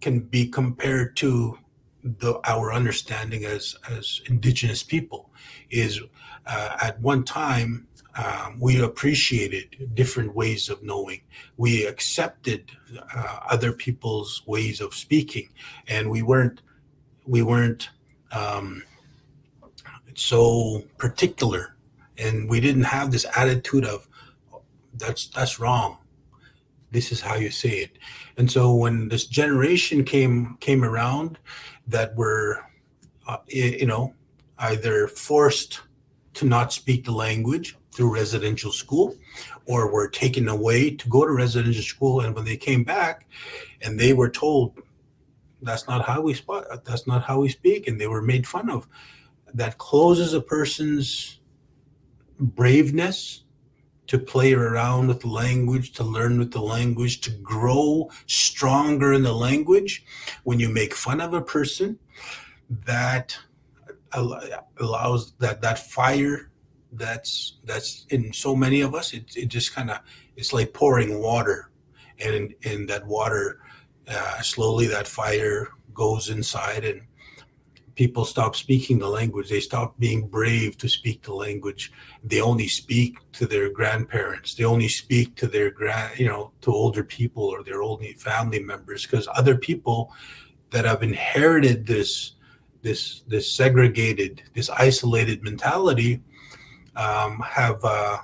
can 0.02 0.20
be 0.20 0.46
compared 0.48 1.16
to 1.16 1.58
the, 2.04 2.40
our 2.44 2.74
understanding 2.74 3.46
as 3.46 3.78
as 3.90 4.22
indigenous 4.26 4.84
people 4.84 5.30
is 5.70 6.02
uh, 6.46 6.76
at 6.82 7.00
one 7.00 7.24
time 7.24 7.88
um, 8.16 8.60
we 8.60 8.82
appreciated 8.82 9.90
different 9.96 10.36
ways 10.36 10.70
of 10.70 10.84
knowing. 10.84 11.22
We 11.58 11.86
accepted 11.86 12.72
uh, 13.16 13.40
other 13.50 13.74
people's 13.74 14.44
ways 14.46 14.82
of 14.82 14.94
speaking, 14.94 15.50
and 15.88 16.10
we 16.10 16.22
weren't 16.22 16.62
we 17.26 17.42
weren't 17.42 17.90
um, 18.32 18.84
so 20.16 20.84
particular, 20.98 21.76
and 22.18 22.50
we 22.50 22.60
didn't 22.60 22.84
have 22.84 23.12
this 23.12 23.26
attitude 23.36 23.86
of 23.86 24.08
that's 24.96 25.28
that's 25.28 25.60
wrong. 25.60 25.98
This 26.92 27.12
is 27.12 27.20
how 27.20 27.36
you 27.36 27.50
say 27.50 27.80
it. 27.80 27.98
And 28.38 28.52
so 28.52 28.76
when 28.76 29.10
this 29.10 29.26
generation 29.26 30.04
came 30.04 30.58
came 30.60 30.84
around, 30.84 31.40
that 31.88 32.16
were, 32.16 32.60
uh, 33.28 33.38
you 33.48 33.88
know, 33.88 34.14
either 34.60 35.08
forced 35.08 35.82
to 36.36 36.46
not 36.46 36.72
speak 36.72 37.06
the 37.06 37.12
language 37.12 37.76
through 37.94 38.14
residential 38.14 38.72
school 38.72 39.16
or 39.66 39.92
were 39.92 40.08
taken 40.08 40.48
away 40.48 40.90
to 40.90 41.10
go 41.10 41.26
to 41.26 41.32
residential 41.32 41.84
school 41.84 42.22
and 42.22 42.36
when 42.36 42.46
they 42.46 42.58
came 42.58 42.84
back 42.84 43.28
and 43.82 44.00
they 44.00 44.14
were 44.14 44.30
told 44.30 44.80
that's 45.62 45.88
not 45.88 46.06
how 46.06 46.22
we 46.22 46.34
speak 46.34 46.64
that's 46.86 47.08
not 47.08 47.24
how 47.24 47.40
we 47.40 47.50
speak 47.50 47.88
and 47.88 48.00
they 48.00 48.08
were 48.08 48.22
made 48.22 48.46
fun 48.48 48.70
of 48.70 48.88
that 49.54 49.78
closes 49.78 50.34
a 50.34 50.42
person's 50.42 51.40
braveness 52.40 53.44
to 54.08 54.20
play 54.20 54.54
around 54.54 55.08
with 55.08 55.24
language, 55.24 55.94
to 55.94 56.04
learn 56.04 56.38
with 56.38 56.52
the 56.52 56.62
language, 56.62 57.22
to 57.22 57.32
grow 57.32 58.10
stronger 58.28 59.14
in 59.14 59.24
the 59.24 59.34
language. 59.34 60.04
When 60.44 60.60
you 60.60 60.70
make 60.70 60.94
fun 60.94 61.22
of 61.22 61.34
a 61.34 61.42
person, 61.42 61.98
that 62.86 63.38
allows 64.12 65.34
that 65.40 65.62
that 65.62 65.80
fire 65.80 66.52
that's 66.96 67.58
that's 67.66 68.06
in 68.10 68.34
so 68.34 68.56
many 68.56 68.82
of 68.82 68.96
us. 68.96 69.14
It, 69.14 69.36
it 69.36 69.48
just 69.48 69.74
kind 69.74 69.90
of 69.90 70.00
it's 70.36 70.54
like 70.54 70.74
pouring 70.74 71.22
water, 71.22 71.70
and 72.20 72.54
and 72.64 72.90
that 72.90 73.06
water 73.06 73.60
uh, 74.08 74.42
slowly 74.42 74.88
that 74.88 75.08
fire 75.08 75.70
goes 75.94 76.30
inside 76.30 76.84
and 76.84 77.02
people 77.96 78.26
stop 78.26 78.56
speaking 78.56 79.00
the 79.00 79.08
language. 79.08 79.50
They 79.50 79.60
stop 79.60 79.98
being 80.00 80.28
brave 80.28 80.78
to 80.80 80.90
speak 80.90 81.22
the 81.22 81.34
language. 81.34 81.92
They 82.24 82.42
only 82.42 82.68
speak 82.68 83.18
to 83.34 83.46
their 83.46 83.70
grandparents. 83.70 84.56
They 84.56 84.64
only 84.64 84.88
speak 84.88 85.36
to 85.36 85.48
their 85.48 85.70
grand, 85.70 86.20
you 86.20 86.28
know, 86.28 86.52
to 86.62 86.72
older 86.72 87.04
people 87.04 87.44
or 87.44 87.64
their 87.64 87.82
old 87.82 88.04
family 88.18 88.60
members 88.60 89.06
because 89.06 89.28
other 89.34 89.56
people 89.56 90.12
that 90.72 90.86
have 90.86 91.04
inherited 91.04 91.86
this, 91.86 92.34
this, 92.82 93.22
this 93.28 93.52
segregated, 93.52 94.42
this 94.54 94.70
isolated 94.72 95.44
mentality 95.44 96.22
um, 96.96 97.40
have, 97.40 97.84
uh, 97.84 98.18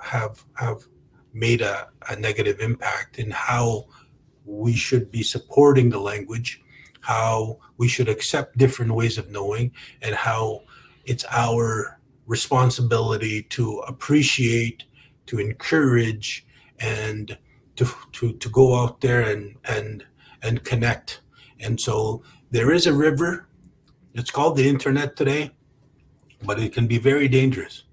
have, 0.00 0.44
have, 0.54 0.86
made 1.34 1.60
a, 1.60 1.88
a 2.08 2.16
negative 2.16 2.58
impact 2.58 3.18
in 3.18 3.30
how 3.30 3.84
we 4.46 4.72
should 4.74 5.10
be 5.10 5.22
supporting 5.22 5.90
the 5.90 5.98
language 5.98 6.62
how 7.08 7.58
we 7.78 7.88
should 7.88 8.08
accept 8.08 8.58
different 8.58 8.94
ways 8.94 9.16
of 9.16 9.30
knowing 9.30 9.72
and 10.02 10.14
how 10.14 10.60
it's 11.06 11.24
our 11.30 11.98
responsibility 12.26 13.42
to 13.44 13.78
appreciate 13.88 14.84
to 15.24 15.38
encourage 15.38 16.46
and 16.80 17.38
to, 17.76 17.88
to, 18.12 18.32
to 18.34 18.48
go 18.50 18.76
out 18.76 19.00
there 19.00 19.22
and, 19.22 19.56
and, 19.64 20.04
and 20.42 20.62
connect. 20.64 21.22
And 21.60 21.80
so 21.80 22.22
there 22.50 22.72
is 22.72 22.86
a 22.86 22.92
river. 22.92 23.46
It's 24.12 24.30
called 24.30 24.56
the 24.56 24.68
internet 24.68 25.16
today, 25.16 25.52
but 26.42 26.60
it 26.60 26.74
can 26.74 26.86
be 26.86 26.98
very 26.98 27.26
dangerous. 27.26 27.84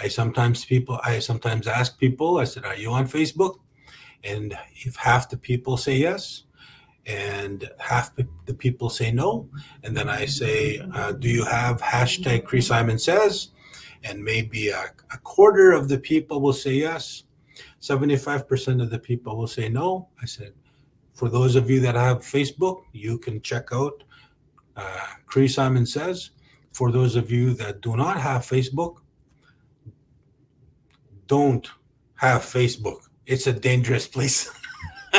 I 0.00 0.08
sometimes 0.08 0.64
people 0.64 0.98
I 1.04 1.18
sometimes 1.20 1.66
ask 1.66 1.98
people, 1.98 2.38
I 2.38 2.44
said, 2.44 2.64
Are 2.64 2.76
you 2.76 2.90
on 2.90 3.06
Facebook? 3.06 3.58
And 4.24 4.56
if 4.74 4.96
half 4.96 5.28
the 5.28 5.36
people 5.36 5.76
say 5.76 5.96
yes, 5.96 6.44
and 7.06 7.70
half 7.78 8.14
the 8.16 8.54
people 8.54 8.88
say 8.88 9.12
no. 9.12 9.48
And 9.82 9.96
then 9.96 10.08
I 10.08 10.24
say, 10.26 10.80
uh, 10.94 11.12
Do 11.12 11.28
you 11.28 11.44
have 11.44 11.80
hashtag 11.80 12.44
Cree 12.44 12.60
Simon 12.60 12.98
says? 12.98 13.48
And 14.02 14.22
maybe 14.22 14.68
a, 14.68 14.92
a, 15.12 15.18
quarter 15.18 15.72
of 15.72 15.88
the 15.88 15.98
people 15.98 16.40
will 16.40 16.52
say 16.52 16.72
yes. 16.72 17.24
75% 17.80 18.82
of 18.82 18.90
the 18.90 18.98
people 18.98 19.36
will 19.36 19.46
say 19.46 19.68
no. 19.68 20.08
I 20.20 20.26
said, 20.26 20.52
For 21.14 21.28
those 21.28 21.56
of 21.56 21.70
you 21.70 21.80
that 21.80 21.94
have 21.94 22.18
Facebook, 22.18 22.82
you 22.92 23.18
can 23.18 23.40
check 23.40 23.68
out 23.72 24.04
uh, 24.76 25.06
Cree 25.26 25.48
Simon 25.48 25.86
says. 25.86 26.30
for 26.72 26.90
those 26.90 27.14
of 27.14 27.30
you 27.30 27.54
that 27.54 27.80
do 27.80 27.96
not 27.96 28.20
have 28.20 28.42
Facebook, 28.42 28.96
don't 31.26 31.68
have 32.16 32.42
Facebook. 32.42 33.08
It's 33.26 33.46
a 33.46 33.52
dangerous 33.52 34.06
place. 34.06 34.50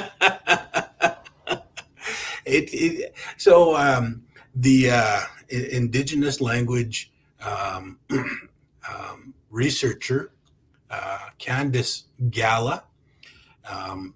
it, 2.45 2.69
it, 2.73 3.15
so 3.37 3.75
um, 3.75 4.23
the 4.53 4.91
uh, 4.91 5.19
indigenous 5.49 6.41
language 6.41 7.11
um, 7.41 7.99
um, 8.09 9.33
researcher 9.49 10.31
uh, 10.89 11.29
Candace 11.37 12.05
Galla 12.29 12.83
um, 13.69 14.13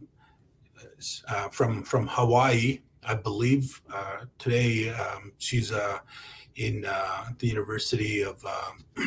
uh, 1.27 1.49
from 1.49 1.83
from 1.83 2.07
Hawaii, 2.07 2.81
I 3.03 3.15
believe. 3.15 3.81
Uh, 3.93 4.25
today 4.37 4.89
um, 4.89 5.31
she's 5.37 5.71
uh, 5.71 5.99
in 6.59 6.85
uh, 6.85 7.25
the 7.39 7.47
University 7.47 8.21
of. 8.21 8.43
Um, 8.45 9.05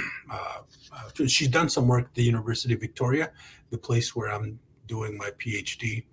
she's 1.29 1.49
done 1.49 1.69
some 1.69 1.87
work 1.87 2.07
at 2.07 2.15
the 2.15 2.25
University 2.25 2.75
of 2.75 2.81
Victoria, 2.81 3.31
the 3.71 3.79
place 3.79 4.17
where 4.17 4.33
I'm 4.33 4.59
doing 4.87 5.17
my 5.17 5.31
PhD, 5.33 6.05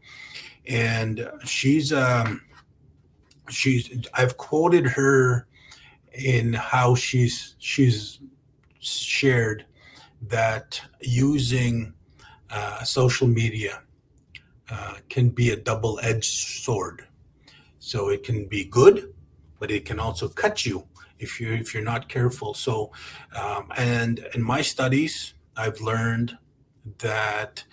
and 0.67 1.27
she's 1.45 1.91
um, 1.93 2.41
she's 3.49 3.89
I've 4.13 4.37
quoted 4.37 4.85
her 4.85 5.47
in 6.13 6.53
how 6.53 6.95
she's 6.95 7.55
she's 7.59 8.19
shared 8.79 9.65
that 10.23 10.81
using 11.01 11.93
uh, 12.49 12.83
social 12.83 13.27
media 13.27 13.81
uh, 14.69 14.95
can 15.09 15.29
be 15.29 15.51
a 15.51 15.55
double-edged 15.55 16.25
sword. 16.63 17.07
So 17.79 18.09
it 18.09 18.23
can 18.23 18.45
be 18.45 18.65
good, 18.65 19.13
but 19.59 19.71
it 19.71 19.85
can 19.85 19.99
also 19.99 20.27
cut 20.27 20.65
you 20.65 20.85
if 21.19 21.39
you 21.39 21.53
if 21.53 21.73
you're 21.73 21.83
not 21.83 22.09
careful. 22.09 22.53
So, 22.53 22.91
um, 23.35 23.71
and 23.77 24.25
in 24.33 24.41
my 24.41 24.61
studies, 24.61 25.33
I've 25.55 25.79
learned 25.81 26.37
that 26.99 27.63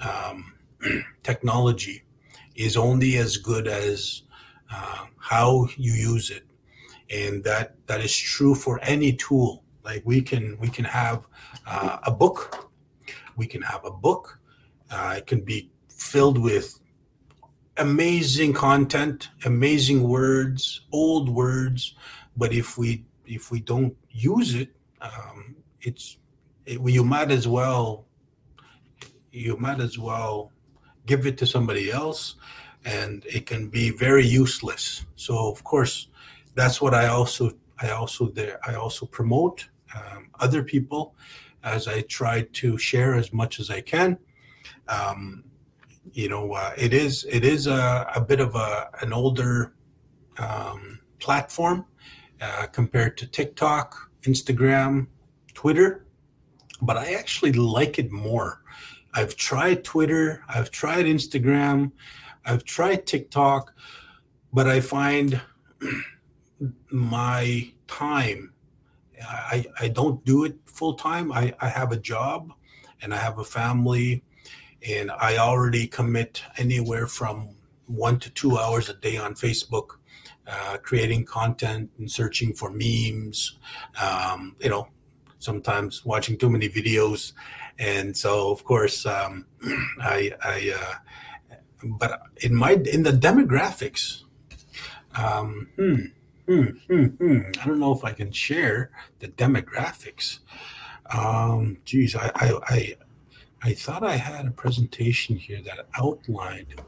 um, 0.00 0.54
technology 1.22 2.04
is 2.54 2.76
only 2.76 3.16
as 3.16 3.36
good 3.36 3.68
as 3.68 4.22
uh, 4.70 5.06
how 5.18 5.68
you 5.76 5.92
use 5.92 6.30
it, 6.30 6.44
and 7.10 7.42
that 7.44 7.74
that 7.86 8.00
is 8.00 8.16
true 8.16 8.54
for 8.54 8.80
any 8.82 9.12
tool. 9.12 9.62
Like 9.84 10.02
we 10.04 10.20
can 10.20 10.58
we 10.58 10.68
can 10.68 10.84
have 10.84 11.26
uh, 11.66 11.98
a 12.04 12.10
book, 12.10 12.70
we 13.36 13.46
can 13.46 13.62
have 13.62 13.84
a 13.84 13.90
book. 13.90 14.40
Uh, 14.90 15.14
it 15.18 15.26
can 15.26 15.40
be 15.40 15.70
filled 15.88 16.38
with 16.38 16.78
amazing 17.78 18.52
content, 18.52 19.28
amazing 19.44 20.02
words, 20.08 20.82
old 20.92 21.28
words. 21.28 21.94
But 22.36 22.52
if 22.52 22.78
we 22.78 23.04
if 23.26 23.50
we 23.50 23.60
don't 23.60 23.96
use 24.10 24.54
it, 24.54 24.70
um, 25.00 25.56
it's 25.80 26.18
it, 26.64 26.80
you 26.80 27.04
might 27.04 27.30
as 27.30 27.46
well 27.48 28.06
you 29.32 29.56
might 29.56 29.80
as 29.80 29.98
well 29.98 30.50
give 31.06 31.26
it 31.26 31.36
to 31.38 31.46
somebody 31.46 31.90
else 31.90 32.36
and 32.84 33.24
it 33.26 33.46
can 33.46 33.68
be 33.68 33.90
very 33.90 34.26
useless 34.26 35.04
so 35.14 35.50
of 35.50 35.62
course 35.62 36.08
that's 36.54 36.80
what 36.80 36.94
i 36.94 37.08
also 37.08 37.50
i 37.80 37.90
also 37.90 38.28
there 38.28 38.58
i 38.66 38.74
also 38.74 39.04
promote 39.04 39.68
um, 39.94 40.28
other 40.40 40.62
people 40.62 41.14
as 41.66 41.88
I 41.88 42.02
try 42.02 42.42
to 42.52 42.78
share 42.78 43.14
as 43.16 43.32
much 43.32 43.60
as 43.60 43.70
I 43.70 43.80
can. 43.80 44.16
Um, 44.88 45.44
you 46.12 46.28
know, 46.28 46.52
uh, 46.52 46.72
it 46.78 46.94
is 46.94 47.26
it 47.28 47.44
is 47.44 47.66
a, 47.66 48.10
a 48.14 48.20
bit 48.20 48.40
of 48.40 48.54
a 48.54 48.88
an 49.00 49.12
older 49.12 49.74
um, 50.38 51.00
platform 51.18 51.84
uh, 52.40 52.66
compared 52.66 53.16
to 53.18 53.26
TikTok, 53.26 54.10
Instagram, 54.22 55.06
Twitter, 55.54 56.06
but 56.82 56.96
I 56.96 57.14
actually 57.14 57.52
like 57.52 57.98
it 57.98 58.10
more. 58.10 58.62
I've 59.14 59.36
tried 59.36 59.84
Twitter, 59.84 60.42
I've 60.48 60.70
tried 60.70 61.06
Instagram, 61.06 61.92
I've 62.44 62.64
tried 62.64 63.06
TikTok, 63.06 63.74
but 64.52 64.66
I 64.66 64.80
find 64.80 65.40
my 66.90 67.72
time 67.86 68.52
I, 69.22 69.66
I 69.80 69.88
don't 69.88 70.24
do 70.24 70.44
it 70.44 70.56
full 70.66 70.94
time. 70.94 71.32
I, 71.32 71.54
I 71.60 71.68
have 71.68 71.92
a 71.92 71.96
job 71.96 72.52
and 73.02 73.12
I 73.14 73.18
have 73.18 73.38
a 73.38 73.44
family, 73.44 74.22
and 74.86 75.10
I 75.10 75.38
already 75.38 75.86
commit 75.86 76.42
anywhere 76.56 77.06
from 77.06 77.50
one 77.86 78.18
to 78.20 78.30
two 78.30 78.58
hours 78.58 78.88
a 78.88 78.94
day 78.94 79.16
on 79.16 79.34
Facebook, 79.34 79.98
uh, 80.46 80.78
creating 80.82 81.24
content 81.24 81.90
and 81.98 82.10
searching 82.10 82.52
for 82.52 82.70
memes. 82.70 83.58
Um, 84.02 84.56
you 84.60 84.70
know, 84.70 84.88
sometimes 85.38 86.04
watching 86.04 86.36
too 86.36 86.50
many 86.50 86.68
videos, 86.68 87.32
and 87.78 88.16
so 88.16 88.50
of 88.50 88.64
course 88.64 89.06
um, 89.06 89.46
I, 90.00 90.32
I 90.42 90.74
uh, 90.78 90.94
but 91.84 92.22
in 92.42 92.54
my 92.54 92.72
in 92.72 93.02
the 93.02 93.12
demographics, 93.12 94.22
um, 95.14 95.68
hmm, 95.76 96.06
Hmm, 96.46 96.62
hmm, 96.86 97.04
hmm. 97.06 97.40
I 97.60 97.66
don't 97.66 97.80
know 97.80 97.92
if 97.92 98.04
I 98.04 98.12
can 98.12 98.30
share 98.30 98.90
the 99.18 99.26
demographics. 99.28 100.38
Um, 101.12 101.78
geez, 101.84 102.14
I, 102.14 102.30
I, 102.36 102.52
I, 102.68 102.96
I 103.62 103.74
thought 103.74 104.04
I 104.04 104.16
had 104.16 104.46
a 104.46 104.52
presentation 104.52 105.36
here 105.36 105.60
that 105.62 105.88
outlined. 105.98 106.80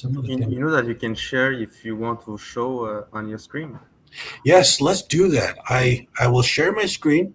You, 0.00 0.38
you 0.48 0.60
know 0.60 0.70
that 0.70 0.86
you 0.86 0.94
can 0.94 1.14
share 1.14 1.52
if 1.52 1.84
you 1.84 1.96
want 1.96 2.24
to 2.24 2.38
show 2.38 2.84
uh, 2.84 3.04
on 3.12 3.28
your 3.28 3.38
screen. 3.38 3.78
Yes, 4.44 4.80
let's 4.80 5.02
do 5.02 5.28
that. 5.28 5.56
I 5.68 6.06
I 6.18 6.28
will 6.28 6.42
share 6.42 6.72
my 6.72 6.86
screen. 6.86 7.34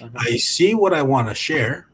Uh-huh. 0.00 0.10
I 0.18 0.36
see 0.36 0.74
what 0.74 0.94
I 0.94 1.02
want 1.02 1.28
to 1.28 1.34
share. 1.34 1.88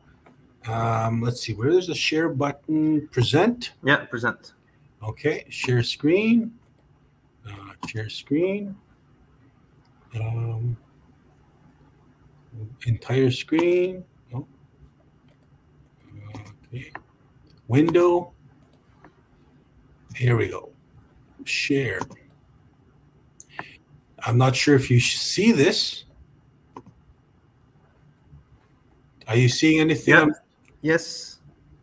Um, 0.67 1.21
let's 1.21 1.41
see, 1.43 1.53
where 1.53 1.71
there's 1.73 1.91
a 1.91 1.95
share 1.95 2.29
button? 2.29 3.09
Present. 3.09 3.73
Yeah, 3.85 4.05
present. 4.07 4.55
Okay, 5.03 5.45
share 5.51 5.83
screen. 5.83 6.53
Uh, 7.47 7.75
share 7.87 8.09
screen 8.09 8.75
um, 10.21 10.77
entire 12.87 13.31
screen. 13.31 14.05
Oh. 14.35 14.47
Okay. 16.73 16.93
Window. 17.69 18.34
Here 20.15 20.37
we 20.37 20.49
go. 20.49 20.71
Share. 21.45 22.01
I'm 24.27 24.39
not 24.39 24.57
sure 24.57 24.75
if 24.75 24.91
you 24.91 25.01
see 25.01 25.53
this. 25.53 26.05
Are 29.29 29.37
you 29.37 29.49
seeing 29.49 29.81
anything? 29.81 30.15
Yeah. 30.15 30.27
Yes. 30.83 31.39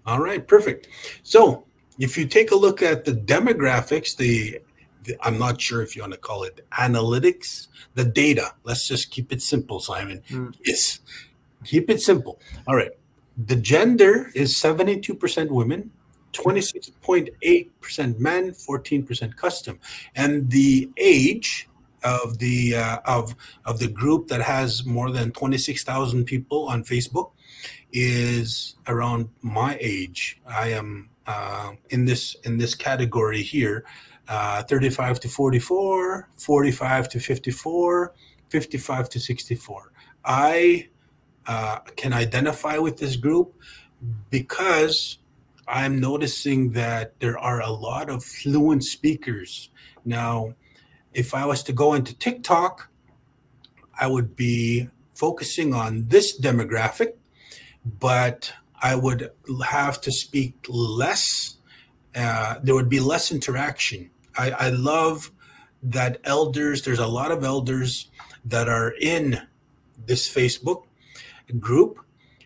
All 0.06 0.20
right, 0.20 0.46
perfect. 0.48 0.88
So 1.24 1.66
if 2.00 2.18
you 2.18 2.26
take 2.26 2.52
a 2.52 2.56
look 2.56 2.82
at 2.82 3.06
the 3.06 3.14
demographics, 3.14 4.16
the 4.16 4.60
I'm 5.22 5.38
not 5.38 5.60
sure 5.60 5.82
if 5.82 5.96
you 5.96 6.04
want 6.04 6.14
to 6.14 6.20
call 6.20 6.44
it 6.44 6.66
analytics, 6.72 7.68
the 7.96 8.06
data. 8.06 8.54
Let's 8.64 8.88
just 8.88 9.10
keep 9.12 9.32
it 9.32 9.42
simple, 9.42 9.80
Simon. 9.80 10.22
Mm. 10.30 10.54
Yes, 10.64 11.00
keep 11.66 11.90
it 11.90 12.02
simple. 12.02 12.40
All 12.68 12.76
right. 12.76 12.92
The 13.46 13.56
gender 13.56 14.32
is 14.36 14.54
72% 14.54 15.50
women, 15.50 15.90
26.8% 16.34 18.20
men, 18.20 18.52
14% 18.52 19.36
custom. 19.36 19.80
And 20.16 20.50
the 20.50 20.90
age 20.98 21.68
of 22.04 22.40
the 22.40 22.76
uh, 22.76 22.98
of 23.06 23.36
of 23.66 23.78
the 23.78 23.88
group 23.88 24.28
that 24.28 24.42
has 24.42 24.86
more 24.86 25.12
than 25.12 25.32
26,000 25.32 26.26
people 26.26 26.68
on 26.68 26.84
Facebook 26.84 27.32
is 27.94 28.76
around 28.88 29.30
my 29.42 29.78
age. 29.80 30.42
I 30.48 30.70
am 30.70 31.10
uh, 31.28 31.74
in 31.90 32.06
this 32.06 32.36
in 32.44 32.58
this 32.58 32.74
category 32.74 33.44
here 33.44 33.86
uh, 34.28 34.64
35 34.64 35.20
to 35.20 35.30
44, 35.30 36.30
45 36.38 37.10
to 37.10 37.20
54, 37.20 38.14
55 38.50 39.10
to 39.10 39.20
64. 39.20 39.92
I 40.24 40.88
uh, 41.48 41.80
can 41.98 42.14
identify 42.14 42.78
with 42.78 42.98
this 42.98 43.16
group 43.16 43.54
because 44.30 45.18
I'm 45.72 46.00
noticing 46.00 46.72
that 46.74 47.20
there 47.20 47.38
are 47.38 47.62
a 47.62 47.70
lot 47.70 48.10
of 48.10 48.24
fluent 48.24 48.84
speakers. 48.84 49.70
Now, 50.04 50.54
if 51.14 51.34
I 51.34 51.46
was 51.46 51.64
to 51.64 51.74
go 51.74 51.94
into 51.94 52.14
TikTok, 52.16 52.90
I 54.00 54.08
would 54.08 54.36
be 54.36 54.90
focusing 55.16 55.74
on 55.74 56.08
this 56.08 56.40
demographic, 56.40 57.14
but 58.00 58.54
I 58.82 58.96
would 58.96 59.32
have 59.66 60.02
to 60.02 60.12
speak 60.12 60.66
less. 60.68 61.58
Uh, 62.16 62.56
there 62.62 62.76
would 62.76 62.90
be 62.90 63.00
less 63.00 63.32
interaction 63.32 64.12
I, 64.38 64.52
I 64.52 64.70
love 64.70 65.32
that 65.84 66.20
elders, 66.24 66.84
there's 66.84 67.00
a 67.00 67.08
lot 67.08 67.32
of 67.32 67.44
elders 67.44 68.10
that 68.46 68.70
are 68.70 68.94
in 69.02 69.42
this 70.06 70.34
Facebook 70.34 70.84
group. 71.60 72.00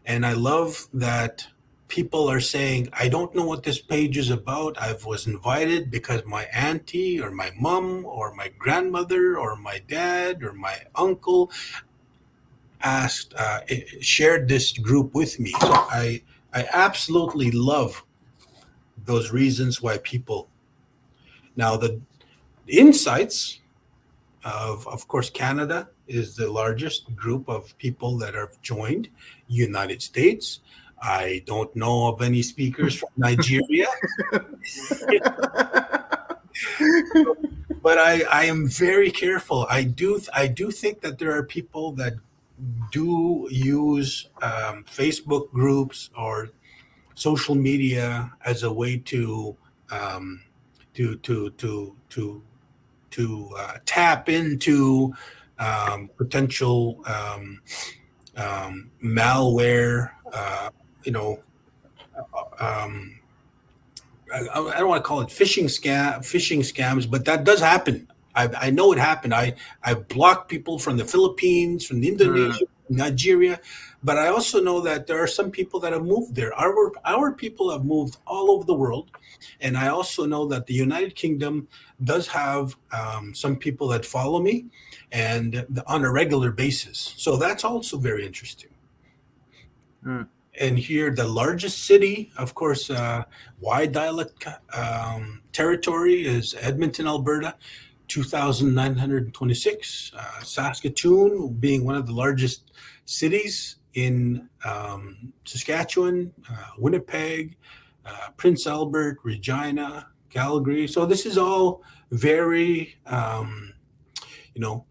And 0.05 0.25
I 0.25 0.33
love 0.33 0.87
that 0.93 1.47
people 1.87 2.29
are 2.29 2.39
saying, 2.39 2.89
I 2.93 3.07
don't 3.07 3.33
know 3.35 3.45
what 3.45 3.63
this 3.63 3.79
page 3.79 4.17
is 4.17 4.31
about. 4.31 4.77
I 4.77 4.95
was 5.05 5.27
invited 5.27 5.91
because 5.91 6.23
my 6.25 6.45
auntie 6.45 7.21
or 7.21 7.31
my 7.31 7.51
mom 7.59 8.05
or 8.05 8.33
my 8.33 8.51
grandmother 8.57 9.37
or 9.37 9.55
my 9.55 9.81
dad 9.87 10.43
or 10.43 10.53
my 10.53 10.77
uncle 10.95 11.51
asked, 12.81 13.33
uh, 13.35 13.59
shared 14.01 14.47
this 14.47 14.71
group 14.73 15.13
with 15.13 15.39
me. 15.39 15.51
So 15.61 15.73
I, 15.73 16.21
I 16.53 16.67
absolutely 16.73 17.51
love 17.51 18.03
those 19.05 19.31
reasons 19.31 19.81
why 19.81 19.99
people. 19.99 20.49
Now 21.55 21.77
the 21.77 22.01
insights 22.67 23.59
of, 24.43 24.87
of 24.87 25.07
course, 25.07 25.29
Canada 25.29 25.89
is 26.07 26.35
the 26.35 26.49
largest 26.49 27.15
group 27.15 27.49
of 27.49 27.75
people 27.77 28.17
that 28.19 28.35
have 28.35 28.61
joined. 28.61 29.09
United 29.47 30.01
States. 30.01 30.61
I 31.05 31.43
don't 31.45 31.73
know 31.75 32.07
of 32.07 32.21
any 32.23 32.41
speakers 32.41 32.95
from 32.95 33.09
Nigeria. 33.15 33.87
but 37.83 37.99
I, 37.99 38.23
I 38.31 38.45
am 38.45 38.67
very 38.67 39.11
careful. 39.11 39.67
I 39.69 39.83
do 39.83 40.19
I 40.33 40.47
do 40.47 40.71
think 40.71 41.01
that 41.01 41.19
there 41.19 41.31
are 41.37 41.43
people 41.43 41.91
that 41.93 42.13
do 42.91 43.47
use 43.51 44.29
um, 44.41 44.83
Facebook 44.85 45.51
groups 45.51 46.09
or 46.17 46.49
social 47.13 47.53
media 47.53 48.33
as 48.43 48.63
a 48.63 48.71
way 48.71 48.97
to 48.97 49.55
um, 49.91 50.41
to 50.95 51.17
to 51.17 51.51
to 51.51 51.95
to 52.09 52.41
to 53.11 53.51
uh, 53.55 53.77
tap 53.85 54.27
into 54.27 55.13
um, 55.59 56.09
potential 56.17 56.99
um, 57.05 57.61
um, 58.35 58.89
malware. 59.03 60.09
Uh, 60.33 60.71
you 61.05 61.11
know, 61.11 61.39
um, 62.59 63.19
I, 64.33 64.39
I, 64.49 64.79
don't 64.79 64.89
want 64.89 65.03
to 65.03 65.07
call 65.07 65.21
it 65.21 65.29
phishing 65.29 65.65
scam, 65.65 66.19
phishing 66.19 66.59
scams, 66.59 67.09
but 67.09 67.25
that 67.25 67.43
does 67.43 67.59
happen. 67.59 68.07
I, 68.35 68.49
I 68.59 68.69
know 68.69 68.91
it 68.91 68.99
happened. 68.99 69.33
I 69.33 69.55
I 69.83 69.93
blocked 69.93 70.49
people 70.49 70.77
from 70.79 70.97
the 70.97 71.05
Philippines, 71.05 71.85
from 71.85 72.03
Indonesia, 72.03 72.65
mm. 72.65 72.67
Nigeria, 72.89 73.59
but 74.03 74.17
I 74.17 74.27
also 74.27 74.61
know 74.61 74.81
that 74.81 75.07
there 75.07 75.21
are 75.21 75.27
some 75.27 75.51
people 75.51 75.79
that 75.81 75.93
have 75.93 76.03
moved 76.03 76.35
there. 76.35 76.53
Our 76.53 76.91
our 77.05 77.31
people 77.31 77.71
have 77.71 77.85
moved 77.85 78.17
all 78.27 78.51
over 78.51 78.65
the 78.65 78.73
world, 78.73 79.11
and 79.61 79.77
I 79.77 79.87
also 79.87 80.25
know 80.25 80.45
that 80.47 80.67
the 80.67 80.73
United 80.73 81.15
Kingdom 81.15 81.67
does 82.03 82.27
have 82.27 82.75
um, 82.91 83.33
some 83.33 83.55
people 83.55 83.87
that 83.89 84.05
follow 84.05 84.39
me, 84.39 84.65
and 85.11 85.65
on 85.87 86.03
a 86.03 86.11
regular 86.11 86.51
basis. 86.51 87.13
So 87.17 87.37
that's 87.37 87.63
also 87.63 87.97
very 87.97 88.25
interesting. 88.25 88.71
Mm. 90.05 90.27
And 90.59 90.79
here, 90.79 91.11
the 91.11 91.27
largest 91.27 91.83
city, 91.83 92.31
of 92.37 92.55
course, 92.55 92.89
uh, 92.89 93.25
Y 93.59 93.85
dialect 93.87 94.47
um, 94.73 95.41
territory 95.51 96.25
is 96.25 96.55
Edmonton, 96.59 97.07
Alberta, 97.07 97.55
2,926. 98.07 100.11
Uh, 100.15 100.39
Saskatoon 100.41 101.57
being 101.59 101.83
one 101.83 101.95
of 101.95 102.07
the 102.07 102.13
largest 102.13 102.71
cities 103.05 103.77
in 103.95 104.47
um, 104.63 105.33
Saskatchewan, 105.45 106.31
uh, 106.49 106.67
Winnipeg, 106.77 107.57
uh, 108.05 108.29
Prince 108.37 108.67
Albert, 108.67 109.17
Regina, 109.23 110.07
Calgary. 110.29 110.87
So 110.87 111.05
this 111.05 111.25
is 111.25 111.37
all 111.37 111.83
very, 112.11 112.95
um, 113.05 113.73
you 114.53 114.61
know, 114.61 114.85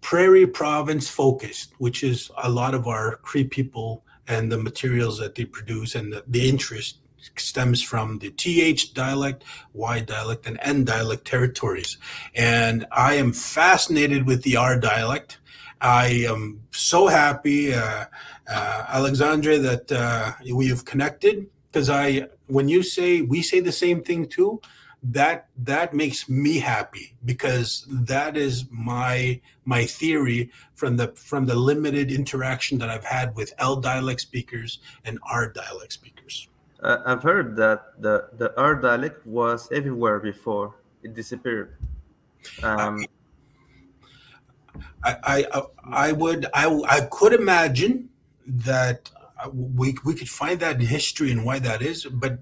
prairie 0.00 0.46
province 0.46 1.08
focused, 1.08 1.74
which 1.78 2.02
is 2.02 2.30
a 2.42 2.48
lot 2.48 2.74
of 2.74 2.86
our 2.86 3.16
Cree 3.16 3.44
people 3.44 4.04
and 4.30 4.50
the 4.50 4.58
materials 4.58 5.18
that 5.18 5.34
they 5.34 5.44
produce 5.44 5.94
and 5.94 6.12
the, 6.12 6.22
the 6.26 6.48
interest 6.48 6.98
stems 7.36 7.82
from 7.82 8.18
the 8.18 8.30
TH 8.30 8.94
dialect, 8.94 9.44
Y 9.74 10.00
dialect, 10.00 10.46
and 10.46 10.58
N 10.62 10.84
dialect 10.84 11.26
territories. 11.26 11.98
And 12.34 12.86
I 12.92 13.14
am 13.14 13.32
fascinated 13.32 14.26
with 14.26 14.42
the 14.42 14.56
R 14.56 14.78
dialect. 14.78 15.38
I 15.80 16.06
am 16.28 16.62
so 16.70 17.08
happy, 17.08 17.74
uh, 17.74 18.04
uh, 18.48 18.84
Alexandre, 18.88 19.58
that 19.58 19.92
uh, 19.92 20.32
we 20.54 20.68
have 20.68 20.84
connected 20.84 21.48
because 21.66 21.90
I, 21.90 22.28
when 22.46 22.68
you 22.68 22.82
say 22.82 23.22
we 23.22 23.42
say 23.42 23.60
the 23.60 23.72
same 23.72 24.02
thing 24.02 24.26
too, 24.26 24.60
that 25.02 25.48
that 25.56 25.94
makes 25.94 26.28
me 26.28 26.58
happy 26.58 27.14
because 27.24 27.86
that 27.88 28.36
is 28.36 28.66
my 28.70 29.40
my 29.64 29.84
theory 29.84 30.50
from 30.74 30.96
the 30.96 31.08
from 31.16 31.46
the 31.46 31.54
limited 31.54 32.12
interaction 32.12 32.78
that 32.78 32.90
I've 32.90 33.04
had 33.04 33.34
with 33.34 33.52
L 33.58 33.76
dialect 33.76 34.20
speakers 34.20 34.78
and 35.04 35.18
R 35.28 35.48
dialect 35.48 35.92
speakers. 35.92 36.48
Uh, 36.82 36.98
I've 37.06 37.22
heard 37.22 37.56
that 37.56 38.00
the 38.00 38.28
the 38.36 38.52
R 38.60 38.74
dialect 38.74 39.26
was 39.26 39.68
everywhere 39.72 40.20
before 40.20 40.74
it 41.02 41.14
disappeared. 41.14 41.76
Um, 42.62 43.04
I, 45.02 45.44
I 45.52 45.62
I 45.84 46.12
would 46.12 46.46
I 46.52 46.66
I 46.88 47.00
could 47.10 47.32
imagine 47.32 48.10
that 48.46 49.10
we 49.52 49.96
we 50.04 50.14
could 50.14 50.28
find 50.28 50.60
that 50.60 50.80
in 50.80 50.86
history 50.86 51.30
and 51.30 51.44
why 51.44 51.58
that 51.58 51.80
is, 51.82 52.04
but 52.04 52.38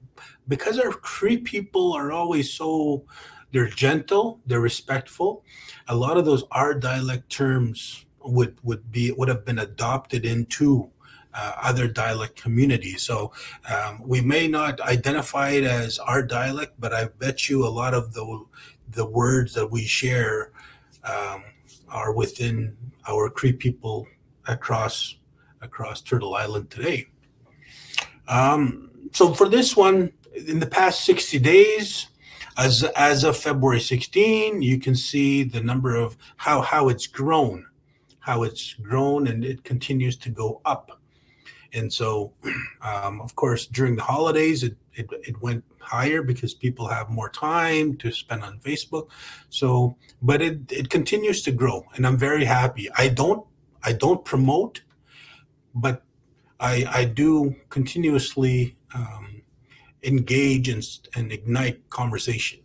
because 0.49 0.79
our 0.79 0.91
Cree 0.91 1.39
people 1.39 1.93
are 1.93 2.11
always 2.11 2.53
so 2.53 3.05
they're 3.53 3.69
gentle, 3.69 4.41
they're 4.47 4.61
respectful. 4.61 5.45
A 5.89 5.95
lot 5.95 6.17
of 6.19 6.25
those 6.25 6.45
R 6.51 6.75
dialect 6.75 7.31
terms 7.31 8.05
would 8.21 8.59
would 8.63 8.91
be 8.91 9.13
would 9.13 9.29
have 9.29 9.45
been 9.45 9.61
adopted 9.61 10.27
into 10.27 10.91
uh, 11.35 11.53
other 11.63 11.87
dialect 11.87 12.41
communities. 12.41 13.03
So 13.03 13.33
um, 13.73 14.03
we 14.05 14.21
may 14.21 14.49
not 14.49 14.81
identify 14.81 15.51
it 15.51 15.65
as 15.65 15.99
our 15.99 16.23
dialect, 16.23 16.75
but 16.79 16.93
I 16.93 17.07
bet 17.19 17.49
you 17.49 17.67
a 17.67 17.69
lot 17.69 17.95
of 17.95 18.13
the 18.13 18.45
the 18.91 19.07
words 19.07 19.55
that 19.55 19.71
we 19.71 19.85
share 19.85 20.53
um, 21.05 21.45
are 21.89 22.13
within 22.13 22.77
our 23.07 23.31
Cree 23.31 23.53
people 23.53 24.07
across 24.47 25.17
across 25.61 26.03
Turtle 26.03 26.35
Island 26.35 26.71
today. 26.71 27.07
Um, 28.29 28.91
so 29.13 29.33
for 29.33 29.49
this 29.49 29.77
one, 29.77 30.13
in 30.47 30.61
the 30.61 30.67
past 30.67 31.05
60 31.05 31.39
days, 31.39 32.09
as 32.59 32.83
as 32.97 33.23
of 33.23 33.37
February 33.37 33.81
16, 33.81 34.63
you 34.63 34.79
can 34.79 34.97
see 34.97 35.45
the 35.45 35.61
number 35.61 35.95
of 35.95 36.17
how 36.37 36.61
how 36.61 36.89
it's 36.89 37.07
grown, 37.07 37.67
how 38.19 38.43
it's 38.43 38.75
grown, 38.75 39.29
and 39.29 39.45
it 39.45 39.63
continues 39.63 40.17
to 40.17 40.29
go 40.29 40.61
up. 40.65 41.01
And 41.73 41.93
so, 41.93 42.33
um, 42.83 43.21
of 43.21 43.37
course, 43.37 43.67
during 43.67 43.95
the 43.95 44.03
holidays, 44.03 44.65
it, 44.65 44.77
it 44.95 45.07
it 45.23 45.41
went 45.41 45.65
higher 45.79 46.21
because 46.21 46.53
people 46.53 46.89
have 46.89 47.09
more 47.09 47.29
time 47.29 47.97
to 47.99 48.11
spend 48.11 48.43
on 48.43 48.59
Facebook. 48.59 49.09
So, 49.51 49.97
but 50.21 50.43
it 50.43 50.73
it 50.73 50.91
continues 50.91 51.43
to 51.43 51.53
grow, 51.53 51.87
and 51.95 52.05
I'm 52.05 52.19
very 52.19 52.45
happy. 52.45 52.89
I 52.97 53.09
don't 53.09 53.47
I 53.85 53.93
don't 53.93 54.25
promote, 54.25 54.83
but 55.75 56.03
I 56.59 56.85
I 56.91 57.05
do 57.05 57.55
continuously. 57.69 58.77
Um, 58.95 59.38
engage 60.03 60.69
and, 60.69 60.85
and 61.15 61.33
ignite 61.33 61.89
conversation. 61.91 62.61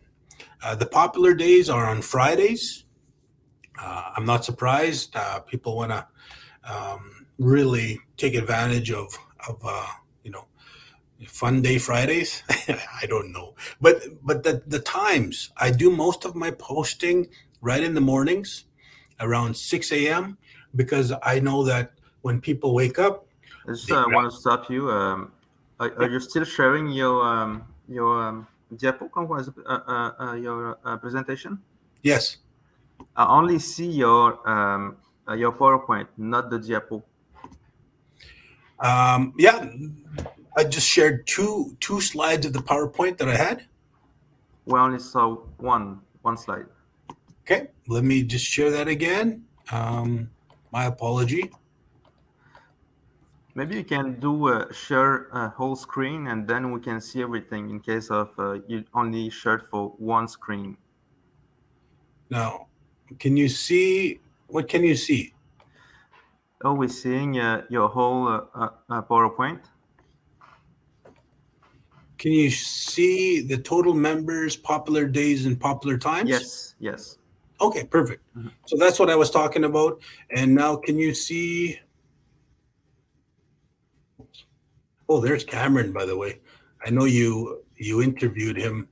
Uh, 0.64 0.76
the 0.76 0.86
popular 0.86 1.34
days 1.34 1.70
are 1.70 1.86
on 1.86 2.02
Fridays. 2.02 2.86
Uh, 3.80 4.12
I'm 4.16 4.26
not 4.26 4.46
surprised. 4.46 5.16
Uh, 5.16 5.40
people 5.40 5.76
want 5.76 5.92
to 5.92 6.08
um, 6.64 7.26
really 7.38 8.00
take 8.18 8.36
advantage 8.36 8.92
of 8.92 9.18
of 9.48 9.60
uh, 9.66 9.88
you 10.24 10.32
know 10.32 10.46
fun 11.28 11.62
day 11.62 11.78
Fridays. 11.78 12.44
I 12.70 13.06
don't 13.08 13.34
know, 13.34 13.56
but 13.82 14.04
but 14.22 14.44
the 14.44 14.64
the 14.68 14.80
times 14.80 15.52
I 15.58 15.72
do 15.72 15.90
most 15.90 16.24
of 16.24 16.36
my 16.36 16.52
posting 16.52 17.28
right 17.62 17.82
in 17.82 17.94
the 17.94 18.02
mornings 18.02 18.66
around 19.20 19.56
6 19.56 19.92
a.m. 19.94 20.38
because 20.76 21.14
I 21.24 21.40
know 21.40 21.64
that 21.64 21.94
when 22.22 22.42
people 22.42 22.74
wake 22.74 23.00
up. 23.00 23.26
I 23.68 23.72
just 23.72 23.92
uh, 23.92 24.06
want 24.10 24.32
to 24.32 24.38
stop 24.38 24.70
you. 24.70 24.92
Um, 24.92 25.32
are, 25.80 25.92
are 26.02 26.10
you 26.10 26.20
still 26.20 26.44
sharing 26.44 26.90
your 26.90 27.24
um, 27.24 27.64
your 27.88 28.22
um, 28.22 28.48
diapo 28.76 29.10
was 29.28 29.50
uh, 29.50 29.80
uh, 29.88 30.12
uh, 30.20 30.34
your 30.34 30.78
uh, 30.86 30.98
presentation? 30.98 31.60
Yes. 32.02 32.38
I 33.16 33.26
only 33.26 33.60
see 33.60 33.88
your 33.88 34.48
um, 34.50 34.98
uh, 35.28 35.34
your 35.34 35.52
PowerPoint, 35.52 36.08
not 36.18 36.50
the 36.50 36.60
diapo. 36.60 37.04
Um, 38.80 39.34
yeah, 39.38 39.70
I 40.58 40.64
just 40.64 40.88
shared 40.88 41.26
two 41.28 41.76
two 41.80 42.02
slides 42.02 42.46
of 42.46 42.54
the 42.54 42.60
PowerPoint 42.60 43.18
that 43.18 43.30
I 43.30 43.36
had. 43.36 43.66
We 44.66 44.80
only 44.80 45.00
saw 45.00 45.36
one 45.58 46.02
one 46.22 46.38
slide. 46.38 46.66
Okay, 47.42 47.68
let 47.88 48.04
me 48.04 48.24
just 48.24 48.46
share 48.46 48.72
that 48.72 48.88
again. 48.88 49.46
Um, 49.72 50.30
my 50.72 50.86
apology. 50.86 51.52
Maybe 53.56 53.76
you 53.76 53.84
can 53.84 54.20
do 54.20 54.48
a 54.48 54.74
share 54.74 55.28
a 55.32 55.50
whole 55.50 55.76
screen 55.76 56.28
and 56.28 56.48
then 56.48 56.72
we 56.72 56.80
can 56.80 57.00
see 57.00 57.22
everything 57.22 57.70
in 57.70 57.80
case 57.80 58.10
of 58.10 58.32
uh, 58.40 58.60
you 58.68 58.84
only 58.94 59.30
shared 59.30 59.68
for 59.68 59.90
one 59.98 60.28
screen. 60.28 60.76
Now, 62.32 62.68
can 63.20 63.38
you 63.38 63.48
see, 63.48 64.20
what 64.48 64.68
can 64.68 64.84
you 64.84 64.96
see? 64.96 65.34
Oh, 66.64 66.74
we're 66.74 66.90
seeing 66.90 67.40
uh, 67.40 67.64
your 67.70 67.90
whole 67.90 68.28
uh, 68.28 68.42
uh, 68.56 68.70
uh, 68.90 69.02
PowerPoint. 69.04 69.60
Can 72.18 72.32
you 72.32 72.50
see 72.50 73.42
the 73.42 73.58
total 73.58 73.94
members, 73.94 74.56
popular 74.56 75.06
days, 75.06 75.46
and 75.46 75.60
popular 75.60 75.98
times? 75.98 76.30
Yes, 76.30 76.76
yes. 76.80 77.18
Okay, 77.60 77.84
perfect. 77.84 78.24
Mm 78.36 78.44
-hmm. 78.44 78.52
So 78.66 78.78
that's 78.78 78.98
what 78.98 79.10
I 79.10 79.16
was 79.16 79.30
talking 79.30 79.64
about. 79.66 80.02
And 80.38 80.56
now 80.56 80.76
can 80.76 80.98
you 80.98 81.14
see 81.14 81.80
Oh, 85.10 85.20
there's 85.20 85.44
Cameron, 85.44 85.92
by 85.92 86.06
the 86.06 86.18
way. 86.18 86.40
I 86.86 86.90
know 86.90 87.06
you 87.06 87.64
you 87.76 88.02
interviewed 88.02 88.58
him, 88.58 88.88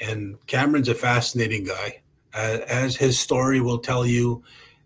and 0.00 0.44
Cameron's 0.46 0.88
a 0.88 0.94
fascinating 0.94 1.64
guy. 1.64 2.02
Uh, 2.34 2.60
as 2.66 2.96
his 2.96 3.18
story 3.18 3.60
will 3.60 3.78
tell 3.78 4.06
you, 4.06 4.42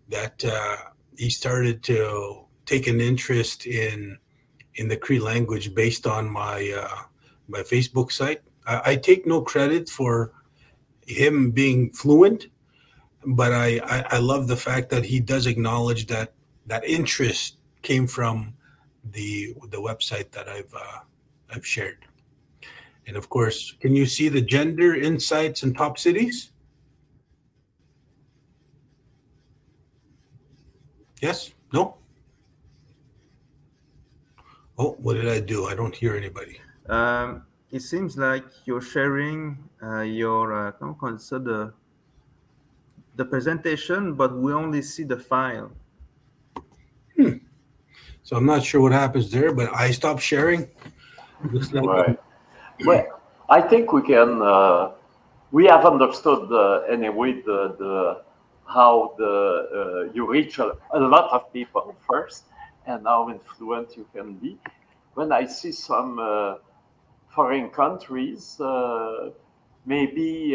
that 0.09 0.43
uh, 0.43 0.77
he 1.17 1.29
started 1.29 1.83
to 1.83 2.45
take 2.65 2.87
an 2.87 3.01
interest 3.01 3.65
in 3.65 4.17
in 4.75 4.87
the 4.87 4.97
Cree 4.97 5.19
language 5.19 5.73
based 5.73 6.05
on 6.05 6.29
my 6.29 6.71
uh, 6.75 7.03
my 7.47 7.61
Facebook 7.61 8.11
site. 8.11 8.41
I, 8.65 8.81
I, 8.91 8.95
take 8.95 9.25
no 9.25 9.41
credit 9.41 9.89
for 9.89 10.33
him 11.07 11.51
being 11.51 11.89
fluent, 11.91 12.47
but 13.25 13.53
I, 13.53 13.79
I, 13.83 14.05
I 14.11 14.17
love 14.19 14.47
the 14.47 14.57
fact 14.57 14.89
that 14.89 15.05
he 15.05 15.19
does 15.19 15.47
acknowledge 15.47 16.07
that 16.07 16.33
that 16.67 16.83
interest 16.85 17.57
came 17.81 18.05
from 18.05 18.53
the 19.11 19.53
the 19.69 19.77
website 19.77 20.31
that 20.31 20.47
I've 20.47 20.73
uh, 20.73 20.99
I've 21.53 21.65
shared. 21.65 22.05
And 23.07 23.15
of 23.15 23.29
course, 23.29 23.73
can 23.79 23.95
you 23.95 24.05
see 24.05 24.27
the 24.27 24.41
gender 24.41 24.93
insights 24.95 25.63
in 25.63 25.73
top 25.73 25.97
cities? 25.97 26.51
Yes? 31.21 31.51
No? 31.73 31.97
Oh, 34.77 34.95
what 34.99 35.13
did 35.13 35.27
I 35.27 35.39
do? 35.39 35.65
I 35.65 35.73
don't 35.73 35.95
hear 35.95 36.15
anybody. 36.15 36.59
Um, 36.89 37.43
it 37.71 37.81
seems 37.81 38.17
like 38.17 38.45
you're 38.65 38.81
sharing 38.81 39.57
uh, 39.81 40.01
your 40.01 40.53
uh, 40.53 40.71
the 40.79 41.73
the 43.15 43.25
presentation, 43.25 44.13
but 44.13 44.37
we 44.37 44.53
only 44.53 44.81
see 44.81 45.03
the 45.03 45.17
file. 45.17 45.71
So 48.27 48.35
I'm 48.35 48.45
not 48.45 48.61
sure 48.61 48.81
what 48.81 48.91
happens 48.91 49.31
there, 49.31 49.53
but 49.53 49.73
I 49.73 49.89
stopped 49.91 50.21
sharing. 50.21 50.67
right. 51.41 52.19
Well, 52.85 53.21
I 53.47 53.61
think 53.61 53.93
we 53.93 54.01
can. 54.01 54.41
Uh, 54.41 54.91
we 55.51 55.65
have 55.67 55.85
understood 55.85 56.51
uh, 56.51 56.81
anyway 56.91 57.39
the 57.45 57.77
the 57.79 58.23
how 58.65 59.15
the 59.17 59.33
uh, 59.79 60.13
you 60.13 60.27
reach 60.29 60.59
a, 60.59 60.75
a, 60.91 60.99
lot 60.99 61.31
of 61.31 61.53
people 61.53 61.95
first, 62.05 62.43
and 62.85 63.05
how 63.05 63.29
influent 63.29 63.95
you 63.95 64.05
can 64.13 64.33
be. 64.33 64.57
When 65.13 65.31
I 65.31 65.45
see 65.45 65.71
some 65.71 66.19
uh, 66.19 66.55
foreign 67.29 67.69
countries, 67.69 68.59
uh, 68.59 69.29
maybe 69.85 70.51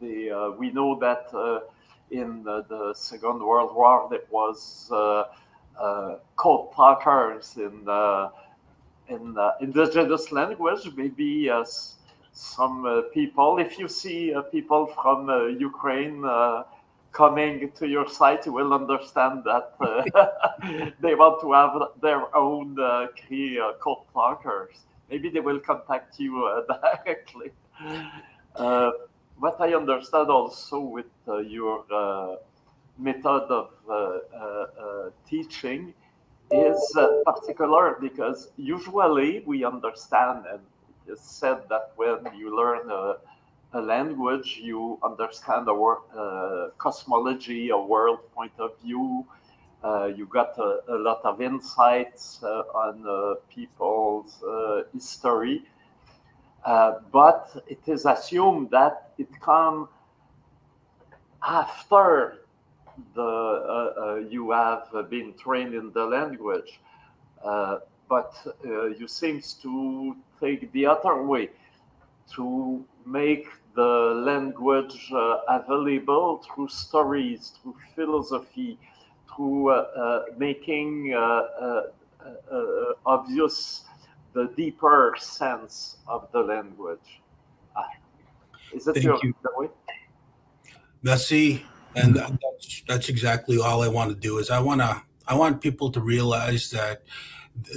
the, 0.00 0.56
we 0.58 0.72
know 0.72 0.98
that 0.98 1.30
in 2.10 2.42
the, 2.42 2.64
the, 2.68 2.92
Second 2.92 3.38
World 3.38 3.72
War 3.72 4.08
there 4.10 4.26
was 4.32 4.90
uh, 4.90 5.26
code 6.36 6.72
talkers 6.74 7.56
in 7.56 7.84
the 7.84 8.30
in 9.08 9.34
the 9.34 9.54
indigenous 9.60 10.32
language. 10.32 10.88
Maybe 10.96 11.50
uh, 11.50 11.64
some 12.32 12.86
uh, 12.86 13.02
people, 13.12 13.58
if 13.58 13.78
you 13.78 13.88
see 13.88 14.32
uh, 14.32 14.42
people 14.42 14.86
from 14.86 15.28
uh, 15.28 15.46
Ukraine 15.46 16.24
uh, 16.24 16.62
coming 17.12 17.70
to 17.72 17.88
your 17.88 18.08
site, 18.08 18.46
you 18.46 18.52
will 18.52 18.72
understand 18.72 19.42
that 19.44 19.74
they 21.00 21.14
want 21.14 21.40
to 21.42 21.52
have 21.52 22.00
their 22.00 22.34
own 22.36 22.78
uh, 22.80 23.08
Cree 23.26 23.60
code 23.80 24.04
talkers. 24.12 24.76
Maybe 25.10 25.28
they 25.28 25.40
will 25.40 25.58
contact 25.58 26.20
you 26.20 26.32
directly. 26.68 27.50
what 29.38 29.60
I 29.60 29.74
understand 29.74 30.28
also 30.30 30.78
with 30.78 31.12
your 31.26 31.84
method 32.98 33.26
of 33.26 33.70
uh, 33.88 33.92
uh, 33.92 34.38
uh, 34.38 35.10
teaching 35.28 35.94
is 36.50 36.98
particular 37.24 37.96
because 38.00 38.50
usually 38.56 39.42
we 39.46 39.64
understand 39.64 40.44
and 40.50 40.60
it 41.06 41.12
is 41.12 41.20
said 41.20 41.58
that 41.68 41.92
when 41.96 42.18
you 42.36 42.56
learn 42.56 42.90
a, 42.90 43.16
a 43.72 43.80
language, 43.80 44.58
you 44.60 44.98
understand 45.02 45.68
a 45.68 45.72
uh, 45.72 46.70
cosmology, 46.78 47.70
a 47.70 47.78
world 47.78 48.18
point 48.34 48.52
of 48.58 48.72
view. 48.82 49.24
Uh, 49.82 50.06
you 50.06 50.26
got 50.26 50.58
a, 50.58 50.80
a, 50.88 50.98
lot 50.98 51.20
of 51.24 51.40
insights 51.40 52.40
uh, 52.42 52.62
on 52.74 53.36
people's 53.48 54.42
history. 54.92 55.62
but 57.12 57.46
it 57.66 57.80
is 57.86 58.04
assumed 58.04 58.70
that 58.70 59.12
it 59.18 59.40
comes 59.40 59.88
after 61.42 62.40
the 63.14 63.22
uh, 63.22 64.02
uh, 64.02 64.14
you 64.16 64.50
have 64.50 64.88
been 65.10 65.34
trained 65.34 65.74
in 65.74 65.92
the 65.92 66.04
language, 66.04 66.80
uh, 67.44 67.78
but 68.08 68.34
you 68.64 69.06
seems 69.06 69.54
to 69.54 70.16
take 70.40 70.70
the 70.72 70.86
other 70.86 71.22
way 71.22 71.50
to 72.34 72.84
make 73.06 73.46
the 73.74 74.22
language 74.26 75.12
available 75.48 76.42
through 76.44 76.68
stories, 76.68 77.52
through 77.62 77.76
philosophy, 77.94 78.78
through 79.28 79.74
making 80.36 81.14
obvious 83.06 83.84
the 84.32 84.52
deeper 84.56 85.14
sense 85.18 85.96
of 86.06 86.30
the 86.32 86.40
language. 86.40 87.20
Ah, 87.76 87.88
is 88.72 88.84
that 88.84 88.94
Thank 88.94 89.04
your 89.04 89.18
you. 89.22 89.34
way? 89.56 89.68
Merci 91.02 91.64
and 91.96 92.16
that's 92.16 92.82
that's 92.86 93.08
exactly 93.08 93.58
all 93.58 93.82
I 93.82 93.88
want 93.88 94.10
to 94.10 94.16
do 94.16 94.38
is 94.38 94.50
I 94.50 94.60
want 94.60 94.80
to 94.80 95.02
I 95.26 95.34
want 95.34 95.60
people 95.60 95.90
to 95.92 96.00
realize 96.00 96.70
that 96.70 97.02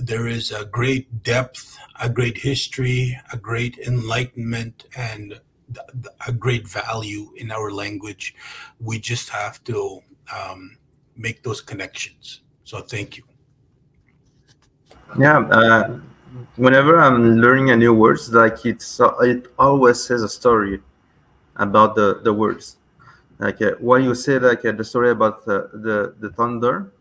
there 0.02 0.28
is 0.28 0.52
a 0.52 0.66
great 0.66 1.24
depth, 1.24 1.78
a 2.00 2.10
great 2.10 2.38
history, 2.38 3.20
a 3.32 3.38
great 3.38 3.78
enlightenment, 3.80 4.86
and 4.96 5.40
a 6.28 6.32
great 6.32 6.68
value 6.68 7.32
in 7.38 7.52
our 7.52 7.72
language. 7.72 8.36
We 8.80 9.00
just 9.00 9.30
have 9.30 9.64
to 9.66 10.00
um, 10.34 10.78
make 11.16 11.44
those 11.44 11.62
connections. 11.62 12.42
So 12.64 12.82
thank 12.82 13.18
you. 13.18 13.24
Yeah. 15.20 15.40
Uh, 15.40 16.00
whenever 16.56 17.00
I'm 17.00 17.38
learning 17.38 17.72
a 17.72 17.76
new 17.76 17.94
words, 17.94 18.32
like 18.32 18.66
it's 18.66 19.00
it 19.22 19.48
always 19.60 20.04
says 20.04 20.24
a 20.24 20.30
story 20.30 20.82
about 21.58 21.96
the 21.96 22.22
the 22.24 22.34
words 22.34 22.78
like 23.40 23.62
uh, 23.62 23.72
when 23.80 24.04
you 24.04 24.16
say 24.16 24.40
like 24.40 24.64
uh, 24.66 24.72
the 24.72 24.84
story 24.84 25.12
about 25.12 25.48
uh, 25.48 25.68
the 25.74 26.16
the 26.20 26.30
thunder 26.32 26.92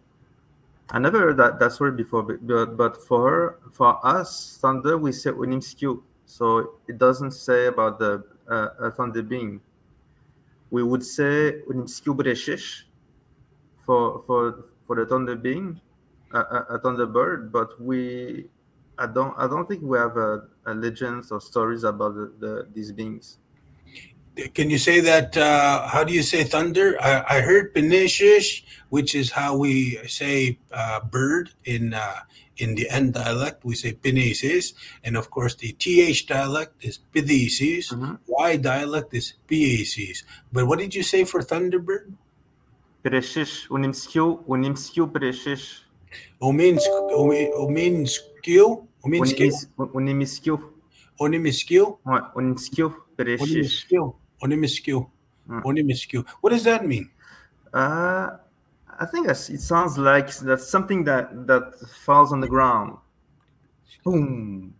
i 0.91 0.99
never 0.99 1.19
heard 1.19 1.37
that, 1.37 1.59
that 1.59 1.73
story 1.73 1.93
before 1.93 2.23
but, 2.23 2.77
but 2.77 2.97
for 3.07 3.31
her 3.31 3.59
for 3.73 4.05
us 4.07 4.59
thunder 4.61 4.97
we 4.99 5.13
say 5.13 5.31
we 5.31 5.47
unimskew 5.47 6.03
so 6.27 6.79
it 6.89 6.97
doesn't 6.97 7.33
say 7.33 7.67
about 7.67 7.99
the 7.99 8.25
uh, 8.49 8.91
thunder 8.93 9.23
being. 9.23 9.61
We 10.71 10.83
would 10.83 11.05
say 11.05 11.61
unimskew 11.69 12.17
for 13.85 14.23
for 14.27 14.65
for 14.87 14.97
the 14.97 15.07
thunder 15.07 15.37
being 15.37 15.81
a, 16.33 16.39
a 16.39 16.79
thunderbird 16.79 17.53
but 17.53 17.81
we 17.81 18.47
i 18.99 19.07
don't 19.07 19.35
i 19.37 19.47
don't 19.47 19.69
think 19.69 19.83
we 19.83 19.99
have 19.99 20.17
a, 20.17 20.49
a 20.67 20.75
legends 20.75 21.31
or 21.33 21.41
stories 21.41 21.85
about 21.85 22.15
the, 22.15 22.33
the, 22.39 22.69
these 22.73 22.93
beings 22.93 23.39
can 24.55 24.71
you 24.71 24.79
say 24.79 25.01
that? 25.01 25.37
Uh, 25.37 25.87
how 25.87 26.05
do 26.05 26.13
you 26.13 26.23
say 26.23 26.45
thunder? 26.45 26.97
I, 27.01 27.39
I 27.39 27.41
heard 27.41 27.75
Penishish, 27.75 28.65
which 28.89 29.15
is 29.15 29.31
how 29.31 29.57
we 29.57 29.99
say 30.09 30.59
uh, 30.73 31.01
bird 31.01 31.51
in 31.65 31.95
uh, 31.95 32.21
in 32.57 32.75
the 32.75 32.89
N 32.91 33.13
dialect. 33.13 33.65
We 33.65 33.75
say 33.75 33.93
Penesis, 33.93 34.75
and 35.05 35.17
of 35.17 35.31
course 35.31 35.55
the 35.55 35.73
TH 35.73 36.27
dialect 36.27 36.85
is 36.85 36.99
Pithesis. 37.13 37.93
Mm-hmm. 37.93 38.15
Y 38.27 38.57
dialect 38.57 39.15
is 39.15 39.35
Piesis. 39.49 40.25
But 40.53 40.67
what 40.67 40.79
did 40.79 40.95
you 40.95 41.03
say 41.03 41.25
for 41.25 41.41
thunderbird? 41.41 42.13
Pereshish, 43.05 43.69
unimskio, 43.69 44.45
unimskio 44.47 45.11
pereshish. 45.11 45.83
Ominskio, 46.41 47.11
ominskio, 47.57 48.87
ominskio. 49.05 49.59
Onimiskio? 51.21 51.99
Ouais, 52.05 52.21
onimiskio 52.35 52.95
pereshish. 53.17 53.87
Onimiskio. 53.91 54.22
Onimiskew. 54.43 55.09
Mm. 55.49 55.63
Onimiskew. 55.63 56.27
What 56.41 56.51
does 56.51 56.65
that 56.65 56.87
mean? 56.87 57.11
Uh, 57.73 58.37
I 59.01 59.07
think 59.07 59.29
it 59.29 59.35
sounds 59.35 59.99
like 59.99 60.35
that's 60.37 60.69
something 60.69 61.05
that 61.05 61.47
that 61.47 61.75
falls 62.05 62.33
on 62.33 62.41
the 62.41 62.49
ground. 62.49 62.99
Boom. 64.05 64.75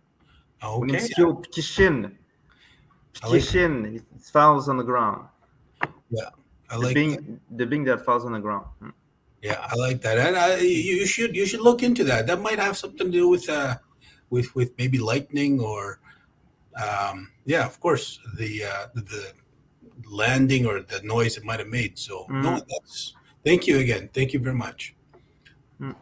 Okay. 0.63 1.07
Kishin. 1.51 2.13
Kishin. 3.15 3.95
It 3.95 4.03
falls 4.21 4.69
on 4.69 4.77
the 4.77 4.83
ground. 4.83 5.27
Yeah, 6.09 6.29
I 6.69 6.77
like 6.77 6.89
the 6.89 6.93
being 6.93 7.39
the 7.51 7.65
being 7.65 7.83
that 7.85 8.05
falls 8.05 8.25
on 8.25 8.33
the 8.33 8.39
ground. 8.39 8.67
Hmm. 8.79 8.89
Yeah, 9.41 9.59
I 9.69 9.75
like 9.75 10.01
that, 10.03 10.17
and 10.17 10.37
I, 10.37 10.57
you 10.59 11.05
should 11.05 11.35
you 11.35 11.45
should 11.45 11.59
look 11.59 11.83
into 11.83 12.03
that. 12.05 12.27
That 12.27 12.39
might 12.39 12.59
have 12.59 12.77
something 12.77 13.07
to 13.07 13.11
do 13.11 13.27
with 13.27 13.49
uh, 13.49 13.75
with 14.29 14.55
with 14.55 14.71
maybe 14.77 14.99
lightning 14.99 15.59
or, 15.59 15.99
um, 16.81 17.29
yeah, 17.45 17.65
of 17.65 17.77
course 17.79 18.19
the 18.37 18.63
uh, 18.63 18.87
the, 18.95 19.01
the 19.01 19.33
landing 20.13 20.65
or 20.65 20.81
the 20.81 21.01
noise 21.03 21.37
it 21.37 21.43
might 21.43 21.59
have 21.59 21.69
made. 21.69 21.97
So 21.97 22.25
mm. 22.29 22.43
no, 22.43 22.61
that's 22.69 23.13
thank 23.45 23.67
you 23.67 23.79
again. 23.79 24.09
Thank 24.13 24.33
you 24.33 24.39
very 24.39 24.55
much. 24.55 24.95
Mm. 25.81 25.95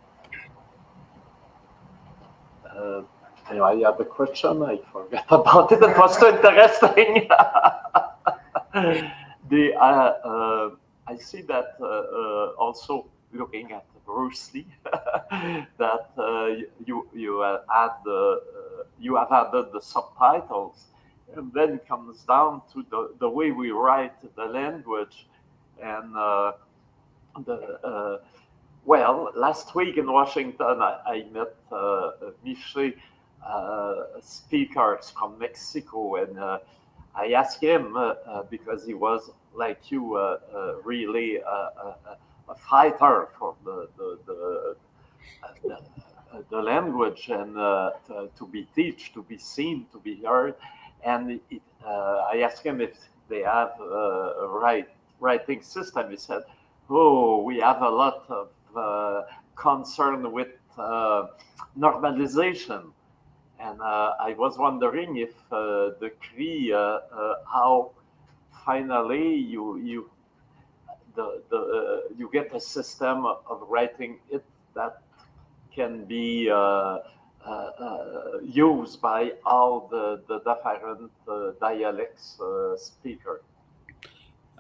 uh, 2.69 3.01
anyway, 3.49 3.83
I 3.83 3.91
had 3.91 3.99
a 3.99 4.05
question. 4.05 4.63
I 4.63 4.79
forgot 4.91 5.25
about 5.29 5.71
it. 5.71 5.81
It 5.81 5.97
was 5.97 6.17
too 6.17 6.27
interesting. 6.27 7.27
the, 9.49 9.73
uh, 9.75 9.79
uh, 9.79 10.69
I 11.07 11.17
see 11.17 11.41
that 11.43 11.75
uh, 11.79 11.85
uh, 11.85 12.53
also 12.57 13.07
looking 13.33 13.71
at 13.71 13.85
Bruce 14.05 14.53
Lee, 14.53 14.67
that 15.77 16.11
uh, 16.17 16.47
you 16.85 17.07
you 17.13 17.43
add 17.43 17.91
the 18.03 18.41
you 18.99 19.15
have 19.15 19.31
added 19.31 19.71
the 19.73 19.81
subtitles, 19.81 20.87
and 21.35 21.53
then 21.53 21.73
it 21.75 21.87
comes 21.87 22.23
down 22.23 22.61
to 22.73 22.85
the, 22.89 23.13
the 23.19 23.29
way 23.29 23.51
we 23.51 23.71
write 23.71 24.13
the 24.35 24.45
language, 24.45 25.27
and 25.81 26.13
the 27.45 28.19
well, 28.83 29.31
last 29.35 29.75
week 29.75 29.97
in 29.97 30.11
Washington, 30.11 30.81
I, 30.81 30.99
I 31.05 31.25
met 31.31 31.55
uh, 31.71 32.11
Miche, 32.43 32.95
uh, 33.45 33.93
speakers 34.21 35.11
from 35.11 35.37
Mexico, 35.37 36.15
and 36.15 36.39
uh, 36.39 36.59
I 37.15 37.33
asked 37.33 37.61
him 37.61 37.95
uh, 37.95 38.13
uh, 38.25 38.43
because 38.43 38.85
he 38.85 38.93
was 38.93 39.29
like 39.53 39.91
you, 39.91 40.15
uh, 40.15 40.39
really 40.83 41.37
a, 41.37 41.95
fighter 42.57 43.29
for 43.39 43.55
the 43.63 43.87
the, 43.97 44.19
the, 44.25 44.75
the, 45.63 46.45
the 46.49 46.61
language. 46.61 47.29
And 47.29 47.55
to, 47.55 48.29
to, 48.35 48.47
be 48.47 48.67
teach, 48.75 49.13
to 49.13 49.23
be 49.23 49.37
seen, 49.37 49.85
to 49.91 49.99
be 49.99 50.21
heard. 50.23 50.55
And 51.03 51.39
it, 51.49 51.61
I 51.85 52.41
asked 52.43 52.65
him 52.65 52.81
if 52.81 52.95
they 53.29 53.41
have 53.41 53.79
a 53.79 54.47
right 54.47 54.87
writing 55.19 55.61
system. 55.61 56.09
He 56.11 56.17
said, 56.17 56.43
"Oh, 56.89 57.41
we 57.41 57.59
have 57.59 57.81
a 57.81 57.89
lot 57.89 58.25
of." 58.29 58.49
uh, 58.75 59.23
concern 59.55 60.31
with 60.31 60.49
uh, 60.77 61.27
normalization. 61.77 62.91
And 63.59 63.79
uh, 63.79 64.13
I 64.19 64.33
was 64.37 64.57
wondering 64.57 65.17
if 65.17 65.35
uh, 65.51 65.93
the 65.99 66.11
Cree, 66.19 66.71
how 66.71 67.91
finally 68.65 69.35
you, 69.35 69.77
you, 69.77 70.09
the, 71.15 71.43
the, 71.49 72.03
you 72.17 72.29
get 72.33 72.55
a 72.55 72.59
system 72.59 73.25
of 73.25 73.61
writing 73.67 74.17
it 74.31 74.43
that 74.73 75.01
can 75.75 76.05
be 76.05 76.49
uh, 76.49 76.55
uh, 76.55 76.99
used 78.43 79.01
by 79.01 79.33
all 79.45 79.87
the, 79.89 80.21
the 80.27 80.39
different 80.39 81.11
uh, 81.27 81.51
dialects 81.59 82.39
speakers. 82.77 83.41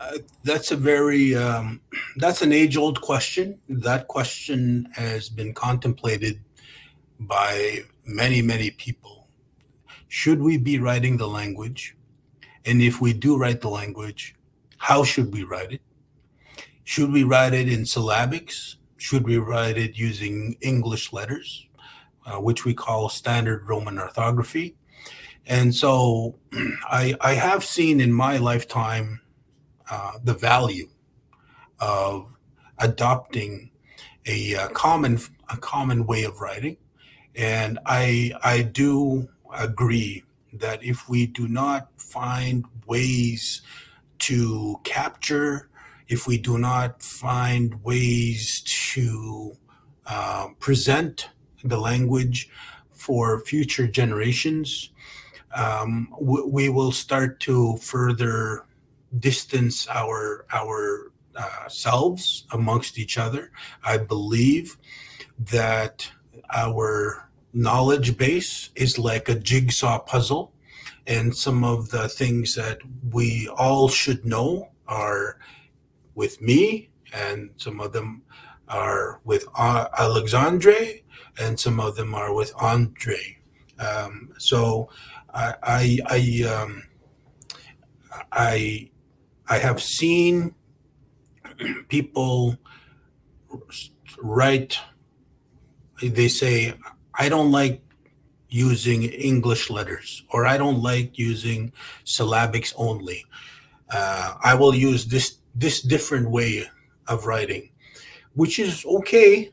Uh, 0.01 0.17
that's 0.43 0.71
a 0.71 0.75
very 0.75 1.35
um, 1.35 1.79
that's 2.15 2.41
an 2.41 2.51
age 2.51 2.75
old 2.75 2.99
question. 3.01 3.59
That 3.69 4.07
question 4.07 4.87
has 4.95 5.29
been 5.29 5.53
contemplated 5.53 6.39
by 7.19 7.83
many 8.03 8.41
many 8.41 8.71
people. 8.71 9.27
Should 10.07 10.41
we 10.41 10.57
be 10.57 10.79
writing 10.79 11.17
the 11.17 11.27
language? 11.27 11.95
And 12.65 12.81
if 12.81 12.99
we 12.99 13.13
do 13.13 13.37
write 13.37 13.61
the 13.61 13.69
language, 13.69 14.35
how 14.77 15.03
should 15.03 15.31
we 15.31 15.43
write 15.43 15.71
it? 15.73 15.81
Should 16.83 17.11
we 17.11 17.23
write 17.23 17.53
it 17.53 17.71
in 17.71 17.81
syllabics? 17.81 18.75
Should 18.97 19.25
we 19.25 19.37
write 19.37 19.77
it 19.77 19.97
using 19.97 20.57
English 20.61 21.13
letters, 21.13 21.67
uh, 22.25 22.37
which 22.37 22.65
we 22.65 22.73
call 22.73 23.09
standard 23.09 23.67
Roman 23.67 23.99
orthography? 23.99 24.75
And 25.47 25.73
so 25.73 26.35
I, 26.89 27.15
I 27.21 27.33
have 27.33 27.63
seen 27.63 27.99
in 27.99 28.13
my 28.13 28.37
lifetime 28.37 29.21
uh, 29.89 30.13
the 30.23 30.33
value 30.33 30.89
of 31.79 32.27
adopting 32.79 33.71
a, 34.25 34.53
a, 34.53 34.63
uh, 34.63 34.67
common 34.69 35.19
a 35.49 35.57
common 35.57 36.05
way 36.05 36.23
of 36.23 36.39
writing, 36.39 36.77
and 37.35 37.79
I 37.85 38.31
I 38.43 38.61
do 38.61 39.27
agree 39.53 40.23
that 40.53 40.83
if 40.83 41.09
we 41.09 41.25
do 41.25 41.47
not 41.47 41.89
find 41.97 42.65
ways 42.85 43.61
to 44.19 44.79
capture, 44.83 45.69
if 46.07 46.27
we 46.27 46.37
do 46.37 46.57
not 46.57 47.01
find 47.01 47.83
ways 47.83 48.61
to 48.93 49.53
uh, 50.05 50.49
present 50.59 51.29
the 51.63 51.79
language 51.79 52.49
for 52.91 53.39
future 53.39 53.87
generations, 53.87 54.91
um, 55.55 56.13
we, 56.19 56.41
we 56.43 56.69
will 56.69 56.91
start 56.91 57.39
to 57.41 57.77
further 57.77 58.65
distance 59.19 59.87
our 59.89 60.45
our 60.53 61.11
uh, 61.35 61.67
selves 61.67 62.45
amongst 62.51 62.97
each 62.97 63.17
other. 63.17 63.51
I 63.83 63.97
believe 63.97 64.77
that 65.39 66.09
our 66.53 67.29
knowledge 67.53 68.17
base 68.17 68.69
is 68.75 68.97
like 68.97 69.29
a 69.29 69.39
jigsaw 69.39 69.99
puzzle, 69.99 70.53
and 71.07 71.35
some 71.35 71.63
of 71.63 71.89
the 71.89 72.07
things 72.07 72.55
that 72.55 72.79
we 73.11 73.49
all 73.49 73.89
should 73.89 74.25
know 74.25 74.69
are 74.87 75.37
with 76.15 76.41
me, 76.41 76.89
and 77.13 77.49
some 77.57 77.79
of 77.79 77.93
them 77.93 78.21
are 78.67 79.19
with 79.25 79.45
Alexandre, 79.57 80.99
and 81.41 81.59
some 81.59 81.79
of 81.79 81.95
them 81.95 82.13
are 82.13 82.33
with 82.33 82.53
Andre. 82.55 83.37
Um, 83.79 84.33
so 84.37 84.89
I 85.33 85.55
I 85.63 85.99
I, 86.05 86.49
um, 86.49 86.83
I 88.31 88.89
I 89.47 89.57
have 89.57 89.81
seen 89.81 90.55
people 91.89 92.57
write, 94.21 94.79
they 96.01 96.27
say, 96.27 96.73
I 97.15 97.29
don't 97.29 97.51
like 97.51 97.81
using 98.49 99.03
English 99.03 99.69
letters 99.69 100.23
or 100.29 100.45
I 100.45 100.57
don't 100.57 100.81
like 100.81 101.17
using 101.17 101.71
syllabics 102.05 102.73
only. 102.77 103.25
Uh, 103.89 104.35
I 104.43 104.55
will 104.55 104.75
use 104.75 105.05
this 105.05 105.37
this 105.53 105.81
different 105.81 106.29
way 106.29 106.65
of 107.07 107.25
writing, 107.25 107.71
which 108.35 108.57
is 108.59 108.85
okay. 108.85 109.51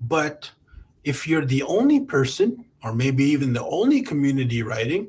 But 0.00 0.50
if 1.04 1.28
you're 1.28 1.44
the 1.44 1.62
only 1.62 2.00
person, 2.00 2.64
or 2.82 2.94
maybe 2.94 3.24
even 3.24 3.52
the 3.52 3.64
only 3.64 4.02
community 4.02 4.62
writing, 4.62 5.08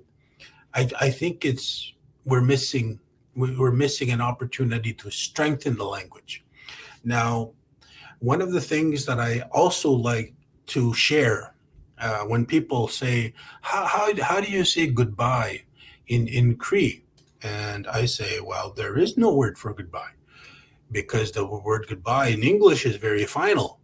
I, 0.73 0.89
I 0.99 1.09
think 1.09 1.45
it's 1.45 1.93
we're 2.25 2.41
missing 2.41 2.99
we're 3.35 3.71
missing 3.71 4.11
an 4.11 4.21
opportunity 4.21 4.93
to 4.93 5.11
strengthen 5.11 5.75
the 5.75 5.83
language. 5.83 6.43
Now, 7.03 7.51
one 8.19 8.41
of 8.41 8.53
the 8.53 8.61
things 8.61 9.05
that 9.05 9.19
I 9.19 9.41
also 9.51 9.91
like 9.91 10.33
to 10.67 10.93
share 10.93 11.53
uh, 11.99 12.21
when 12.21 12.45
people 12.45 12.87
say, 12.87 13.33
how, 13.61 13.85
how, 13.85 14.23
how 14.23 14.39
do 14.39 14.49
you 14.49 14.63
say 14.63 14.87
goodbye 14.87 15.63
in, 16.07 16.27
in 16.27 16.55
Cree? 16.55 17.03
And 17.43 17.87
I 17.87 18.05
say, 18.05 18.39
well, 18.39 18.71
there 18.71 18.97
is 18.97 19.17
no 19.17 19.33
word 19.33 19.57
for 19.57 19.73
goodbye 19.73 20.13
because 20.91 21.31
the 21.31 21.45
word 21.45 21.87
goodbye 21.89 22.27
in 22.27 22.41
English 22.41 22.85
is 22.85 22.95
very 22.95 23.25
final. 23.25 23.79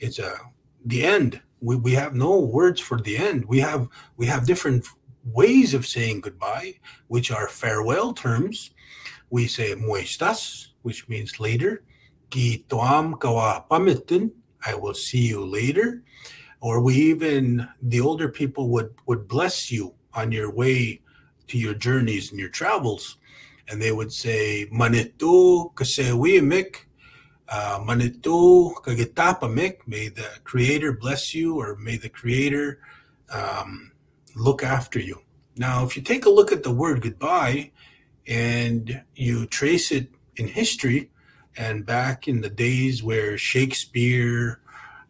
It's 0.00 0.18
a, 0.18 0.34
the 0.84 1.04
end. 1.04 1.40
We, 1.60 1.76
we 1.76 1.92
have 1.92 2.14
no 2.14 2.38
words 2.40 2.80
for 2.80 3.00
the 3.00 3.16
end. 3.16 3.44
We 3.46 3.60
have 3.60 3.88
we 4.16 4.26
have 4.26 4.46
different 4.46 4.86
ways 5.24 5.74
of 5.74 5.86
saying 5.86 6.22
goodbye, 6.22 6.78
which 7.08 7.30
are 7.30 7.48
farewell 7.48 8.12
terms 8.12 8.70
we 9.30 9.46
say 9.46 9.74
muestas, 9.74 10.72
which 10.82 11.08
means 11.08 11.40
later. 11.40 11.84
Ki 12.28 12.64
toam 12.68 13.16
I 13.20 14.74
will 14.74 14.94
see 14.94 15.28
you 15.28 15.44
later. 15.44 16.02
Or 16.60 16.82
we 16.82 16.94
even, 16.96 17.66
the 17.80 18.00
older 18.00 18.28
people 18.28 18.68
would, 18.68 18.94
would 19.06 19.26
bless 19.26 19.72
you 19.72 19.94
on 20.12 20.30
your 20.30 20.52
way 20.52 21.00
to 21.46 21.56
your 21.56 21.74
journeys 21.74 22.30
and 22.30 22.38
your 22.38 22.50
travels. 22.50 23.16
And 23.68 23.80
they 23.80 23.92
would 23.92 24.12
say, 24.12 24.66
Manitu 24.70 25.72
kasewimik, 25.74 26.76
uh, 27.50 27.80
Manitu 27.80 28.74
kagitapamik, 28.82 29.78
may 29.86 30.08
the 30.08 30.28
Creator 30.44 30.92
bless 30.92 31.34
you, 31.34 31.60
or 31.60 31.76
may 31.76 31.96
the 31.96 32.08
Creator 32.08 32.80
um, 33.32 33.92
look 34.36 34.62
after 34.62 35.00
you. 35.00 35.20
Now, 35.56 35.84
if 35.84 35.96
you 35.96 36.02
take 36.02 36.26
a 36.26 36.30
look 36.30 36.52
at 36.52 36.62
the 36.62 36.70
word 36.70 37.02
goodbye, 37.02 37.72
and 38.26 39.02
you 39.16 39.46
trace 39.46 39.90
it 39.90 40.08
in 40.36 40.46
history 40.46 41.10
and 41.56 41.84
back 41.84 42.28
in 42.28 42.40
the 42.40 42.48
days 42.48 43.02
where 43.02 43.36
Shakespeare 43.36 44.60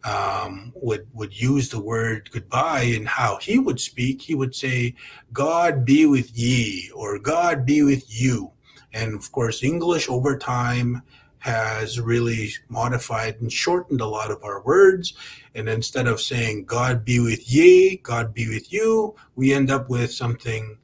um, 0.03 0.73
would 0.75 1.07
would 1.13 1.39
use 1.39 1.69
the 1.69 1.79
word 1.79 2.31
goodbye 2.31 2.81
and 2.95 3.07
how 3.07 3.37
he 3.37 3.59
would 3.59 3.79
speak, 3.79 4.21
he 4.21 4.33
would 4.33 4.55
say, 4.55 4.95
"God 5.31 5.85
be 5.85 6.07
with 6.07 6.35
ye" 6.35 6.89
or 6.95 7.19
"God 7.19 7.65
be 7.65 7.83
with 7.83 8.03
you," 8.09 8.51
and 8.93 9.13
of 9.13 9.31
course, 9.31 9.61
English 9.61 10.09
over 10.09 10.37
time 10.39 11.03
has 11.41 11.99
really 11.99 12.51
modified 12.69 13.35
and 13.41 13.51
shortened 13.51 13.99
a 13.99 14.05
lot 14.05 14.31
of 14.31 14.43
our 14.43 14.61
words. 14.63 15.13
And 15.53 15.67
instead 15.67 16.07
of 16.07 16.21
saying 16.21 16.65
"God 16.65 17.03
be 17.03 17.19
with 17.19 17.51
ye," 17.51 17.97
"God 17.97 18.33
be 18.33 18.47
with 18.47 18.71
you," 18.71 19.15
we 19.35 19.53
end 19.53 19.69
up 19.69 19.89
with 19.89 20.13
something 20.13 20.77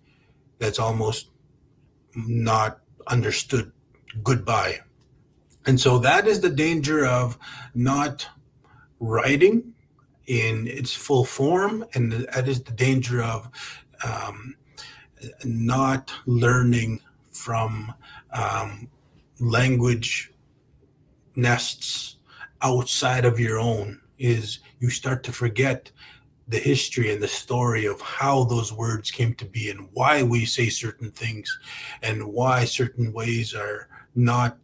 that's 0.59 0.79
almost 0.79 1.29
not 2.15 2.81
understood 3.07 3.71
goodbye. 4.23 4.81
And 5.65 5.79
so 5.79 5.99
that 5.99 6.27
is 6.27 6.41
the 6.41 6.49
danger 6.49 7.05
of 7.05 7.37
not 7.75 8.27
writing 8.99 9.73
in 10.25 10.67
its 10.67 10.93
full 10.93 11.23
form, 11.23 11.85
and 11.93 12.11
that 12.11 12.47
is 12.47 12.63
the 12.63 12.71
danger 12.71 13.21
of 13.21 13.49
um, 14.03 14.55
not 15.43 16.11
learning 16.25 16.99
from 17.31 17.93
um, 18.33 18.89
language 19.39 20.31
nests 21.37 22.17
outside 22.61 23.23
of 23.23 23.39
your 23.39 23.59
own 23.59 24.01
is 24.17 24.59
you 24.79 24.89
start 24.89 25.23
to 25.23 25.31
forget 25.31 25.91
the 26.47 26.57
history 26.57 27.13
and 27.13 27.21
the 27.21 27.27
story 27.27 27.85
of 27.85 28.01
how 28.01 28.43
those 28.45 28.73
words 28.73 29.11
came 29.11 29.33
to 29.35 29.45
be 29.45 29.69
and 29.69 29.89
why 29.93 30.23
we 30.23 30.45
say 30.45 30.69
certain 30.69 31.11
things 31.11 31.59
and 32.01 32.23
why 32.23 32.63
certain 32.65 33.11
ways 33.13 33.53
are 33.53 33.87
not 34.15 34.57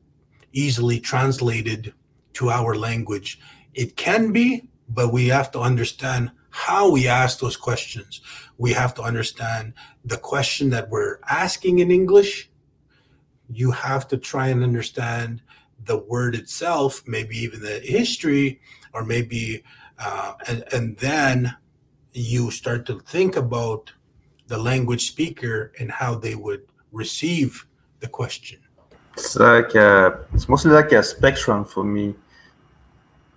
easily 0.53 0.99
translated 0.99 1.93
to 2.34 2.49
our 2.49 2.76
language. 2.76 3.39
It 3.74 3.95
can 3.95 4.32
be, 4.32 4.67
but 4.89 5.11
we 5.11 5.28
have 5.28 5.51
to 5.51 5.59
understand 5.59 6.32
how 6.49 6.89
we 6.89 7.07
ask 7.07 7.39
those 7.39 7.57
questions. 7.57 8.21
We 8.57 8.71
have 8.74 8.93
to 8.95 9.01
understand 9.01 9.74
the 10.05 10.17
question 10.17 10.69
that 10.69 10.89
we're 10.89 11.19
asking 11.30 11.80
in 11.80 11.91
English. 11.91 12.49
You 13.49 13.71
have 13.71 14.07
to 14.09 14.17
try 14.17 14.47
and 14.47 14.63
understand 14.63 15.41
the 15.86 15.97
word 15.97 16.36
itself, 16.36 17.03
maybe 17.07 17.38
even 17.38 17.61
the 17.61 17.79
history, 17.79 18.59
or 18.93 19.03
maybe, 19.03 19.63
uh, 19.99 20.34
and, 20.47 20.63
and 20.73 20.97
then 20.97 21.55
you 22.13 22.51
start 22.51 22.86
to 22.86 22.99
think 22.99 23.36
about 23.36 23.91
the 24.47 24.57
language 24.57 25.07
speaker 25.07 25.71
and 25.79 25.91
how 25.91 26.15
they 26.15 26.36
would 26.36 26.63
receive 26.91 27.65
the 27.99 28.07
question. 28.07 28.59
It's 29.13 29.36
like 29.36 29.75
a, 29.75 30.25
it's 30.34 30.49
mostly 30.49 30.71
like 30.71 30.91
a 30.91 31.03
spectrum 31.03 31.65
for 31.65 31.84
me. 31.84 32.15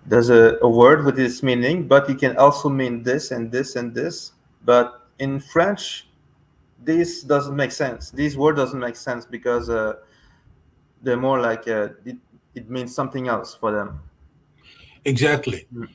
There's 0.05 0.29
a, 0.29 0.57
a 0.61 0.69
word 0.69 1.05
with 1.05 1.19
its 1.19 1.43
meaning, 1.43 1.87
but 1.87 2.09
it 2.09 2.19
can 2.19 2.37
also 2.37 2.69
mean 2.69 3.03
this 3.03 3.31
and 3.31 3.51
this 3.51 3.75
and 3.75 3.93
this. 3.93 4.31
But 4.63 5.07
in 5.19 5.39
French, 5.39 6.07
this 6.83 7.23
doesn't 7.23 7.55
make 7.55 7.71
sense. 7.71 8.11
This 8.11 8.35
word 8.35 8.55
doesn't 8.55 8.79
make 8.79 8.95
sense 8.95 9.25
because 9.25 9.69
uh, 9.69 9.95
they're 11.01 11.17
more 11.17 11.39
like 11.39 11.67
uh, 11.67 11.89
it, 12.57 12.69
means 12.69 12.93
something 12.93 13.27
else 13.27 13.55
for 13.55 13.71
them. 13.71 14.01
Exactly. 15.05 15.67
Mm 15.73 15.87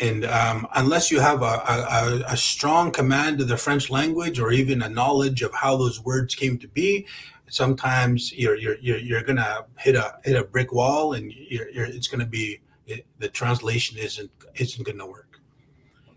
and 0.00 0.24
um, 0.24 0.66
unless 0.76 1.10
you 1.10 1.20
have 1.20 1.42
a, 1.42 1.44
a, 1.44 2.22
a, 2.28 2.36
strong 2.36 2.92
command 2.92 3.40
of 3.40 3.48
the 3.48 3.56
French 3.56 3.90
language 3.90 4.38
or 4.38 4.52
even 4.52 4.82
a 4.82 4.88
knowledge 4.88 5.42
of 5.42 5.52
how 5.52 5.76
those 5.76 6.04
words 6.04 6.34
came 6.34 6.56
to 6.58 6.68
be, 6.68 7.06
sometimes 7.48 8.32
you're 8.32 8.56
you're 8.56 8.76
you're, 8.78 8.98
you're 8.98 9.22
gonna 9.22 9.64
hit 9.76 9.96
a 9.96 10.18
hit 10.24 10.36
a 10.36 10.44
brick 10.44 10.72
wall, 10.72 11.14
and 11.14 11.32
you're, 11.32 11.68
you're 11.70 11.86
it's 11.86 12.06
gonna 12.06 12.26
be 12.26 12.60
it, 12.86 13.06
the 13.18 13.28
translation 13.28 13.98
isn't 13.98 14.30
isn't 14.54 14.84
gonna 14.84 15.06
work. 15.06 15.40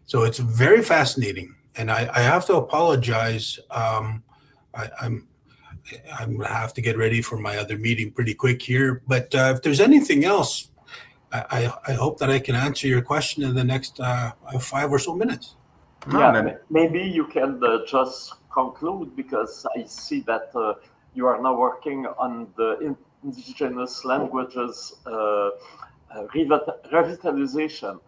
So 0.06 0.24
it's 0.24 0.40
very 0.40 0.82
fascinating, 0.82 1.56
and 1.76 1.90
I, 1.90 2.10
I 2.14 2.22
have 2.22 2.46
to 2.48 2.56
apologize. 2.56 3.60
Um, 3.72 4.24
I, 4.74 4.90
I'm 6.20 6.32
I'm 6.32 6.38
gonna 6.38 6.50
have 6.50 6.74
to 6.76 6.82
get 6.82 6.98
ready 6.98 7.22
for 7.22 7.38
my 7.38 7.58
other 7.58 7.78
meeting 7.78 8.12
pretty 8.12 8.34
quick 8.34 8.62
here. 8.62 9.02
But 9.08 9.34
uh, 9.36 9.54
if 9.56 9.62
there's 9.62 9.80
anything 9.80 10.26
else 10.26 10.72
I, 11.34 11.74
I 11.88 11.94
hope 11.94 12.20
that 12.20 12.30
I 12.30 12.40
can 12.40 12.56
answer 12.56 12.88
your 12.88 13.02
question 13.02 13.44
in 13.44 13.56
the 13.56 13.64
next 13.64 14.00
uh, 14.00 14.32
five 14.60 14.92
or 14.92 15.00
so 15.00 15.16
minutes. 15.16 15.56
Yeah, 16.12 16.56
maybe 16.70 17.00
you 17.00 17.26
can 17.28 17.64
uh, 17.64 17.86
just 17.88 18.34
conclude 18.52 19.16
because 19.16 19.66
I 19.78 19.84
see 19.84 20.22
that 20.22 20.52
uh, 20.56 20.74
you 21.14 21.28
are 21.28 21.42
now 21.42 21.58
working 21.58 22.06
on 22.18 22.48
the 22.58 22.96
indigenous 23.24 24.04
languages 24.04 24.96
uh, 25.06 25.12
uh, 25.12 25.52
revitalization, 26.34 28.00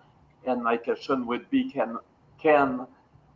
and 0.46 0.64
my 0.64 0.76
question 0.78 1.26
would 1.28 1.50
be: 1.50 1.72
Can 1.72 2.00
can 2.42 2.88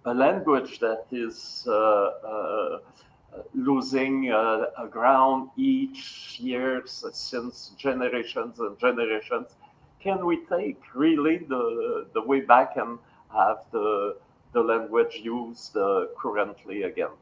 a 0.06 0.14
language 0.14 0.80
that 0.80 1.06
is 1.12 1.66
uh, 1.70 2.80
losing 3.54 4.32
ground 4.90 5.50
each 5.58 6.38
year 6.40 6.84
since 6.86 7.72
generations 7.78 8.60
and 8.60 8.78
generations 8.80 9.56
can 10.00 10.26
we 10.26 10.38
take 10.46 10.80
really 10.94 11.38
the 11.38 12.08
the 12.14 12.22
way 12.22 12.42
back 12.42 12.78
and 12.78 13.00
have 13.34 13.66
the 13.72 14.18
the 14.54 14.62
language 14.62 15.20
used 15.24 15.76
uh, 15.76 16.06
currently 16.18 16.84
again? 16.84 17.16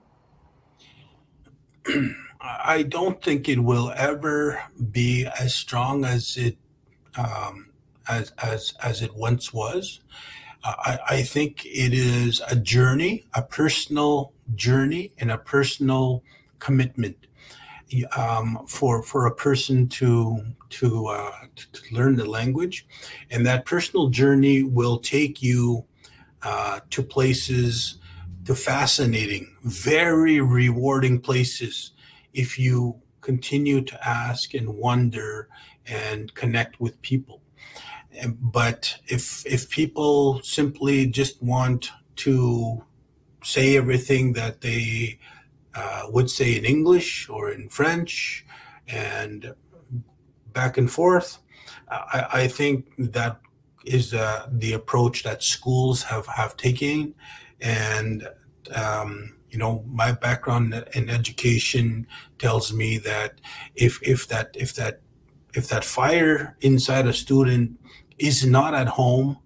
I 2.42 2.84
don't 2.84 3.22
think 3.24 3.50
it 3.50 3.60
will 3.60 3.92
ever 3.96 4.62
be 4.92 5.28
as 5.40 5.56
strong 5.56 6.06
as 6.06 6.38
it 6.38 6.58
um, 7.18 7.72
as 8.08 8.32
as 8.42 8.74
as 8.84 9.02
it 9.02 9.16
once 9.16 9.54
was. 9.54 10.02
I, 10.64 11.00
I 11.10 11.22
think 11.22 11.64
it 11.66 11.94
is 11.94 12.42
a 12.50 12.56
journey, 12.56 13.26
a 13.36 13.44
personal 13.44 14.34
journey, 14.54 15.12
and 15.18 15.32
a 15.32 15.38
personal 15.38 16.24
commitment 16.60 17.18
um, 18.18 18.66
for 18.68 19.02
for 19.04 19.26
a 19.28 19.36
person 19.36 19.88
to 19.88 20.40
to, 20.70 21.08
uh, 21.08 21.32
to 21.56 21.96
learn 21.96 22.16
the 22.16 22.26
language, 22.26 22.86
and 23.32 23.46
that 23.46 23.66
personal 23.66 24.10
journey 24.10 24.64
will 24.64 24.98
take 24.98 25.42
you 25.42 25.86
uh, 26.42 26.80
to 26.90 27.02
places, 27.02 28.00
to 28.46 28.56
fascinating, 28.56 29.56
very 29.64 30.42
rewarding 30.42 31.20
places 31.20 31.92
if 32.34 32.60
you 32.60 33.00
continue 33.22 33.82
to 33.82 34.08
ask 34.08 34.54
and 34.54 34.68
wonder 34.68 35.48
and 35.88 36.34
connect 36.36 36.80
with 36.80 37.02
people. 37.02 37.42
But 38.40 38.96
if 39.08 39.46
if 39.46 39.70
people 39.70 40.42
simply 40.42 41.08
just 41.08 41.42
want 41.42 41.92
to 42.18 42.84
say 43.46 43.78
everything 43.78 44.34
that 44.34 44.62
they 44.62 45.20
uh, 45.76 46.04
would 46.10 46.30
say 46.30 46.58
in 46.58 46.66
English 46.66 47.30
or 47.30 47.52
in 47.52 47.70
French 47.70 48.46
and 48.88 49.54
back 50.54 50.78
and 50.78 50.90
forth. 50.90 51.40
I, 51.90 52.28
I 52.34 52.48
think 52.48 52.92
that 52.98 53.40
is 53.86 54.14
uh, 54.14 54.48
the 54.52 54.74
approach 54.74 55.24
that 55.24 55.44
schools 55.44 56.02
have, 56.04 56.26
have 56.26 56.58
taken. 56.58 57.14
And, 57.62 58.28
um, 58.74 59.36
you 59.52 59.60
know, 59.60 59.86
my 59.88 60.12
background 60.12 60.74
in 60.96 61.10
education 61.10 62.08
tells 62.40 62.74
me 62.74 62.98
that 63.00 63.40
if, 63.76 64.02
if 64.02 64.28
that, 64.30 64.56
if 64.56 64.74
that, 64.76 65.02
if 65.54 65.68
that 65.70 65.86
fire 65.86 66.58
inside 66.62 67.06
a 67.06 67.14
student 67.14 67.80
is 68.18 68.46
not 68.46 68.74
at 68.74 68.88
home, 68.88 69.38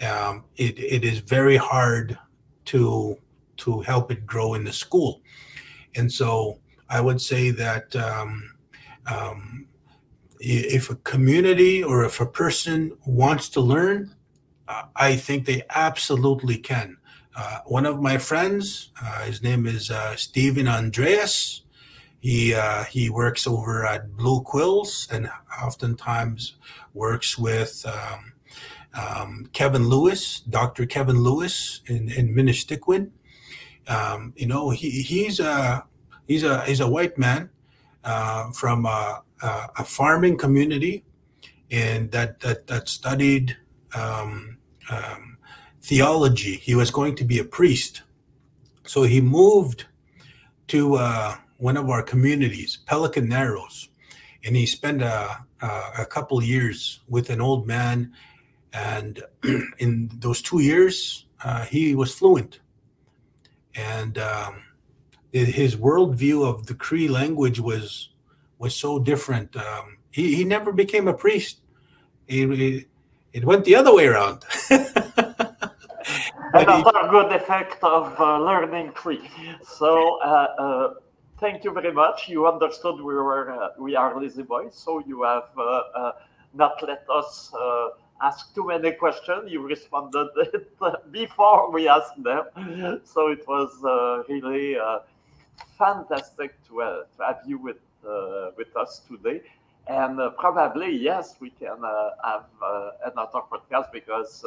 um, 0.00 0.44
it, 0.56 0.78
it 0.78 1.04
is 1.04 1.18
very 1.18 1.56
hard 1.56 2.18
to 2.68 3.16
to 3.58 3.80
help 3.80 4.10
it 4.10 4.24
grow 4.24 4.54
in 4.54 4.64
the 4.64 4.72
school. 4.72 5.20
And 5.96 6.12
so 6.12 6.60
I 6.88 7.00
would 7.00 7.20
say 7.20 7.50
that 7.50 7.94
um, 7.96 8.54
um, 9.06 9.66
if 10.40 10.90
a 10.90 10.96
community 10.96 11.82
or 11.82 12.04
if 12.04 12.20
a 12.20 12.26
person 12.26 12.96
wants 13.04 13.48
to 13.50 13.60
learn, 13.60 14.14
uh, 14.68 14.84
I 14.94 15.16
think 15.16 15.44
they 15.44 15.62
absolutely 15.70 16.58
can. 16.58 16.98
Uh, 17.34 17.60
one 17.66 17.86
of 17.86 18.00
my 18.00 18.18
friends, 18.18 18.90
uh, 19.02 19.24
his 19.24 19.42
name 19.42 19.66
is 19.66 19.90
uh, 19.90 20.14
Stephen 20.16 20.68
Andreas. 20.68 21.62
He 22.20 22.54
uh, 22.54 22.84
he 22.84 23.10
works 23.10 23.46
over 23.46 23.86
at 23.86 24.16
Blue 24.16 24.42
Quills 24.42 25.08
and 25.10 25.30
oftentimes 25.62 26.56
works 26.94 27.38
with 27.38 27.84
um, 27.86 28.27
um, 28.98 29.48
Kevin 29.52 29.88
Lewis, 29.88 30.40
Dr. 30.40 30.86
Kevin 30.86 31.18
Lewis 31.22 31.80
in, 31.86 32.10
in. 32.10 33.12
Um, 33.86 34.34
you 34.36 34.46
know, 34.46 34.70
he, 34.70 34.90
he's 35.02 35.40
a 35.40 35.84
he's 36.26 36.42
a 36.42 36.64
he's 36.64 36.80
a 36.80 36.88
white 36.88 37.16
man 37.16 37.48
uh, 38.04 38.50
from 38.52 38.84
a, 38.86 39.22
a, 39.42 39.84
farming 39.84 40.36
community, 40.36 41.04
and 41.70 42.10
that 42.10 42.40
that 42.40 42.66
that 42.66 42.88
studied 42.88 43.56
um, 43.94 44.58
um, 44.90 45.38
theology. 45.80 46.56
He 46.56 46.74
was 46.74 46.90
going 46.90 47.14
to 47.16 47.24
be 47.24 47.38
a 47.38 47.44
priest, 47.44 48.02
so 48.84 49.04
he 49.04 49.20
moved 49.20 49.86
to 50.68 50.96
uh, 50.96 51.36
one 51.56 51.78
of 51.78 51.88
our 51.88 52.02
communities, 52.02 52.78
Pelican 52.84 53.28
Narrows, 53.28 53.88
and 54.44 54.54
he 54.54 54.66
spent 54.66 55.00
a, 55.00 55.46
a, 55.62 55.82
a 56.00 56.06
couple 56.06 56.42
years 56.42 57.00
with 57.08 57.30
an 57.30 57.40
old 57.40 57.66
man, 57.66 58.12
and 58.78 59.22
in 59.78 60.10
those 60.20 60.42
two 60.42 60.60
years, 60.60 61.26
uh, 61.44 61.64
he 61.64 61.94
was 61.94 62.14
fluent 62.14 62.60
and 63.78 64.18
um, 64.18 64.62
his 65.32 65.76
worldview 65.76 66.44
of 66.46 66.66
the 66.66 66.74
Cree 66.74 67.08
language 67.08 67.60
was 67.60 68.10
was 68.58 68.74
so 68.74 68.98
different. 68.98 69.56
Um, 69.56 69.98
he 70.10 70.34
he 70.34 70.44
never 70.44 70.72
became 70.72 71.08
a 71.08 71.14
priest. 71.14 71.60
He, 72.26 72.46
he 72.56 72.86
it 73.32 73.44
went 73.44 73.64
the 73.64 73.76
other 73.76 73.94
way 73.94 74.06
around. 74.06 74.44
and 74.70 74.86
Another 76.54 77.04
he, 77.04 77.08
good 77.10 77.32
effect 77.32 77.82
of 77.84 78.18
uh, 78.20 78.38
learning 78.40 78.92
Cree. 78.92 79.30
So. 79.62 80.20
Uh, 80.20 80.54
uh, 80.58 80.94
thank 81.38 81.62
you 81.62 81.72
very 81.72 81.92
much. 81.92 82.28
You 82.28 82.48
understood 82.48 82.96
we 82.96 83.14
were 83.14 83.52
uh, 83.52 83.68
we 83.78 83.94
are 83.94 84.20
lazy 84.20 84.42
boys, 84.42 84.74
so 84.74 84.98
you 85.06 85.22
have 85.22 85.50
uh, 85.56 85.62
uh, 85.94 86.12
not 86.52 86.82
let 86.82 87.04
us 87.08 87.52
ask 88.20 88.54
too 88.54 88.66
many 88.66 88.92
questions. 88.92 89.50
You 89.50 89.62
responded 89.62 90.28
it 90.36 90.70
before 91.12 91.70
we 91.70 91.88
asked 91.88 92.22
them, 92.22 92.44
so 93.04 93.28
it 93.28 93.46
was 93.46 93.70
uh, 93.84 94.22
really 94.28 94.78
uh, 94.78 95.00
fantastic 95.78 96.54
to, 96.68 96.82
uh, 96.82 97.02
to, 97.16 97.24
have 97.24 97.40
you 97.46 97.58
with 97.58 97.76
uh, 98.08 98.50
with 98.56 98.76
us 98.76 99.00
today. 99.08 99.42
And 99.86 100.20
uh, 100.20 100.30
probably 100.30 100.94
yes, 100.96 101.36
we 101.40 101.50
can 101.50 101.82
have 102.24 102.44
another 103.04 103.40
podcast 103.50 103.92
because 103.92 104.44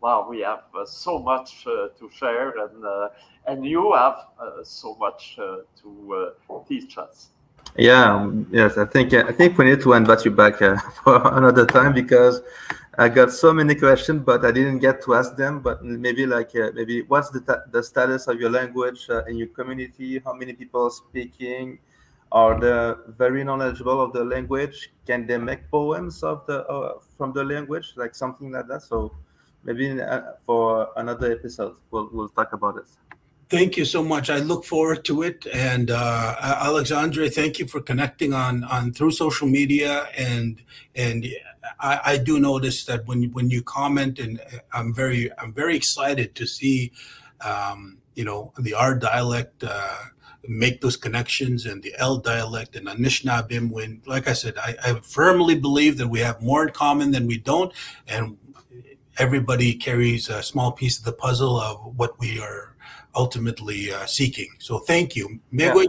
wow, 0.00 0.26
we 0.28 0.40
have 0.40 0.64
so 0.84 1.18
much 1.18 1.64
to 1.64 2.10
share, 2.12 2.54
and 2.58 3.10
and 3.46 3.66
you 3.66 3.94
have 3.94 4.26
so 4.62 4.94
much 4.94 5.36
to 5.36 6.32
teach 6.68 6.98
us. 6.98 7.30
Yeah, 7.78 8.30
yes, 8.50 8.78
I 8.78 8.86
think 8.86 9.12
I 9.12 9.32
think 9.32 9.58
we 9.58 9.66
need 9.66 9.82
to 9.82 9.92
invite 9.92 10.24
you 10.24 10.30
back 10.30 10.62
uh, 10.62 10.78
for 11.04 11.16
another 11.36 11.66
time 11.66 11.92
because 11.92 12.40
I 12.96 13.10
got 13.10 13.30
so 13.32 13.52
many 13.52 13.74
questions, 13.74 14.22
but 14.24 14.46
I 14.46 14.50
didn't 14.50 14.78
get 14.78 15.02
to 15.04 15.14
ask 15.14 15.36
them. 15.36 15.60
But 15.60 15.84
maybe 15.84 16.24
like 16.24 16.56
uh, 16.56 16.70
maybe 16.74 17.02
what's 17.02 17.28
the 17.28 17.42
the 17.70 17.82
status 17.82 18.28
of 18.28 18.40
your 18.40 18.48
language 18.48 19.06
uh, 19.10 19.24
in 19.24 19.36
your 19.36 19.48
community? 19.48 20.20
How 20.24 20.32
many 20.32 20.54
people 20.54 20.88
speaking? 20.90 21.78
Are 22.32 22.58
they 22.58 22.94
very 23.12 23.44
knowledgeable 23.44 24.00
of 24.00 24.12
the 24.12 24.24
language? 24.24 24.90
Can 25.06 25.26
they 25.26 25.36
make 25.36 25.70
poems 25.70 26.22
of 26.22 26.46
the 26.46 26.64
uh, 26.66 26.94
from 27.18 27.34
the 27.34 27.44
language, 27.44 27.92
like 27.96 28.14
something 28.14 28.52
like 28.52 28.68
that? 28.68 28.82
So 28.82 29.12
maybe 29.64 30.00
uh, 30.00 30.32
for 30.46 30.88
another 30.96 31.30
episode, 31.30 31.76
we'll 31.90 32.08
we'll 32.10 32.30
talk 32.30 32.54
about 32.54 32.78
it. 32.78 32.88
Thank 33.48 33.76
you 33.76 33.84
so 33.84 34.02
much. 34.02 34.28
I 34.28 34.38
look 34.38 34.64
forward 34.64 35.04
to 35.04 35.22
it. 35.22 35.46
And 35.52 35.90
uh, 35.90 36.34
Alexandre, 36.40 37.28
thank 37.28 37.60
you 37.60 37.68
for 37.68 37.80
connecting 37.80 38.32
on 38.32 38.64
on 38.64 38.92
through 38.92 39.12
social 39.12 39.46
media. 39.46 40.08
And 40.18 40.60
and 40.96 41.26
I, 41.78 42.00
I 42.04 42.18
do 42.18 42.40
notice 42.40 42.84
that 42.86 43.06
when 43.06 43.30
when 43.32 43.50
you 43.50 43.62
comment, 43.62 44.18
and 44.18 44.40
I'm 44.72 44.92
very 44.92 45.30
I'm 45.38 45.52
very 45.52 45.76
excited 45.76 46.34
to 46.34 46.46
see, 46.46 46.92
um, 47.40 47.98
you 48.14 48.24
know, 48.24 48.52
the 48.58 48.74
R 48.74 48.94
dialect. 48.94 49.62
Uh, 49.62 49.96
make 50.48 50.80
those 50.80 50.96
connections 50.96 51.66
and 51.66 51.82
the 51.82 51.92
L 51.98 52.18
dialect 52.18 52.76
and 52.76 52.86
Anishinaabemowin 52.86 54.06
like 54.06 54.28
I 54.28 54.32
said 54.32 54.54
I, 54.58 54.76
I 54.84 55.00
firmly 55.00 55.56
believe 55.56 55.98
that 55.98 56.06
we 56.06 56.20
have 56.20 56.40
more 56.40 56.62
in 56.62 56.72
common 56.72 57.10
than 57.10 57.26
we 57.26 57.36
don't 57.36 57.72
and 58.06 58.38
everybody 59.18 59.74
carries 59.74 60.28
a 60.28 60.44
small 60.44 60.70
piece 60.70 60.98
of 60.98 61.04
the 61.04 61.12
puzzle 61.12 61.60
of 61.60 61.96
what 61.96 62.16
we 62.20 62.38
are 62.38 62.75
ultimately 63.16 63.92
uh, 63.92 64.06
seeking. 64.06 64.48
So 64.58 64.78
thank 64.78 65.16
you. 65.16 65.40
Miigwech. 65.52 65.86